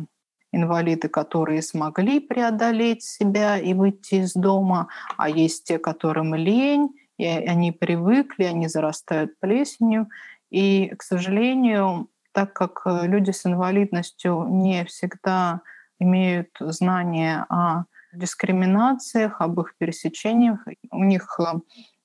инвалиды, 0.53 1.09
которые 1.09 1.63
смогли 1.63 2.21
преодолеть 2.21 3.03
себя 3.03 3.59
и 3.59 3.73
выйти 3.75 4.17
из 4.17 4.35
дома, 4.35 4.89
а 5.17 5.29
есть 5.29 5.65
те, 5.65 5.79
которым 5.79 6.35
лень, 6.35 6.91
и 7.17 7.27
они 7.27 7.73
привыкли, 7.73 8.45
они 8.45 8.69
зарастают 8.69 9.39
плесенью. 9.41 10.09
И, 10.51 10.93
к 10.97 11.03
сожалению, 11.03 12.09
так 12.35 12.53
как 12.53 12.83
э, 12.85 13.07
люди 13.07 13.31
с 13.31 13.47
инвалидностью 13.47 14.47
не 14.51 14.85
всегда 14.85 15.61
имеют 16.01 16.51
знания 16.61 17.47
о 17.49 17.85
дискриминациях, 18.13 19.41
об 19.41 19.61
их 19.61 19.75
пересечениях, 19.79 20.59
у 20.91 21.05
них 21.05 21.39
э, 21.39 21.45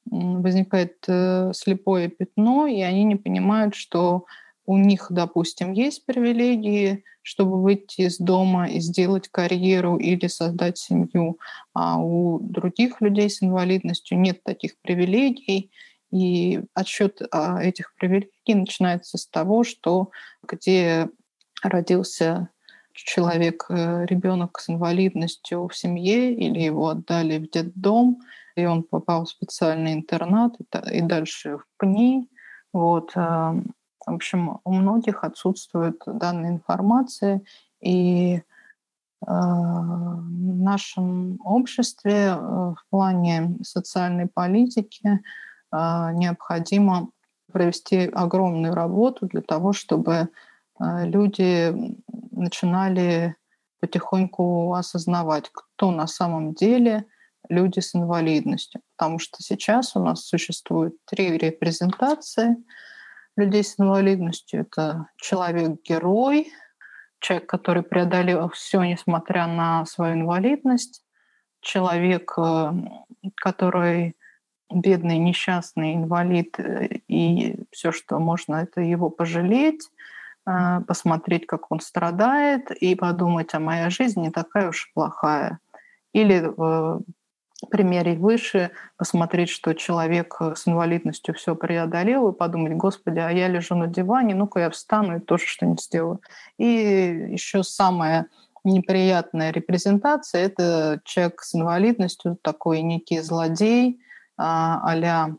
возникает 0.06 1.04
э, 1.08 1.52
слепое 1.54 2.10
пятно, 2.10 2.68
и 2.68 2.82
они 2.82 3.04
не 3.04 3.16
понимают, 3.16 3.76
что 3.76 4.26
у 4.66 4.78
них, 4.78 5.08
допустим, 5.10 5.72
есть 5.72 6.06
привилегии, 6.06 7.04
чтобы 7.24 7.62
выйти 7.62 8.02
из 8.02 8.20
дома 8.20 8.68
и 8.68 8.80
сделать 8.80 9.28
карьеру 9.30 9.98
или 9.98 10.28
создать 10.28 10.78
семью, 10.78 11.40
а 11.74 12.00
у 12.00 12.40
других 12.40 13.02
людей 13.02 13.30
с 13.32 13.42
инвалидностью 13.42 14.20
нет 14.20 14.44
таких 14.44 14.74
привилегий. 14.82 15.72
И 16.12 16.62
отсчет 16.74 17.22
а, 17.32 17.62
этих 17.62 17.94
привилегий 17.96 18.56
начинается 18.56 19.18
с 19.18 19.28
того, 19.28 19.64
что 19.64 20.12
где 20.44 21.10
родился 21.62 22.50
человек, 22.94 23.66
э, 23.70 24.06
ребенок 24.06 24.60
с 24.60 24.70
инвалидностью 24.70 25.68
в 25.68 25.76
семье, 25.76 26.34
или 26.34 26.60
его 26.60 26.90
отдали 26.90 27.38
в 27.38 27.50
детдом, 27.50 28.22
и 28.56 28.66
он 28.66 28.84
попал 28.84 29.26
в 29.26 29.30
специальный 29.30 29.94
интернат, 29.94 30.56
и 30.92 31.02
дальше 31.02 31.58
в 31.58 31.66
ПНИ. 31.78 32.28
Вот. 32.74 33.16
В 33.16 33.64
общем, 34.06 34.60
у 34.64 34.74
многих 34.74 35.24
отсутствует 35.24 36.02
данная 36.06 36.52
информация, 36.52 37.42
и 37.82 38.36
э, 38.36 38.42
в 39.22 40.62
нашем 40.62 41.40
обществе 41.44 42.30
э, 42.30 42.36
в 42.36 42.84
плане 42.90 43.58
социальной 43.64 44.28
политики 44.28 45.22
необходимо 45.72 47.10
провести 47.52 48.08
огромную 48.08 48.74
работу 48.74 49.28
для 49.28 49.42
того, 49.42 49.74
чтобы 49.74 50.30
люди 50.80 51.74
начинали 52.32 53.36
потихоньку 53.80 54.74
осознавать, 54.74 55.50
кто 55.52 55.92
на 55.92 56.08
самом 56.08 56.54
деле 56.54 57.06
люди 57.50 57.80
с 57.80 57.96
инвалидностью. 57.96 58.82
Потому 58.98 59.20
что 59.20 59.42
сейчас 59.42 59.96
у 59.96 60.00
нас 60.04 60.26
существует 60.26 60.96
три 61.06 61.38
репрезентации– 61.38 62.56
людей 63.40 63.64
с 63.64 63.80
инвалидностью. 63.80 64.62
Это 64.62 65.08
человек-герой, 65.18 66.52
человек, 67.20 67.50
который 67.50 67.84
преодолел 67.84 68.50
все, 68.50 68.84
несмотря 68.84 69.48
на 69.48 69.86
свою 69.86 70.14
инвалидность, 70.14 71.04
человек, 71.62 72.34
э, 72.38 72.72
который 73.36 74.16
бедный, 74.72 75.18
несчастный 75.18 75.96
инвалид, 75.96 76.60
э, 76.60 77.00
и 77.08 77.58
все, 77.72 77.92
что 77.92 78.20
можно, 78.20 78.58
это 78.58 78.82
его 78.82 79.10
пожалеть, 79.10 79.90
э, 80.46 80.82
посмотреть, 80.88 81.48
как 81.48 81.72
он 81.72 81.80
страдает, 81.80 82.72
и 82.72 82.96
подумать, 82.96 83.54
а 83.54 83.60
моя 83.60 83.90
жизнь 83.90 84.22
не 84.22 84.32
такая 84.32 84.70
уж 84.70 84.92
плохая. 84.94 85.60
Или 86.14 86.40
в 86.58 87.04
примере 87.70 88.16
выше 88.16 88.72
посмотреть, 88.98 89.50
что 89.50 89.74
человек 89.74 90.38
с 90.56 90.68
инвалидностью 90.68 91.34
все 91.36 91.56
преодолел, 91.56 92.30
и 92.30 92.36
подумать, 92.36 92.74
господи, 92.74 93.20
а 93.20 93.30
я 93.30 93.48
лежу 93.48 93.76
на 93.76 93.88
диване, 93.88 94.34
ну-ка 94.36 94.62
я 94.62 94.70
встану 94.70 95.18
и 95.18 95.20
тоже 95.20 95.46
что-нибудь 95.46 95.84
сделаю. 95.84 96.22
И 96.58 96.66
еще 97.32 97.64
самое 97.64 98.28
неприятная 98.64 99.52
репрезентация– 99.52 100.42
это 100.46 101.02
человек 101.04 101.42
с 101.42 101.56
инвалидностью, 101.56 102.38
такой 102.42 102.82
некий 102.82 103.20
злодей, 103.20 104.00
а 104.40 105.30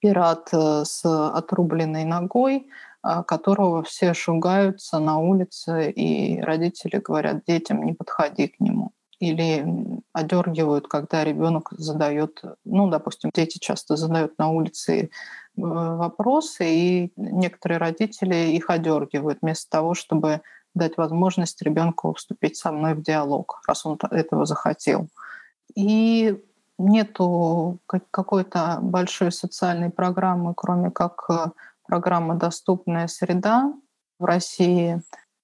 пират 0.00 0.48
э, 0.52 0.84
с 0.84 1.04
отрубленной 1.04 2.04
ногой, 2.04 2.68
а, 3.02 3.22
которого 3.22 3.82
все 3.82 4.14
шугаются 4.14 4.98
на 4.98 5.18
улице, 5.18 5.90
и 5.90 6.40
родители 6.40 6.98
говорят 6.98 7.44
детям, 7.46 7.84
не 7.84 7.92
подходи 7.92 8.48
к 8.48 8.60
нему. 8.60 8.90
Или 9.18 9.64
одергивают, 10.12 10.88
когда 10.88 11.24
ребенок 11.24 11.70
задает, 11.70 12.42
ну, 12.64 12.88
допустим, 12.88 13.30
дети 13.34 13.58
часто 13.58 13.96
задают 13.96 14.38
на 14.38 14.50
улице 14.50 15.02
э, 15.02 15.08
вопросы, 15.56 16.64
и 16.66 17.12
некоторые 17.16 17.78
родители 17.78 18.34
их 18.34 18.70
одергивают 18.70 19.38
вместо 19.40 19.70
того, 19.70 19.94
чтобы 19.94 20.40
дать 20.74 20.96
возможность 20.96 21.62
ребенку 21.62 22.12
вступить 22.12 22.56
со 22.56 22.72
мной 22.72 22.94
в 22.94 23.02
диалог, 23.02 23.60
раз 23.66 23.86
он 23.86 23.98
этого 24.10 24.46
захотел. 24.46 25.08
И 25.74 26.42
нету 26.78 27.78
какой-то 28.10 28.78
большой 28.82 29.32
социальной 29.32 29.90
программы, 29.90 30.54
кроме 30.54 30.90
как 30.90 31.24
э, 31.30 31.46
программа 31.86 32.34
«Доступная 32.34 33.06
среда» 33.06 33.72
в 34.18 34.24
России 34.24 35.02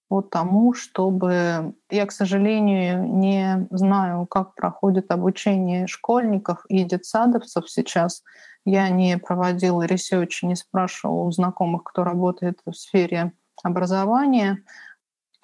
по 0.08 0.20
тому, 0.20 0.74
чтобы... 0.74 1.74
Я, 1.90 2.04
к 2.04 2.12
сожалению, 2.12 3.02
не 3.06 3.66
знаю, 3.70 4.26
как 4.26 4.54
проходит 4.54 5.10
обучение 5.10 5.86
школьников 5.86 6.66
и 6.68 6.84
детсадовцев 6.84 7.70
сейчас. 7.70 8.22
Я 8.66 8.90
не 8.90 9.16
проводила 9.16 9.82
research, 9.84 10.42
не 10.42 10.54
спрашивала 10.54 11.22
у 11.22 11.30
знакомых, 11.30 11.84
кто 11.84 12.04
работает 12.04 12.60
в 12.66 12.74
сфере 12.74 13.32
образования 13.62 14.62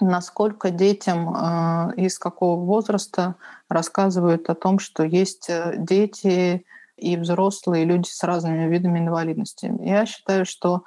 насколько 0.00 0.70
детям 0.70 1.34
э, 1.34 1.94
из 1.96 2.18
какого 2.18 2.60
возраста 2.64 3.36
рассказывают 3.68 4.48
о 4.50 4.54
том, 4.54 4.78
что 4.78 5.02
есть 5.02 5.48
э, 5.48 5.74
дети 5.76 6.64
и 6.96 7.16
взрослые 7.16 7.84
люди 7.84 8.08
с 8.08 8.22
разными 8.22 8.68
видами 8.68 8.98
инвалидности. 8.98 9.72
Я 9.80 10.06
считаю, 10.06 10.44
что 10.46 10.82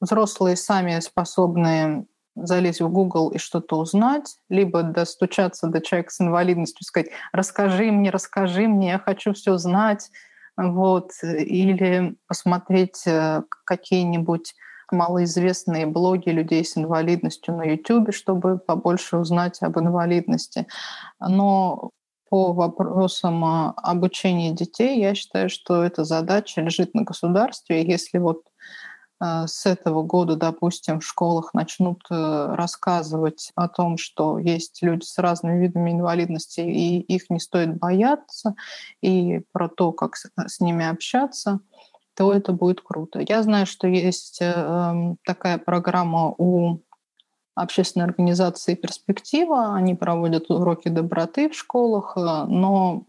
взрослые 0.00 0.56
сами 0.56 1.00
способны 1.00 2.06
залезть 2.34 2.80
в 2.80 2.88
Google 2.88 3.30
и 3.30 3.38
что-то 3.38 3.78
узнать, 3.78 4.36
либо 4.48 4.82
достучаться 4.82 5.66
до 5.66 5.80
человека 5.80 6.10
с 6.10 6.20
инвалидностью, 6.20 6.84
сказать, 6.86 7.10
расскажи 7.32 7.90
мне, 7.90 8.10
расскажи 8.10 8.68
мне, 8.68 8.90
я 8.90 8.98
хочу 8.98 9.34
все 9.34 9.58
знать, 9.58 10.10
вот, 10.56 11.12
или 11.22 12.16
посмотреть 12.26 13.06
э, 13.06 13.42
какие-нибудь 13.64 14.54
малоизвестные 14.92 15.86
блоги 15.86 16.30
людей 16.30 16.64
с 16.64 16.76
инвалидностью 16.76 17.56
на 17.56 17.62
YouTube, 17.62 18.14
чтобы 18.14 18.58
побольше 18.58 19.16
узнать 19.16 19.62
об 19.62 19.78
инвалидности. 19.78 20.66
Но 21.20 21.90
по 22.28 22.52
вопросам 22.52 23.44
а, 23.44 23.74
обучения 23.76 24.52
детей, 24.52 25.00
я 25.00 25.14
считаю, 25.14 25.50
что 25.50 25.82
эта 25.82 26.04
задача 26.04 26.60
лежит 26.60 26.94
на 26.94 27.02
государстве. 27.02 27.84
Если 27.84 28.18
вот 28.18 28.42
а, 29.18 29.48
с 29.48 29.66
этого 29.66 30.02
года, 30.02 30.36
допустим, 30.36 31.00
в 31.00 31.04
школах 31.04 31.52
начнут 31.54 32.00
э, 32.10 32.54
рассказывать 32.54 33.50
о 33.56 33.68
том, 33.68 33.98
что 33.98 34.38
есть 34.38 34.78
люди 34.80 35.04
с 35.04 35.18
разными 35.18 35.60
видами 35.60 35.90
инвалидности, 35.90 36.60
и 36.60 37.00
их 37.00 37.30
не 37.30 37.40
стоит 37.40 37.76
бояться, 37.76 38.54
и 39.02 39.40
про 39.52 39.68
то, 39.68 39.92
как 39.92 40.14
с 40.16 40.60
ними 40.60 40.86
общаться– 40.86 41.60
то 42.20 42.34
это 42.34 42.52
будет 42.52 42.82
круто. 42.82 43.24
Я 43.26 43.42
знаю, 43.42 43.64
что 43.64 43.88
есть 43.88 44.42
э, 44.42 45.14
такая 45.24 45.56
программа 45.56 46.34
у 46.36 46.80
общественной 47.54 48.04
организации 48.04 48.74
«Перспектива». 48.74 49.74
Они 49.74 49.94
проводят 49.94 50.50
уроки 50.50 50.88
доброты 50.88 51.48
в 51.48 51.54
школах, 51.54 52.18
э, 52.18 52.20
но 52.20 53.06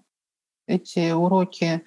эти 0.65 1.11
уроки 1.11 1.83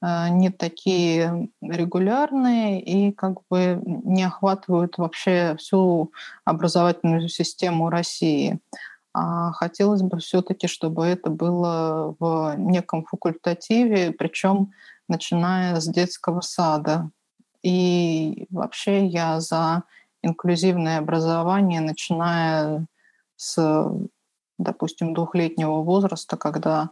э, 0.00 0.28
не 0.28 0.50
такие 0.50 1.48
регулярные 1.60 2.80
и 2.80 3.10
как 3.10 3.38
бы 3.50 3.82
не 3.84 4.22
охватывают 4.22 4.96
вообще 4.96 5.56
всю 5.58 6.12
образовательную 6.44 7.28
систему 7.28 7.90
России. 7.90 8.60
А 9.12 9.50
хотелось 9.54 10.02
бы 10.02 10.20
все-таки, 10.20 10.68
чтобы 10.68 11.04
это 11.04 11.30
было 11.30 12.14
в 12.20 12.54
неком 12.58 13.04
факультативе, 13.06 14.12
причем 14.12 14.70
начиная 15.10 15.78
с 15.80 15.86
детского 15.86 16.40
сада. 16.40 17.10
И 17.62 18.46
вообще 18.50 19.06
я 19.06 19.40
за 19.40 19.82
инклюзивное 20.22 20.98
образование, 20.98 21.80
начиная 21.80 22.86
с, 23.36 23.86
допустим, 24.58 25.12
двухлетнего 25.12 25.82
возраста, 25.82 26.36
когда 26.36 26.90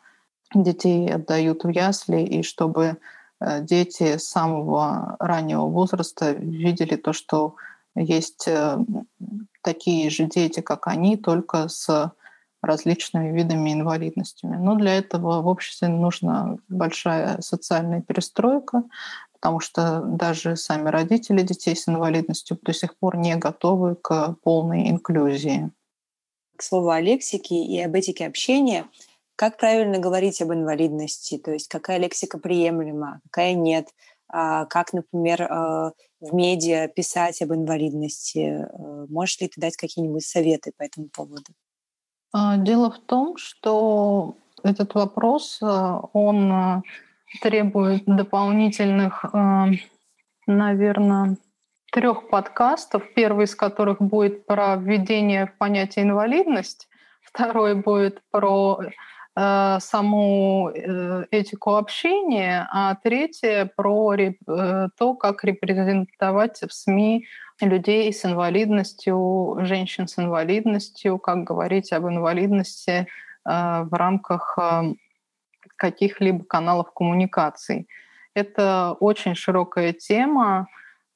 детей 0.54 1.10
отдают 1.10 1.64
в 1.64 1.68
ясли, 1.68 2.22
и 2.22 2.42
чтобы 2.42 2.98
э, 3.40 3.62
дети 3.62 4.16
с 4.16 4.28
самого 4.28 5.16
раннего 5.20 5.66
возраста 5.66 6.32
видели 6.32 6.96
то, 6.96 7.12
что 7.12 7.54
есть 7.94 8.48
э, 8.48 8.78
такие 9.62 10.10
же 10.10 10.24
дети, 10.24 10.60
как 10.60 10.86
они, 10.86 11.16
только 11.16 11.68
с 11.68 12.12
различными 12.62 13.36
видами 13.36 13.72
инвалидностями. 13.72 14.56
Но 14.56 14.74
для 14.74 14.98
этого 14.98 15.42
в 15.42 15.46
обществе 15.46 15.88
нужна 15.88 16.56
большая 16.68 17.40
социальная 17.40 18.02
перестройка, 18.02 18.82
потому 19.32 19.60
что 19.60 20.00
даже 20.00 20.56
сами 20.56 20.88
родители 20.88 21.42
детей 21.42 21.76
с 21.76 21.88
инвалидностью 21.88 22.58
до 22.62 22.72
сих 22.72 22.96
пор 22.96 23.16
не 23.16 23.36
готовы 23.36 23.94
к 23.94 24.34
полной 24.42 24.90
инклюзии. 24.90 25.70
К 26.56 26.62
слову 26.62 26.90
о 26.90 27.00
лексике 27.00 27.54
и 27.54 27.80
об 27.80 27.94
этике 27.94 28.26
общения, 28.26 28.86
как 29.36 29.56
правильно 29.56 30.00
говорить 30.00 30.42
об 30.42 30.52
инвалидности? 30.52 31.38
То 31.38 31.52
есть 31.52 31.68
какая 31.68 31.98
лексика 31.98 32.38
приемлема, 32.38 33.20
какая 33.30 33.54
нет? 33.54 33.86
А 34.28 34.66
как, 34.66 34.92
например, 34.92 35.42
э, 35.42 35.92
в 36.20 36.34
медиа 36.34 36.88
писать 36.88 37.40
об 37.40 37.52
инвалидности? 37.52 38.66
Э, 38.68 39.06
можешь 39.08 39.40
ли 39.40 39.46
ты 39.46 39.60
дать 39.60 39.76
какие-нибудь 39.76 40.26
советы 40.26 40.72
по 40.76 40.82
этому 40.82 41.08
поводу? 41.08 41.52
А, 42.32 42.56
дело 42.56 42.90
в 42.90 42.98
том, 42.98 43.36
что 43.36 44.36
этот 44.62 44.94
вопрос, 44.94 45.58
а, 45.62 46.00
он 46.12 46.52
а, 46.52 46.82
требует 47.42 48.04
дополнительных, 48.06 49.24
наверное, 50.46 51.36
трех 51.92 52.28
подкастов, 52.28 53.02
первый 53.14 53.44
из 53.44 53.54
которых 53.54 54.00
будет 54.00 54.46
про 54.46 54.76
введение 54.76 55.46
в 55.46 55.56
понятие 55.58 56.04
инвалидность, 56.04 56.88
второй 57.22 57.74
будет 57.74 58.22
про 58.30 58.80
э, 59.36 59.76
саму 59.80 60.70
э, 60.70 61.24
этику 61.30 61.76
общения, 61.76 62.68
а 62.72 62.94
третье 62.96 63.70
про 63.76 64.14
э, 64.14 64.32
то, 64.98 65.14
как 65.14 65.44
репрезентовать 65.44 66.60
в 66.60 66.72
СМИ 66.72 67.26
людей 67.60 68.12
с 68.12 68.24
инвалидностью, 68.24 69.58
женщин 69.60 70.06
с 70.08 70.18
инвалидностью, 70.18 71.18
как 71.18 71.44
говорить 71.44 71.92
об 71.92 72.06
инвалидности 72.06 72.90
э, 72.90 73.06
в 73.44 73.92
рамках 73.92 74.58
э, 74.60 74.94
каких-либо 75.76 76.44
каналов 76.44 76.92
коммуникаций. 76.92 77.88
Это 78.34 78.96
очень 79.00 79.34
широкая 79.34 79.92
тема. 79.92 80.68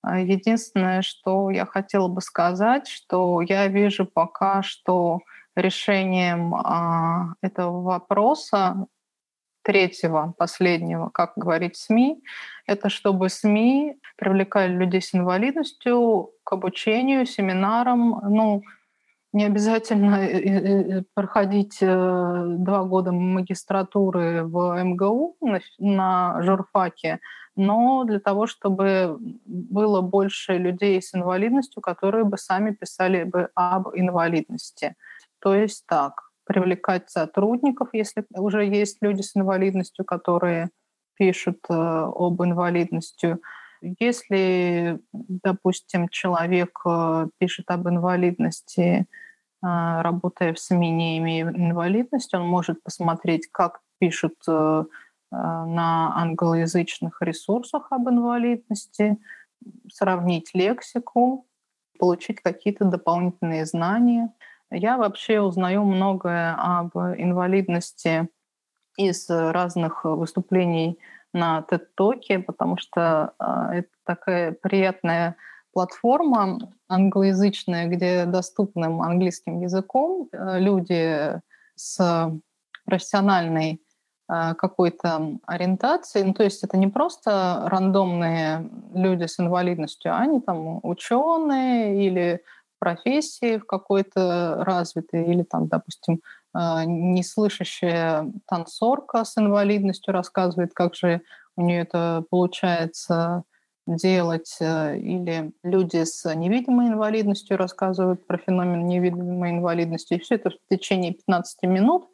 Единственное, 0.05 1.03
что 1.03 1.51
я 1.51 1.65
хотела 1.65 2.09
бы 2.09 2.21
сказать, 2.21 2.89
что 2.89 3.41
я 3.41 3.69
вижу 3.69 4.05
пока, 4.05 4.63
что 4.63 5.21
решением 5.55 6.55
этого 7.41 7.83
вопроса 7.83 8.87
третьего, 9.63 10.35
последнего, 10.39 11.09
как 11.09 11.33
говорить 11.37 11.77
СМИ, 11.77 12.23
это 12.67 12.89
чтобы 12.89 13.29
СМИ 13.29 13.97
привлекали 14.17 14.73
людей 14.73 15.01
с 15.01 15.15
инвалидностью 15.15 16.31
к 16.45 16.53
обучению, 16.53 17.27
семинарам. 17.27 18.21
Ну, 18.29 18.63
не 19.33 19.47
обязательно 19.47 20.17
э, 20.17 20.39
э, 20.39 20.99
э, 20.99 21.03
проходить 21.15 21.79
два 21.81 22.85
года 22.85 23.13
магистратуры 23.13 24.45
в 24.45 24.83
МГУ 24.85 25.37
на 25.79 26.43
журфаке, 26.43 27.21
но 27.57 28.05
для 28.05 28.21
того, 28.21 28.47
чтобы 28.47 29.19
было 29.47 30.01
больше 30.03 30.59
людей 30.59 31.01
с 31.01 31.15
инвалидностью, 31.15 31.83
которые 31.83 32.25
бы 32.25 32.37
сами 32.37 32.73
писали 32.73 33.25
бы 33.25 33.49
об 33.55 33.89
инвалидности. 33.95 34.97
То 35.39 35.55
есть 35.55 35.87
так, 35.87 36.32
привлекать 36.45 37.11
сотрудников, 37.11 37.91
если 37.93 38.25
уже 38.35 38.65
есть 38.65 38.99
люди 39.01 39.23
с 39.23 39.37
инвалидностью, 39.37 40.05
которые 40.05 40.71
пишут 41.15 41.59
об 41.69 42.43
инвалидности. 42.43 43.39
Если, 43.99 45.01
допустим, 45.13 46.09
человек 46.09 46.79
пишет 47.39 47.71
об 47.71 47.89
инвалидности, 47.89 49.07
работая 49.61 50.55
в 50.55 50.59
СМИ, 50.59 50.91
не 50.91 51.19
имея 51.19 51.49
инвалидности, 51.49 52.37
он 52.37 52.47
может 52.47 52.83
посмотреть, 52.83 53.49
как 53.51 53.81
пишут 53.99 54.35
на 54.47 56.13
англоязычных 56.17 57.23
ресурсах 57.23 57.87
об 57.91 58.09
инвалидности, 58.09 59.19
сравнить 59.93 60.51
лексику, 60.55 61.47
получить 61.99 62.41
какие-то 62.41 62.85
дополнительные 62.85 63.65
знания. 63.65 64.33
Я 64.75 64.97
вообще 64.97 65.41
узнаю 65.41 65.85
многое 65.85 66.55
об 66.59 66.97
инвалидности 66.97 68.29
из 68.97 69.29
разных 69.29 70.05
выступлений 70.05 70.99
на 71.35 71.65
TED-токе, 71.69 72.39
потому 72.39 72.79
что 72.79 73.35
а, 73.39 73.75
это 73.75 73.89
такая 74.05 74.53
приятная 74.53 75.37
платформа 75.73 76.59
англоязычная, 76.89 77.87
где 77.87 78.25
доступным 78.25 79.01
английским 79.03 79.61
языком 79.61 80.29
э, 80.31 80.59
люди 80.59 81.41
с 81.75 82.31
профессиональной 82.85 83.83
а, 84.29 84.55
какой-то 84.55 85.39
ориентации. 85.47 86.23
Ну, 86.23 86.35
то 86.35 86.45
есть 86.45 86.63
это 86.63 86.77
не 86.77 86.89
просто 86.89 87.65
рандомные 87.67 88.69
люди 88.95 89.25
с 89.25 89.39
инвалидностью, 89.41 90.13
а 90.15 90.19
они 90.19 90.41
там 90.41 90.81
ученые 90.83 92.07
или 92.07 92.43
профессии 92.83 93.59
в 93.59 93.65
какой-то 93.65 94.57
развитой, 94.67 95.25
или 95.25 95.45
там, 95.45 95.69
допустим, 95.69 96.21
а, 96.53 96.85
неслышащая 96.85 98.33
танцорка 98.49 99.25
с 99.25 99.39
инвалидностью 99.39 100.13
рассказывает, 100.13 100.75
как 100.75 100.97
же 100.97 101.21
у 101.57 101.63
нее 101.63 101.83
это 101.83 102.25
получается 102.29 103.45
делать, 103.87 104.57
э, 104.61 104.99
или 104.99 105.53
люди 105.63 106.03
с 106.03 106.35
невидимой 106.35 106.89
инвалидностью 106.89 107.57
рассказывают 107.57 108.27
про 108.27 108.37
феномен 108.37 108.85
невидимой 108.85 109.51
инвалидности. 109.51 110.15
И 110.15 110.19
все 110.19 110.35
это 110.35 110.51
в 110.51 110.55
течение 110.69 111.13
15 111.13 111.63
минут 111.63 112.09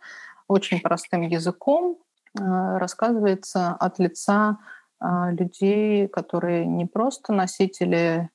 очень 0.48 0.80
простым 0.80 1.22
языком 1.22 1.96
э, 2.38 2.78
рассказывается 2.78 3.70
от 3.70 3.98
лица 3.98 4.58
э, 5.00 5.06
людей, 5.30 6.08
которые 6.08 6.66
не 6.66 6.84
просто 6.84 7.32
носители 7.32 8.28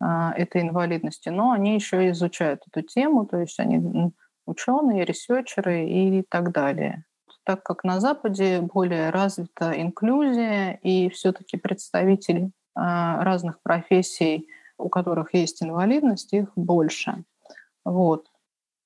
этой 0.00 0.62
инвалидности, 0.62 1.28
но 1.28 1.52
они 1.52 1.74
еще 1.74 2.10
изучают 2.10 2.62
эту 2.66 2.86
тему, 2.86 3.26
то 3.26 3.38
есть 3.38 3.60
они 3.60 4.12
ученые, 4.46 5.04
ресерчеры 5.04 5.86
и 5.86 6.22
так 6.22 6.52
далее. 6.52 7.04
Так 7.44 7.62
как 7.62 7.84
на 7.84 8.00
Западе 8.00 8.60
более 8.60 9.10
развита 9.10 9.72
инклюзия 9.80 10.78
и 10.82 11.08
все-таки 11.10 11.56
представители 11.56 12.50
разных 12.74 13.60
профессий, 13.62 14.48
у 14.78 14.88
которых 14.88 15.34
есть 15.34 15.62
инвалидность, 15.62 16.32
их 16.32 16.50
больше. 16.56 17.24
Вот. 17.84 18.26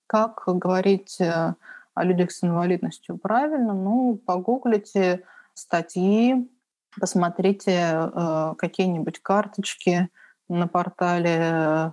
Как 0.06 0.42
говорить 0.46 1.20
о 1.20 2.04
людях 2.04 2.32
с 2.32 2.42
инвалидностью 2.42 3.18
правильно, 3.18 3.72
ну, 3.72 4.20
погуглите 4.26 5.24
статьи, 5.54 6.50
посмотрите 6.98 7.72
э, 7.72 8.54
какие-нибудь 8.58 9.20
карточки 9.20 10.08
на 10.48 10.66
портале 10.66 11.92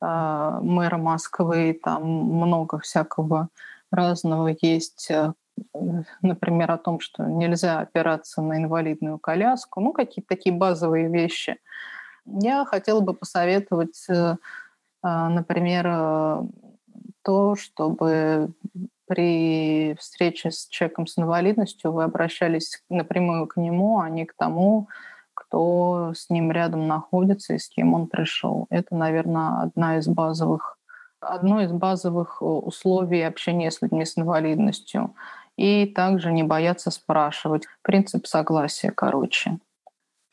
э, 0.00 0.58
мэра 0.62 0.96
Москвы, 0.96 1.78
там 1.82 2.04
много 2.04 2.78
всякого 2.78 3.48
разного 3.90 4.54
есть, 4.60 5.10
э, 5.10 5.32
например, 6.22 6.70
о 6.70 6.78
том, 6.78 7.00
что 7.00 7.24
нельзя 7.24 7.80
опираться 7.80 8.42
на 8.42 8.58
инвалидную 8.58 9.18
коляску, 9.18 9.80
ну, 9.80 9.92
какие-то 9.92 10.28
такие 10.28 10.54
базовые 10.54 11.08
вещи. 11.08 11.58
Я 12.26 12.64
хотела 12.64 13.00
бы 13.00 13.14
посоветовать, 13.14 14.04
э, 14.08 14.36
э, 15.02 15.28
например, 15.28 15.86
э, 15.88 16.42
то, 17.22 17.56
чтобы 17.56 18.52
при 19.06 19.94
встрече 19.98 20.50
с 20.50 20.68
человеком 20.68 21.06
с 21.06 21.18
инвалидностью 21.18 21.92
вы 21.92 22.04
обращались 22.04 22.82
напрямую 22.90 23.46
к 23.46 23.56
нему, 23.56 24.00
а 24.00 24.10
не 24.10 24.26
к 24.26 24.34
тому, 24.34 24.88
кто 25.48 26.12
с 26.14 26.30
ним 26.30 26.52
рядом 26.52 26.86
находится 26.86 27.54
и 27.54 27.58
с 27.58 27.68
кем 27.68 27.94
он 27.94 28.06
пришел. 28.06 28.66
Это, 28.70 28.94
наверное, 28.94 29.62
одна 29.62 29.98
из 29.98 30.06
базовых, 30.06 30.78
одно 31.20 31.60
из 31.62 31.72
базовых 31.72 32.38
э, 32.40 32.44
условий 32.44 33.22
общения 33.22 33.70
с 33.70 33.82
людьми 33.82 34.04
с 34.04 34.18
инвалидностью. 34.18 35.14
И 35.56 35.86
также 35.86 36.32
не 36.32 36.44
бояться 36.44 36.90
спрашивать. 36.90 37.64
Принцип 37.82 38.26
согласия, 38.26 38.92
короче 38.92 39.58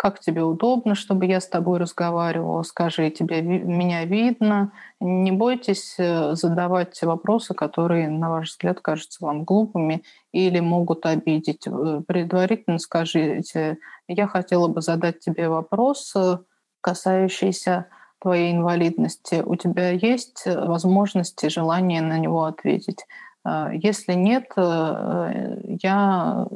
как 0.06 0.20
тебе 0.20 0.44
удобно, 0.44 0.94
чтобы 0.94 1.26
я 1.26 1.42
с 1.42 1.48
тобой 1.48 1.80
разговаривала, 1.80 2.62
скажи, 2.62 3.10
тебе 3.10 3.42
меня 3.42 4.06
видно. 4.06 4.72
Не 5.00 5.32
бойтесь 5.32 5.96
э, 5.98 6.36
задавать 6.36 7.02
вопросы, 7.02 7.56
которые, 7.56 8.08
на 8.08 8.30
ваш 8.30 8.52
взгляд, 8.52 8.82
кажутся 8.82 9.26
вам 9.26 9.46
глупыми 9.46 10.04
или 10.32 10.60
могут 10.60 11.08
обидеть. 11.08 11.66
Э, 11.66 12.02
предварительно 12.08 12.78
скажите, 12.78 13.80
я 14.08 14.28
хотела 14.28 14.68
бы 14.68 14.82
задать 14.82 15.22
тебе 15.22 15.50
вопрос, 15.50 16.16
э, 16.16 16.38
касающийся 16.82 17.88
твоей 18.20 18.54
инвалидности. 18.54 19.42
У 19.44 19.56
тебя 19.56 19.90
есть 19.90 20.44
возможность 20.46 21.44
и 21.44 21.50
желание 21.50 22.04
на 22.04 22.20
него 22.20 22.44
ответить? 22.44 23.08
Если 23.44 24.14
нет, 24.14 24.52
я 24.56 26.48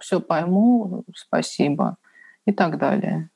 все 0.00 0.20
пойму, 0.20 1.04
спасибо 1.14 1.96
и 2.46 2.52
так 2.52 2.78
далее. 2.78 3.30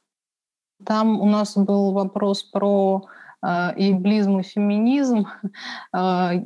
Там 0.85 1.21
у 1.21 1.27
нас 1.27 1.57
был 1.57 1.93
вопрос 1.93 2.43
про 2.43 3.07
э, 3.43 3.47
иблизм 3.77 4.41
и 4.41 4.43
феминизм. 4.43 5.27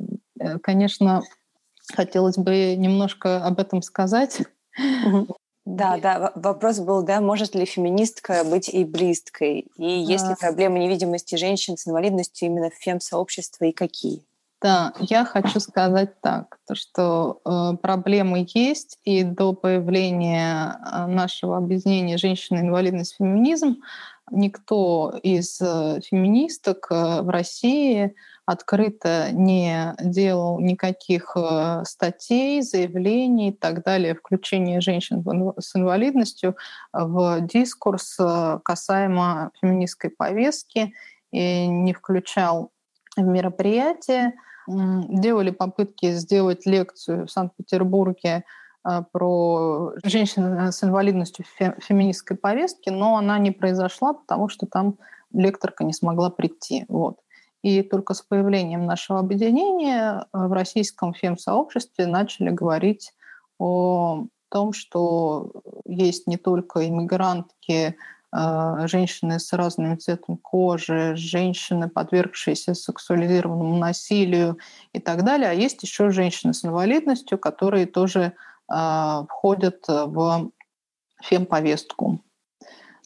Э, 0.41 0.57
конечно, 0.63 1.21
хотелось 1.93 2.37
бы 2.37 2.75
немножко 2.77 3.45
об 3.45 3.59
этом 3.59 3.81
сказать. 3.81 4.41
Да, 5.65 5.97
да, 5.97 6.31
вопрос 6.33 6.79
был, 6.79 7.03
да, 7.03 7.21
может 7.21 7.53
ли 7.53 7.63
феминистка 7.65 8.43
быть 8.43 8.73
эйблисткой? 8.73 9.67
И 9.77 9.85
есть 9.85 10.27
ли 10.27 10.33
проблемы 10.33 10.79
невидимости 10.79 11.35
женщин 11.35 11.77
с 11.77 11.87
инвалидностью 11.87 12.47
именно 12.47 12.71
в 12.71 12.73
фем-сообществе 12.73 13.69
и 13.69 13.73
какие? 13.73 14.23
Да, 14.61 14.93
я 14.99 15.23
хочу 15.23 15.61
сказать 15.61 16.19
так, 16.19 16.57
то, 16.67 16.75
что 16.75 17.39
э, 17.45 17.77
проблемы 17.77 18.45
есть, 18.53 18.99
и 19.05 19.23
до 19.23 19.53
появления 19.53 20.77
э, 20.85 21.05
нашего 21.05 21.55
объединения 21.55 22.17
«Женщина-инвалидность, 22.17 23.15
феминизм» 23.17 23.77
никто 24.31 25.17
из 25.23 25.61
э, 25.61 26.01
феминисток 26.01 26.87
э, 26.91 27.21
в 27.21 27.29
России 27.29 28.13
открыто 28.45 29.29
не 29.31 29.95
делал 30.01 30.59
никаких 30.59 31.37
э, 31.37 31.83
статей, 31.85 32.61
заявлений 32.61 33.49
и 33.49 33.53
так 33.53 33.83
далее, 33.83 34.13
включение 34.13 34.81
женщин 34.81 35.23
с 35.57 35.73
инвалидностью 35.73 36.57
в 36.91 37.39
дискурс 37.41 38.17
э, 38.19 38.59
касаемо 38.63 39.51
феминистской 39.61 40.09
повестки 40.09 40.93
и 41.31 41.65
не 41.65 41.93
включал 41.93 42.71
в 43.15 43.21
мероприятие 43.21 44.33
делали 44.69 45.49
попытки 45.49 46.11
сделать 46.11 46.65
лекцию 46.65 47.27
в 47.27 47.31
Санкт-Петербурге 47.31 48.43
а, 48.83 49.01
про 49.01 49.93
женщин 50.03 50.71
с 50.71 50.83
инвалидностью 50.83 51.45
в 51.45 51.81
феминистской 51.81 52.37
повестке, 52.37 52.91
но 52.91 53.17
она 53.17 53.37
не 53.39 53.51
произошла, 53.51 54.13
потому 54.13 54.47
что 54.47 54.67
там 54.67 54.97
лекторка 55.33 55.83
не 55.83 55.93
смогла 55.93 56.29
прийти. 56.29 56.85
Вот. 56.87 57.17
И 57.61 57.81
только 57.81 58.13
с 58.13 58.21
появлением 58.21 58.85
нашего 58.85 59.19
объединения 59.19 60.25
а, 60.31 60.47
в 60.47 60.53
российском 60.53 61.13
фем-сообществе 61.13 62.05
начали 62.05 62.49
говорить 62.49 63.13
о 63.57 64.25
том, 64.49 64.73
что 64.73 65.51
есть 65.85 66.27
не 66.27 66.37
только 66.37 66.87
иммигрантки 66.87 67.95
женщины 68.31 69.39
с 69.39 69.53
разным 69.53 69.97
цветом 69.97 70.37
кожи, 70.37 71.13
женщины, 71.15 71.89
подвергшиеся 71.89 72.75
сексуализированному 72.75 73.77
насилию 73.77 74.57
и 74.93 74.99
так 74.99 75.23
далее. 75.23 75.49
А 75.49 75.53
есть 75.53 75.81
еще 75.83 76.11
женщины 76.11 76.53
с 76.53 76.63
инвалидностью, 76.63 77.37
которые 77.37 77.85
тоже 77.87 78.33
э, 78.71 79.23
входят 79.27 79.83
в 79.87 80.51
фемповестку. 81.23 82.19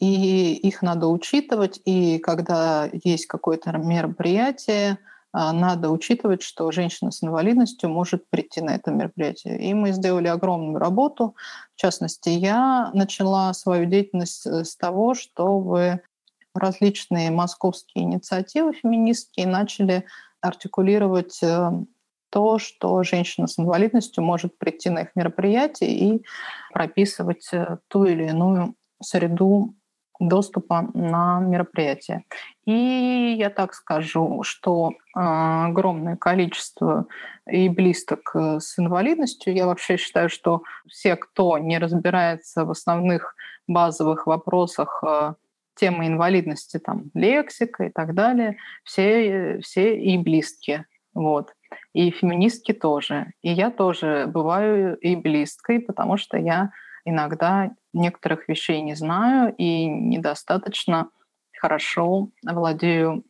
И 0.00 0.54
их 0.54 0.82
надо 0.82 1.08
учитывать, 1.08 1.80
и 1.84 2.18
когда 2.18 2.88
есть 2.92 3.26
какое-то 3.26 3.72
мероприятие, 3.72 4.98
а, 5.32 5.52
надо 5.52 5.90
учитывать, 5.90 6.42
что 6.42 6.70
женщина 6.70 7.10
с 7.10 7.22
инвалидностью 7.24 7.90
может 7.90 8.28
прийти 8.28 8.60
на 8.60 8.74
это 8.74 8.90
мероприятие. 8.90 9.60
И 9.60 9.74
мы 9.74 9.92
сделали 9.92 10.28
огромную 10.28 10.78
работу. 10.78 11.34
В 11.76 11.80
частности, 11.80 12.28
я 12.28 12.90
начала 12.94 13.52
свою 13.52 13.86
деятельность 13.86 14.46
э, 14.46 14.64
с 14.64 14.76
того, 14.76 15.14
чтобы 15.14 16.00
различные 16.54 17.30
московские 17.30 18.04
инициативы 18.04 18.72
феминистские 18.72 19.46
начали 19.46 20.04
артикулировать 20.40 21.42
э, 21.42 21.70
то, 22.30 22.58
что 22.58 23.02
женщина 23.02 23.46
с 23.46 23.58
инвалидностью 23.58 24.22
может 24.22 24.56
прийти 24.58 24.90
на 24.90 25.02
их 25.02 25.08
мероприятие 25.14 25.90
и 25.90 26.24
прописывать 26.72 27.48
э, 27.52 27.78
ту 27.88 28.04
или 28.04 28.28
иную 28.28 28.74
среду 29.02 29.74
доступа 30.20 30.88
на 30.94 31.40
мероприятие. 31.40 32.24
И 32.66 33.34
я 33.38 33.50
так 33.50 33.74
скажу, 33.74 34.42
что 34.42 34.90
э, 34.90 34.94
огромное 35.14 36.16
количество 36.16 37.06
и 37.46 37.68
близок 37.68 38.30
э, 38.34 38.60
с 38.60 38.78
инвалидностью. 38.78 39.54
Я 39.54 39.66
вообще 39.66 39.96
считаю, 39.96 40.28
что 40.28 40.62
все, 40.88 41.16
кто 41.16 41.58
не 41.58 41.78
разбирается 41.78 42.64
в 42.64 42.70
основных 42.70 43.34
базовых 43.66 44.26
вопросах 44.26 45.02
э, 45.06 45.34
темы 45.74 46.06
инвалидности, 46.06 46.78
там, 46.78 47.10
лексика 47.14 47.84
и 47.84 47.90
так 47.90 48.14
далее, 48.14 48.56
все, 48.84 49.58
все 49.62 49.98
и 49.98 50.16
близкие. 50.16 50.86
Вот. 51.12 51.54
И 51.92 52.10
феминистки 52.10 52.72
тоже. 52.72 53.32
И 53.42 53.50
я 53.50 53.70
тоже 53.70 54.26
бываю 54.26 54.96
и 54.96 55.16
близкой, 55.16 55.80
потому 55.80 56.16
что 56.16 56.36
я 56.38 56.70
иногда 57.04 57.70
некоторых 57.94 58.48
вещей 58.48 58.82
не 58.82 58.94
знаю 58.94 59.54
и 59.56 59.86
недостаточно 59.86 61.08
хорошо 61.58 62.28
владею 62.42 63.24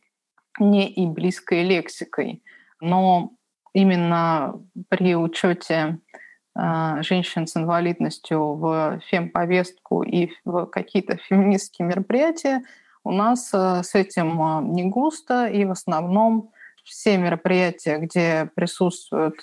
не 0.59 0.87
и 0.89 1.05
близкой 1.07 1.63
лексикой. 1.63 2.43
Но 2.81 3.31
именно 3.73 4.61
при 4.89 5.15
учете 5.15 5.99
э, 6.57 7.01
женщин 7.01 7.47
с 7.47 7.57
инвалидностью 7.57 8.55
в 8.55 8.99
фемповестку 9.07 10.03
и 10.03 10.31
в 10.43 10.65
какие-то 10.65 11.17
феминистские 11.29 11.87
мероприятия 11.87 12.63
у 13.03 13.11
нас 13.11 13.51
э, 13.53 13.83
с 13.83 13.95
этим 13.95 14.41
э, 14.41 14.61
не 14.63 14.83
густо, 14.85 15.47
и 15.47 15.65
в 15.65 15.71
основном 15.71 16.51
все 16.83 17.17
мероприятия, 17.17 17.97
где 17.97 18.49
присутствуют 18.55 19.39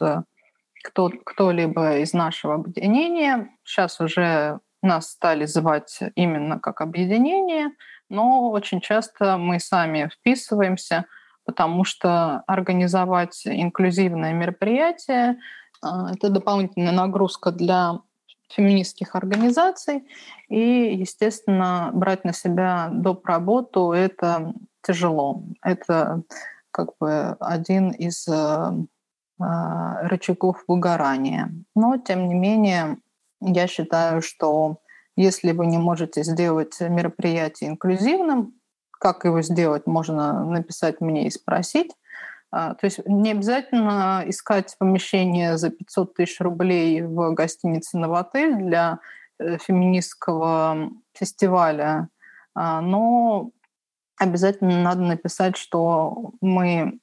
кто, 0.82 1.10
кто-либо 1.24 1.98
из 1.98 2.12
нашего 2.12 2.54
объединения. 2.54 3.48
Сейчас 3.64 4.00
уже 4.00 4.60
нас 4.82 5.10
стали 5.10 5.46
звать 5.46 6.00
именно 6.14 6.58
как 6.58 6.80
объединение, 6.80 7.70
но 8.08 8.50
очень 8.50 8.80
часто 8.80 9.36
мы 9.38 9.58
сами 9.60 10.10
вписываемся, 10.12 11.06
потому 11.44 11.84
что 11.84 12.42
организовать 12.46 13.42
инклюзивное 13.46 14.32
мероприятие 14.32 15.38
а,— 15.80 16.12
это 16.12 16.28
дополнительная 16.28 16.92
нагрузка 16.92 17.50
для 17.52 18.00
феминистских 18.50 19.14
организаций, 19.16 20.06
и, 20.48 20.94
естественно, 20.94 21.90
брать 21.94 22.24
на 22.24 22.32
себя 22.32 22.90
доп. 22.92 23.26
работу— 23.26 23.92
это 23.92 24.52
тяжело. 24.82 25.42
Это 25.62 26.22
как 26.70 26.90
бы 27.00 27.36
один 27.40 27.90
из 27.90 28.26
э, 28.28 28.72
а, 29.40 30.02
рычагов 30.08 30.64
выгорания. 30.68 31.52
Но, 31.74 31.96
тем 31.98 32.28
не 32.28 32.34
менее, 32.34 32.98
я 33.44 33.66
считаю, 33.66 34.22
что 34.22 34.78
если 35.16 35.52
вы 35.52 35.66
не 35.66 35.78
можете 35.78 36.22
сделать 36.22 36.80
мероприятие 36.80 37.70
инклюзивным, 37.70 38.54
как 38.90 39.24
его 39.24 39.42
сделать, 39.42 39.86
можно 39.86 40.44
написать 40.44 41.00
мне 41.00 41.26
и 41.26 41.30
спросить. 41.30 41.90
А, 42.50 42.74
то 42.74 42.84
есть 42.84 43.00
не 43.06 43.32
обязательно 43.32 44.22
искать 44.26 44.76
помещение 44.78 45.56
за 45.56 45.70
500 45.70 46.14
тысяч 46.14 46.40
рублей 46.40 47.02
в 47.02 47.32
гостинице 47.32 47.96
«Новотель» 47.98 48.56
для 48.56 49.00
э, 49.38 49.58
феминистского 49.58 50.90
фестиваля, 51.14 52.08
а, 52.54 52.80
но 52.82 53.50
обязательно 54.18 54.82
надо 54.82 55.00
написать, 55.00 55.56
что 55.56 56.32
мы 56.40 56.98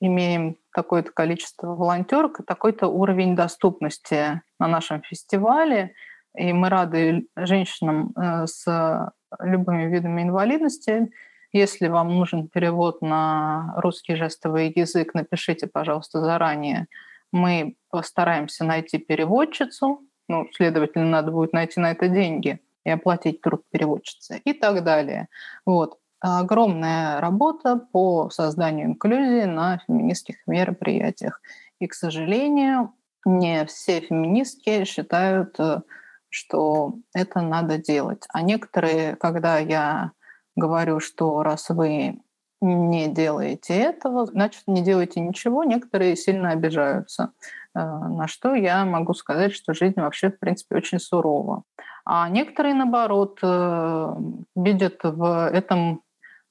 имеем 0.00 0.56
такое-то 0.74 1.12
количество 1.12 1.68
волонтерок 1.68 2.40
такой-то 2.46 2.88
уровень 2.88 3.36
доступности 3.36 4.42
на 4.60 4.68
нашем 4.68 5.02
фестивале. 5.02 5.94
И 6.36 6.52
мы 6.52 6.68
рады 6.68 7.26
женщинам 7.34 8.12
э, 8.16 8.46
с 8.46 9.12
любыми 9.40 9.84
видами 9.84 10.22
инвалидности. 10.22 11.10
Если 11.52 11.88
вам 11.88 12.14
нужен 12.14 12.46
перевод 12.46 13.02
на 13.02 13.74
русский 13.76 14.14
жестовый 14.14 14.72
язык, 14.74 15.14
напишите, 15.14 15.66
пожалуйста, 15.66 16.20
заранее. 16.20 16.86
Мы 17.32 17.74
постараемся 17.90 18.64
найти 18.64 18.98
переводчицу. 18.98 20.00
Ну, 20.28 20.46
следовательно, 20.54 21.06
надо 21.06 21.32
будет 21.32 21.52
найти 21.52 21.80
на 21.80 21.90
это 21.90 22.08
деньги 22.08 22.60
и 22.84 22.90
оплатить 22.90 23.40
труд 23.40 23.64
переводчицы 23.70 24.40
и 24.44 24.52
так 24.52 24.84
далее. 24.84 25.26
Вот 25.66 25.98
огромная 26.20 27.20
работа 27.20 27.76
по 27.76 28.30
созданию 28.30 28.86
инклюзии 28.86 29.46
на 29.46 29.78
феминистских 29.78 30.36
мероприятиях. 30.46 31.40
И, 31.80 31.86
к 31.86 31.94
сожалению, 31.94 32.92
не 33.24 33.64
все 33.66 34.00
феминистки 34.00 34.84
считают, 34.84 35.58
э, 35.58 35.82
что 36.28 36.94
это 37.14 37.40
надо 37.40 37.78
делать. 37.78 38.24
А 38.32 38.42
некоторые, 38.42 39.16
когда 39.16 39.58
я 39.58 40.12
говорю, 40.56 41.00
что 41.00 41.42
раз 41.42 41.70
вы 41.70 42.20
не 42.60 43.08
делаете 43.08 43.74
этого, 43.74 44.26
значит, 44.26 44.62
не 44.66 44.82
делаете 44.82 45.20
ничего, 45.20 45.64
некоторые 45.64 46.16
сильно 46.16 46.50
обижаются. 46.50 47.32
Э, 47.74 47.80
на 47.80 48.28
что 48.28 48.54
я 48.54 48.84
могу 48.84 49.14
сказать, 49.14 49.54
что 49.54 49.74
жизнь 49.74 50.00
вообще, 50.00 50.30
в 50.30 50.38
принципе, 50.38 50.76
очень 50.76 51.00
сурова. 51.00 51.64
А 52.04 52.28
некоторые, 52.28 52.74
наоборот, 52.74 53.38
э, 53.42 54.14
видят 54.54 55.00
в 55.02 55.48
этом 55.48 56.02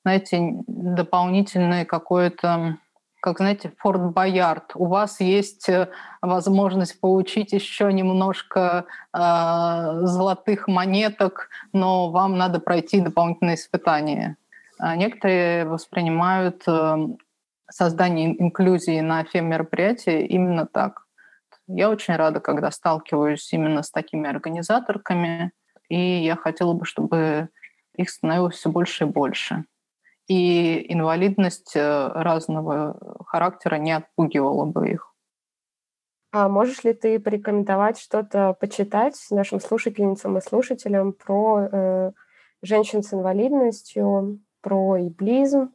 знаете, 0.03 0.63
дополнительное 0.67 1.85
какое-то 1.85 2.77
как, 3.19 3.37
знаете, 3.37 3.71
Форт 3.77 4.01
Боярд, 4.13 4.71
у 4.75 4.85
вас 4.85 5.19
есть 5.19 5.67
э, 5.67 5.89
возможность 6.21 6.99
получить 6.99 7.51
еще 7.51 7.91
немножко 7.91 8.85
э, 9.13 9.19
золотых 10.03 10.67
монеток, 10.67 11.49
но 11.73 12.11
вам 12.11 12.37
надо 12.37 12.59
пройти 12.59 13.01
дополнительные 13.01 13.55
испытания. 13.55 14.37
А 14.77 14.95
некоторые 14.95 15.65
воспринимают 15.65 16.63
э, 16.67 17.07
создание 17.69 18.41
инклюзии 18.41 19.01
на 19.01 19.23
фем-мероприятии 19.25 20.25
именно 20.25 20.65
так. 20.65 21.05
Я 21.67 21.89
очень 21.89 22.15
рада, 22.15 22.39
когда 22.39 22.71
сталкиваюсь 22.71 23.51
именно 23.51 23.83
с 23.83 23.91
такими 23.91 24.29
организаторками, 24.29 25.51
и 25.89 26.23
я 26.23 26.35
хотела 26.35 26.73
бы, 26.73 26.85
чтобы 26.85 27.49
их 27.95 28.09
становилось 28.09 28.55
все 28.55 28.69
больше 28.69 29.03
и 29.03 29.07
больше 29.07 29.65
и 30.29 30.93
инвалидность 30.93 31.75
э, 31.75 32.07
разного 32.13 32.97
характера 33.25 33.75
не 33.75 33.91
отпугивала 33.91 34.65
бы 34.65 34.91
их. 34.91 35.13
А 36.31 36.47
можешь 36.47 36.83
ли 36.83 36.93
ты 36.93 37.19
порекомендовать 37.19 37.99
что-то 37.99 38.53
почитать 38.53 39.15
нашим 39.31 39.59
слушательницам 39.59 40.37
и 40.37 40.41
слушателям 40.41 41.13
про 41.13 41.67
э, 41.71 42.11
женщин 42.61 43.01
с 43.01 43.11
инвалидностью, 43.11 44.39
про 44.61 44.99
иблизм? 44.99 45.73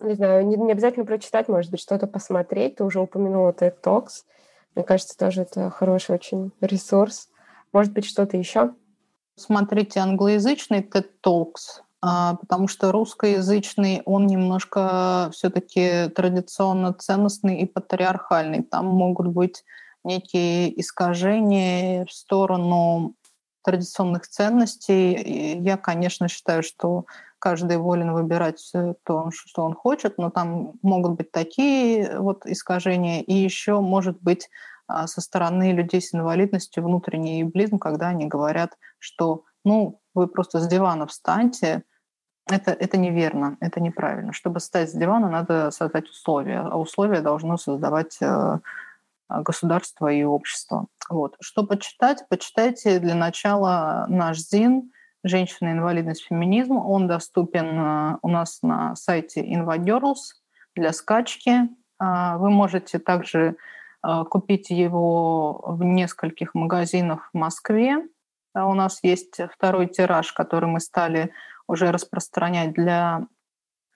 Не 0.00 0.14
знаю, 0.14 0.46
не, 0.46 0.56
не 0.56 0.72
обязательно 0.72 1.06
прочитать, 1.06 1.48
может 1.48 1.70
быть, 1.70 1.80
что-то 1.80 2.06
посмотреть. 2.06 2.76
Ты 2.76 2.84
уже 2.84 3.00
упомянула 3.00 3.52
TED 3.52 3.80
Talks. 3.82 4.24
Мне 4.74 4.84
кажется, 4.84 5.16
тоже 5.16 5.42
это 5.42 5.70
хороший 5.70 6.14
очень 6.14 6.52
ресурс. 6.60 7.30
Может 7.72 7.94
быть, 7.94 8.04
что-то 8.04 8.36
еще? 8.36 8.74
Смотрите 9.34 10.00
англоязычный 10.00 10.82
TED 10.82 11.06
Talks 11.24 11.87
потому 12.00 12.68
что 12.68 12.92
русскоязычный, 12.92 14.02
он 14.04 14.26
немножко 14.26 15.30
все-таки 15.32 16.08
традиционно 16.14 16.92
ценностный 16.92 17.60
и 17.60 17.66
патриархальный. 17.66 18.62
Там 18.62 18.86
могут 18.86 19.28
быть 19.28 19.64
некие 20.04 20.80
искажения 20.80 22.06
в 22.06 22.12
сторону 22.12 23.14
традиционных 23.64 24.28
ценностей. 24.28 25.14
И 25.14 25.62
я, 25.62 25.76
конечно, 25.76 26.28
считаю, 26.28 26.62
что 26.62 27.04
каждый 27.38 27.78
волен 27.78 28.12
выбирать 28.12 28.72
то, 29.04 29.30
что 29.30 29.64
он 29.64 29.74
хочет, 29.74 30.18
но 30.18 30.30
там 30.30 30.72
могут 30.82 31.12
быть 31.12 31.30
такие 31.30 32.18
вот 32.18 32.46
искажения, 32.46 33.22
и 33.22 33.34
еще 33.34 33.80
может 33.80 34.20
быть 34.20 34.48
а, 34.86 35.06
со 35.06 35.20
стороны 35.20 35.72
людей 35.72 36.00
с 36.00 36.14
инвалидностью 36.14 36.82
внутренний 36.82 37.42
эйблизм, 37.42 37.78
когда 37.78 38.08
они 38.08 38.26
говорят, 38.26 38.76
что 38.98 39.44
ну, 39.64 40.00
вы 40.14 40.26
просто 40.26 40.60
с 40.60 40.68
дивана 40.68 41.06
встаньте, 41.06 41.84
это, 42.50 42.72
это 42.72 42.96
неверно, 42.96 43.56
это 43.60 43.80
неправильно. 43.80 44.32
Чтобы 44.32 44.60
встать 44.60 44.90
с 44.90 44.94
дивана, 44.94 45.28
надо 45.28 45.70
создать 45.70 46.08
условия, 46.08 46.60
а 46.60 46.78
условия 46.78 47.20
должно 47.20 47.58
создавать 47.58 48.16
э, 48.22 48.58
государство 49.28 50.08
и 50.08 50.22
общество. 50.22 50.86
Вот. 51.10 51.36
Что 51.40 51.64
почитать? 51.64 52.24
Почитайте 52.28 52.98
для 53.00 53.14
начала 53.14 54.06
наш 54.08 54.38
ЗИН 54.38 54.92
«Женщина, 55.24 55.72
инвалидность, 55.72 56.24
феминизм». 56.24 56.78
Он 56.78 57.06
доступен 57.06 57.78
э, 57.78 58.18
у 58.22 58.28
нас 58.28 58.60
на 58.62 58.96
сайте 58.96 59.42
InvaGirls 59.42 60.34
для 60.74 60.92
скачки. 60.92 61.68
А, 61.98 62.38
вы 62.38 62.50
можете 62.50 62.98
также 62.98 63.56
э, 64.06 64.24
купить 64.24 64.70
его 64.70 65.64
в 65.66 65.84
нескольких 65.84 66.54
магазинах 66.54 67.28
в 67.34 67.36
Москве. 67.36 68.06
А 68.58 68.66
у 68.66 68.74
нас 68.74 68.98
есть 69.04 69.40
второй 69.54 69.86
тираж, 69.86 70.32
который 70.32 70.68
мы 70.68 70.80
стали 70.80 71.30
уже 71.68 71.92
распространять 71.92 72.72
для 72.72 73.26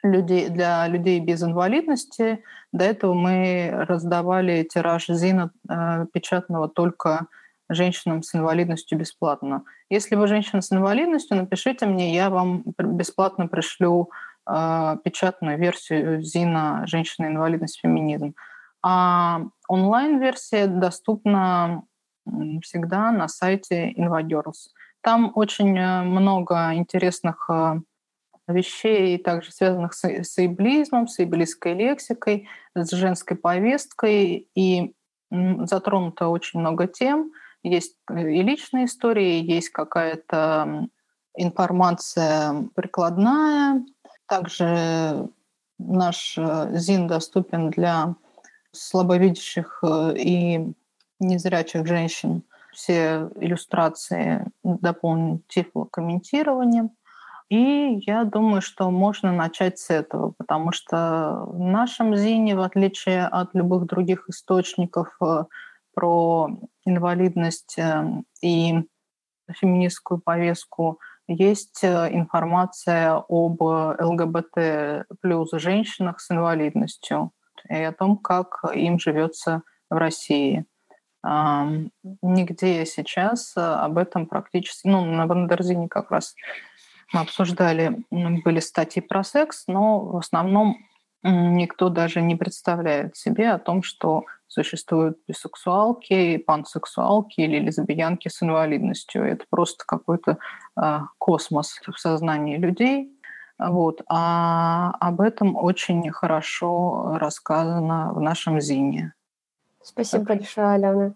людей, 0.05 0.49
для 0.51 0.87
людей 0.87 1.19
без 1.19 1.43
инвалидности. 1.43 2.45
До 2.73 2.85
этого 2.85 3.13
мы 3.13 3.71
раздавали 3.89 4.63
тираж 4.63 5.07
ЗИНа 5.09 5.51
э, 5.69 6.07
печатного 6.13 6.69
только 6.69 7.27
женщинам 7.69 8.23
с 8.23 8.35
инвалидностью 8.37 8.99
бесплатно. 8.99 9.65
Если 9.91 10.15
вы 10.15 10.29
женщина 10.29 10.63
с 10.63 10.73
инвалидностью, 10.73 11.37
напишите 11.37 11.87
мне, 11.87 12.15
я 12.15 12.31
вам 12.31 12.63
бесплатно 12.79 13.49
пришлю 13.49 14.11
э, 14.49 14.97
печатную 15.03 15.59
версию 15.59 16.23
ЗИНа 16.23 16.85
«Женщина, 16.87 17.27
инвалидность, 17.27 17.81
феминизм». 17.81 18.35
А 18.85 19.43
онлайн-версия 19.69 20.69
доступна 20.69 21.83
всегда 22.63 23.11
на 23.13 23.29
сайте 23.29 23.93
InvaGirls. 23.93 24.71
Там 25.03 25.33
очень 25.35 25.77
э, 25.77 26.03
много 26.03 26.75
интересных 26.75 27.51
э, 27.51 27.81
вещей, 28.47 29.19
также 29.19 29.51
связанных 29.51 29.95
с, 29.95 30.05
с 30.05 30.39
эйблизмом, 30.39 31.09
с 31.09 31.19
эйблистской 31.19 31.75
лексикой, 31.75 32.49
с 32.75 32.91
женской 32.93 33.37
повесткой. 33.37 34.49
И 34.55 34.95
затронуто 35.31 36.29
очень 36.29 36.61
много 36.61 36.87
тем. 36.87 37.33
Есть 37.65 37.97
э, 38.11 38.31
и 38.31 38.43
личные 38.43 38.85
истории, 38.85 39.43
есть 39.43 39.71
какая-то 39.71 40.89
информация 41.37 42.69
прикладная. 42.75 43.85
Также 44.27 45.29
наш 45.79 46.37
ЗИН 46.37 47.09
доступен 47.09 47.71
для 47.71 48.15
слабовидящих 48.71 49.83
и 50.17 50.73
незрячих 51.23 51.87
женщин. 51.87 52.43
Все 52.73 53.31
иллюстрации 53.37 54.47
дополнены 54.63 55.41
тифлокомментированием. 55.49 56.91
И 57.53 58.01
я 58.07 58.25
думаю, 58.25 58.63
что 58.63 58.91
можно 58.91 59.31
начать 59.31 59.79
с 59.79 59.91
этого, 59.91 60.33
потому 60.39 60.73
что 60.73 61.45
в 61.49 61.59
нашем 61.59 62.17
ЗИНе, 62.17 62.57
в 62.57 62.63
отличие 62.63 63.27
от 63.27 63.55
любых 63.55 63.85
других 63.85 64.25
источников 64.31 65.15
э, 65.21 65.45
про 65.93 66.49
инвалидность 66.87 67.75
э, 67.79 68.05
и 68.41 68.89
феминистскую 69.51 70.23
повестку, 70.25 70.99
есть 71.29 71.85
э, 71.85 72.09
информация 72.13 73.23
об 73.29 73.61
ЛГБТ 73.61 75.07
плюс 75.21 75.51
женщинах 75.53 76.21
с 76.21 76.31
инвалидностью 76.31 77.33
и 77.69 77.83
о 77.83 77.93
том, 77.93 78.17
как 78.17 78.65
им 78.75 78.99
живется 78.99 79.61
в 79.91 79.97
России. 79.97 80.65
Нигде 81.23 82.87
сейчас 82.87 83.53
об 83.57 83.99
этом 83.99 84.27
практически... 84.27 84.89
Ну, 84.89 85.05
на 85.05 85.27
Бандерзине 85.27 85.89
как 85.89 86.11
раз 86.11 86.35
мы 87.13 87.21
обсуждали, 87.21 88.05
были 88.11 88.61
статьи 88.61 89.03
про 89.03 89.23
секс, 89.23 89.65
но 89.67 90.01
в 90.01 90.17
основном 90.17 90.79
никто 91.23 91.89
даже 91.89 92.21
не 92.21 92.35
представляет 92.35 93.17
себе 93.17 93.51
о 93.51 93.59
том, 93.59 93.83
что 93.83 94.25
существуют 94.49 95.19
бисексуалки, 95.27 96.37
пансексуалки 96.37 97.41
или 97.41 97.59
лесбиянки 97.59 98.29
с 98.29 98.43
инвалидностью. 98.43 99.25
Это 99.25 99.45
просто 99.49 99.85
какой-то 99.87 100.39
э, 100.77 100.99
космос 101.19 101.81
в 101.87 101.99
сознании 101.99 102.59
людей. 102.59 103.17
Вот. 103.59 104.03
А 104.09 104.93
об 105.01 105.21
этом 105.21 105.57
очень 105.57 106.11
хорошо 106.11 107.17
рассказано 107.19 108.13
в 108.13 108.21
нашем 108.21 108.61
ЗИНе. 108.61 109.15
Спасибо 109.83 110.25
так. 110.25 110.39
большое, 110.39 110.69
Алена. 110.69 111.15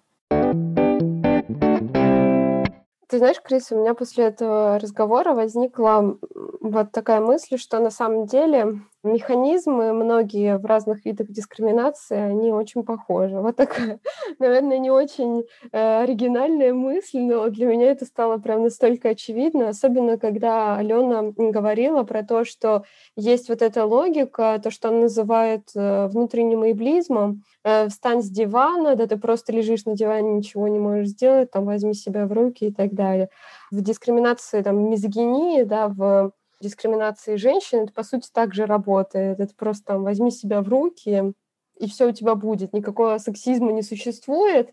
Ты 3.08 3.18
знаешь, 3.18 3.40
Крис, 3.40 3.70
у 3.70 3.80
меня 3.80 3.94
после 3.94 4.24
этого 4.24 4.80
разговора 4.80 5.32
возникла 5.32 6.18
вот 6.60 6.90
такая 6.90 7.20
мысль, 7.20 7.56
что 7.56 7.78
на 7.78 7.90
самом 7.90 8.26
деле 8.26 8.80
механизмы 9.06 9.92
многие 9.92 10.58
в 10.58 10.66
разных 10.66 11.04
видах 11.04 11.28
дискриминации, 11.28 12.16
они 12.16 12.52
очень 12.52 12.84
похожи. 12.84 13.36
Вот 13.38 13.56
такая, 13.56 13.98
наверное, 14.38 14.78
не 14.78 14.90
очень 14.90 15.44
э, 15.72 16.02
оригинальная 16.02 16.72
мысль, 16.72 17.20
но 17.20 17.48
для 17.48 17.66
меня 17.66 17.90
это 17.90 18.04
стало 18.04 18.38
прям 18.38 18.62
настолько 18.62 19.10
очевидно, 19.10 19.68
особенно 19.68 20.18
когда 20.18 20.76
Алена 20.76 21.32
говорила 21.36 22.02
про 22.02 22.22
то, 22.22 22.44
что 22.44 22.84
есть 23.16 23.48
вот 23.48 23.62
эта 23.62 23.84
логика, 23.84 24.60
то, 24.62 24.70
что 24.70 24.88
он 24.88 25.02
называет 25.02 25.70
э, 25.74 26.06
внутренним 26.08 26.64
эйблизмом, 26.64 27.42
э, 27.64 27.88
встань 27.88 28.22
с 28.22 28.28
дивана, 28.28 28.96
да 28.96 29.06
ты 29.06 29.16
просто 29.16 29.52
лежишь 29.52 29.84
на 29.84 29.94
диване, 29.94 30.34
ничего 30.34 30.68
не 30.68 30.78
можешь 30.78 31.08
сделать, 31.08 31.50
там 31.50 31.64
возьми 31.64 31.94
себя 31.94 32.26
в 32.26 32.32
руки 32.32 32.66
и 32.66 32.72
так 32.72 32.92
далее. 32.92 33.28
В 33.70 33.80
дискриминации, 33.80 34.62
там, 34.62 34.90
мизогинии, 34.90 35.62
да, 35.62 35.88
в 35.88 36.32
дискриминации 36.60 37.36
женщин, 37.36 37.84
это, 37.84 37.92
по 37.92 38.02
сути, 38.02 38.28
также 38.32 38.66
работает. 38.66 39.40
Это 39.40 39.54
просто 39.54 39.84
там, 39.84 40.04
возьми 40.04 40.30
себя 40.30 40.62
в 40.62 40.68
руки, 40.68 41.34
и 41.78 41.88
все 41.88 42.08
у 42.08 42.12
тебя 42.12 42.34
будет. 42.34 42.72
Никакого 42.72 43.18
сексизма 43.18 43.72
не 43.72 43.82
существует. 43.82 44.72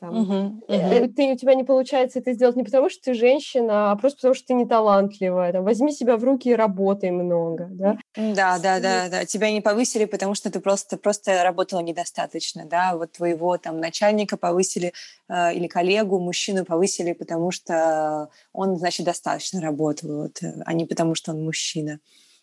Там, 0.00 0.22
угу, 0.22 0.34
угу. 0.66 1.12
Ты, 1.14 1.32
у 1.32 1.36
тебя 1.36 1.54
не 1.54 1.62
получается 1.62 2.20
это 2.20 2.32
сделать 2.32 2.56
не 2.56 2.64
потому, 2.64 2.88
что 2.88 3.02
ты 3.02 3.14
женщина, 3.14 3.92
а 3.92 3.96
просто 3.96 4.16
потому, 4.16 4.34
что 4.34 4.46
ты 4.46 4.54
не 4.54 4.66
талантливая. 4.66 5.52
Там, 5.52 5.64
возьми 5.64 5.92
себя 5.92 6.16
в 6.16 6.24
руки 6.24 6.48
и 6.48 6.54
работай 6.54 7.10
много. 7.10 7.68
Да, 7.70 7.98
да, 8.16 8.58
да, 8.58 8.80
да, 8.80 9.08
да. 9.10 9.24
Тебя 9.26 9.50
не 9.50 9.60
повысили, 9.60 10.06
потому 10.06 10.34
что 10.34 10.50
ты 10.50 10.58
просто, 10.60 10.96
просто 10.96 11.42
работала 11.42 11.80
недостаточно. 11.80 12.64
Да? 12.64 12.96
Вот 12.96 13.12
твоего 13.12 13.58
там 13.58 13.78
начальника 13.78 14.38
повысили 14.38 14.94
э, 15.28 15.54
или 15.54 15.66
коллегу, 15.66 16.18
мужчину 16.18 16.64
повысили, 16.64 17.12
потому 17.12 17.50
что 17.50 18.30
он, 18.54 18.76
значит, 18.78 19.04
достаточно 19.04 19.60
работал, 19.60 20.22
вот, 20.22 20.40
а 20.64 20.72
не 20.72 20.86
потому, 20.86 21.14
что 21.14 21.32
он 21.32 21.44
мужчина. 21.44 22.00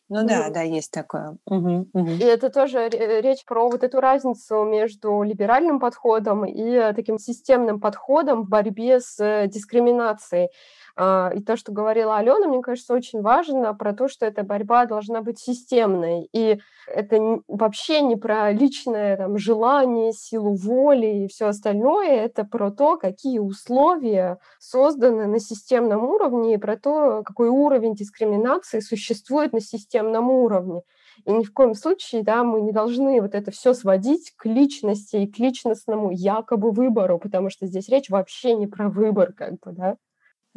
Ну 0.09 0.25
да, 0.25 0.47
ну, 0.47 0.53
да, 0.53 0.61
есть 0.61 0.91
такое. 0.91 1.37
Угу, 1.45 1.89
угу. 1.91 2.09
И 2.11 2.23
это 2.23 2.49
тоже 2.49 2.87
речь 2.89 3.43
про 3.45 3.69
вот 3.69 3.83
эту 3.83 3.99
разницу 3.99 4.63
между 4.63 5.21
либеральным 5.21 5.79
подходом 5.79 6.45
и 6.45 6.93
таким 6.93 7.17
системным 7.17 7.81
подходом 7.81 8.43
в 8.43 8.49
борьбе 8.49 9.01
с 9.01 9.19
э, 9.19 9.47
дискриминацией. 9.47 10.49
А, 10.99 11.31
и 11.35 11.41
то, 11.41 11.55
что 11.57 11.71
говорила 11.71 12.17
Алена, 12.17 12.47
мне 12.47 12.61
кажется, 12.61 12.95
очень 12.95 13.21
важно 13.21 13.71
про 13.75 13.93
то, 13.93 14.07
что 14.07 14.25
эта 14.25 14.41
борьба 14.43 14.85
должна 14.85 15.21
быть 15.21 15.37
системной. 15.37 16.27
И 16.33 16.59
это 16.87 17.41
вообще 17.47 18.01
не 18.01 18.15
про 18.15 18.51
личное 18.51 19.15
там, 19.15 19.37
желание, 19.37 20.11
силу 20.11 20.55
воли 20.55 21.25
и 21.25 21.27
все 21.27 21.47
остальное. 21.49 22.25
Это 22.25 22.45
про 22.45 22.71
то, 22.71 22.97
какие 22.97 23.37
условия 23.37 24.39
созданы 24.59 25.27
на 25.27 25.39
системном 25.39 26.03
уровне 26.03 26.55
и 26.55 26.57
про 26.57 26.77
то, 26.77 27.21
какой 27.23 27.49
уровень 27.49 27.93
дискриминации 27.93 28.79
существует 28.79 29.53
на 29.53 29.61
системном 29.61 30.31
уровне. 30.31 30.81
И 31.25 31.31
ни 31.31 31.43
в 31.43 31.53
коем 31.53 31.75
случае 31.75 32.23
да, 32.23 32.43
мы 32.43 32.61
не 32.61 32.71
должны 32.71 33.21
вот 33.21 33.35
это 33.35 33.51
все 33.51 33.73
сводить 33.73 34.33
к 34.35 34.45
личности 34.45 35.17
и 35.17 35.31
к 35.31 35.37
личностному 35.37 36.09
якобы 36.11 36.71
выбору, 36.71 37.19
потому 37.19 37.51
что 37.51 37.67
здесь 37.67 37.87
речь 37.87 38.09
вообще 38.09 38.55
не 38.55 38.65
про 38.65 38.89
выбор, 38.89 39.33
как 39.33 39.59
бы, 39.59 39.73
да. 39.73 39.97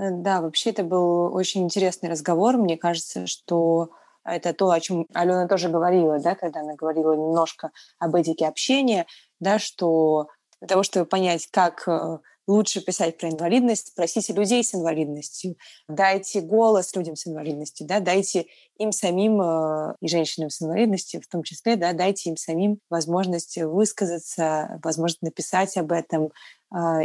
Э, 0.00 0.10
да, 0.10 0.40
вообще 0.40 0.70
это 0.70 0.82
был 0.82 1.34
очень 1.34 1.62
интересный 1.62 2.08
разговор. 2.08 2.56
Мне 2.56 2.76
кажется, 2.76 3.26
что 3.26 3.90
это 4.24 4.52
то, 4.54 4.70
о 4.70 4.80
чем 4.80 5.06
Алена 5.14 5.48
тоже 5.48 5.68
говорила, 5.68 6.18
да, 6.18 6.34
когда 6.34 6.60
она 6.60 6.74
говорила 6.74 7.12
немножко 7.14 7.70
об 7.98 8.14
этике 8.14 8.46
общения, 8.46 9.06
да, 9.40 9.58
что 9.58 10.28
для 10.60 10.68
того, 10.68 10.82
чтобы 10.82 11.06
понять, 11.06 11.48
как 11.50 11.86
э, 11.88 12.18
лучше 12.46 12.82
писать 12.84 13.18
про 13.18 13.30
инвалидность, 13.30 13.88
спросите 13.88 14.32
людей 14.32 14.62
с 14.64 14.74
инвалидностью, 14.74 15.56
дайте 15.88 16.40
голос 16.40 16.94
людям 16.94 17.16
с 17.16 17.26
инвалидностью, 17.26 17.86
да, 17.86 18.00
дайте 18.00 18.46
им 18.78 18.92
самим 18.92 19.40
э, 19.40 19.94
и 20.00 20.08
женщинам 20.08 20.50
с 20.50 20.62
инвалидностью 20.62 21.20
в 21.22 21.26
том 21.26 21.42
числе, 21.42 21.76
да, 21.76 21.92
дайте 21.92 22.30
им 22.30 22.36
самим 22.36 22.78
возможность 22.90 23.58
высказаться, 23.58 24.80
возможность 24.82 25.22
написать 25.22 25.76
об 25.76 25.92
этом 25.92 26.30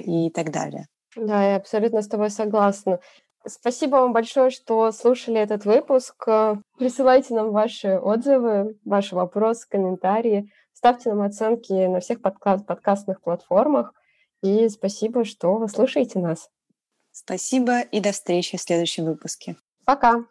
и 0.06 0.30
так 0.30 0.52
далее. 0.52 0.88
Да, 1.16 1.52
я 1.52 1.56
абсолютно 1.58 2.02
с 2.02 2.08
тобой 2.08 2.30
согласна. 2.30 3.00
Спасибо 3.48 3.98
вам 3.98 4.12
большое, 4.14 4.50
что 4.50 4.92
слушали 4.92 5.40
этот 5.40 5.66
выпуск. 5.66 6.28
Э, 6.28 6.56
присылайте 6.78 7.36
нам 7.36 7.52
ваши 7.52 8.00
отзывы, 8.00 8.78
ваши 8.84 9.16
вопросы, 9.16 9.68
комментарии. 9.70 10.52
Ставьте 10.74 11.10
нам 11.10 11.22
оценки 11.22 11.72
на 11.72 12.00
всех 12.00 12.22
подка- 12.22 12.64
подкастных 12.64 13.22
платформах. 13.22 13.94
И 14.42 14.68
спасибо, 14.70 15.26
что 15.26 15.56
вы 15.56 15.70
слушаете 15.70 16.20
нас. 16.20 16.50
Спасибо 17.12 17.82
и 17.82 18.00
до 18.00 18.12
встречи 18.12 18.58
в 18.58 18.62
следующем 18.62 19.06
выпуске. 19.06 19.56
Пока. 19.86 20.26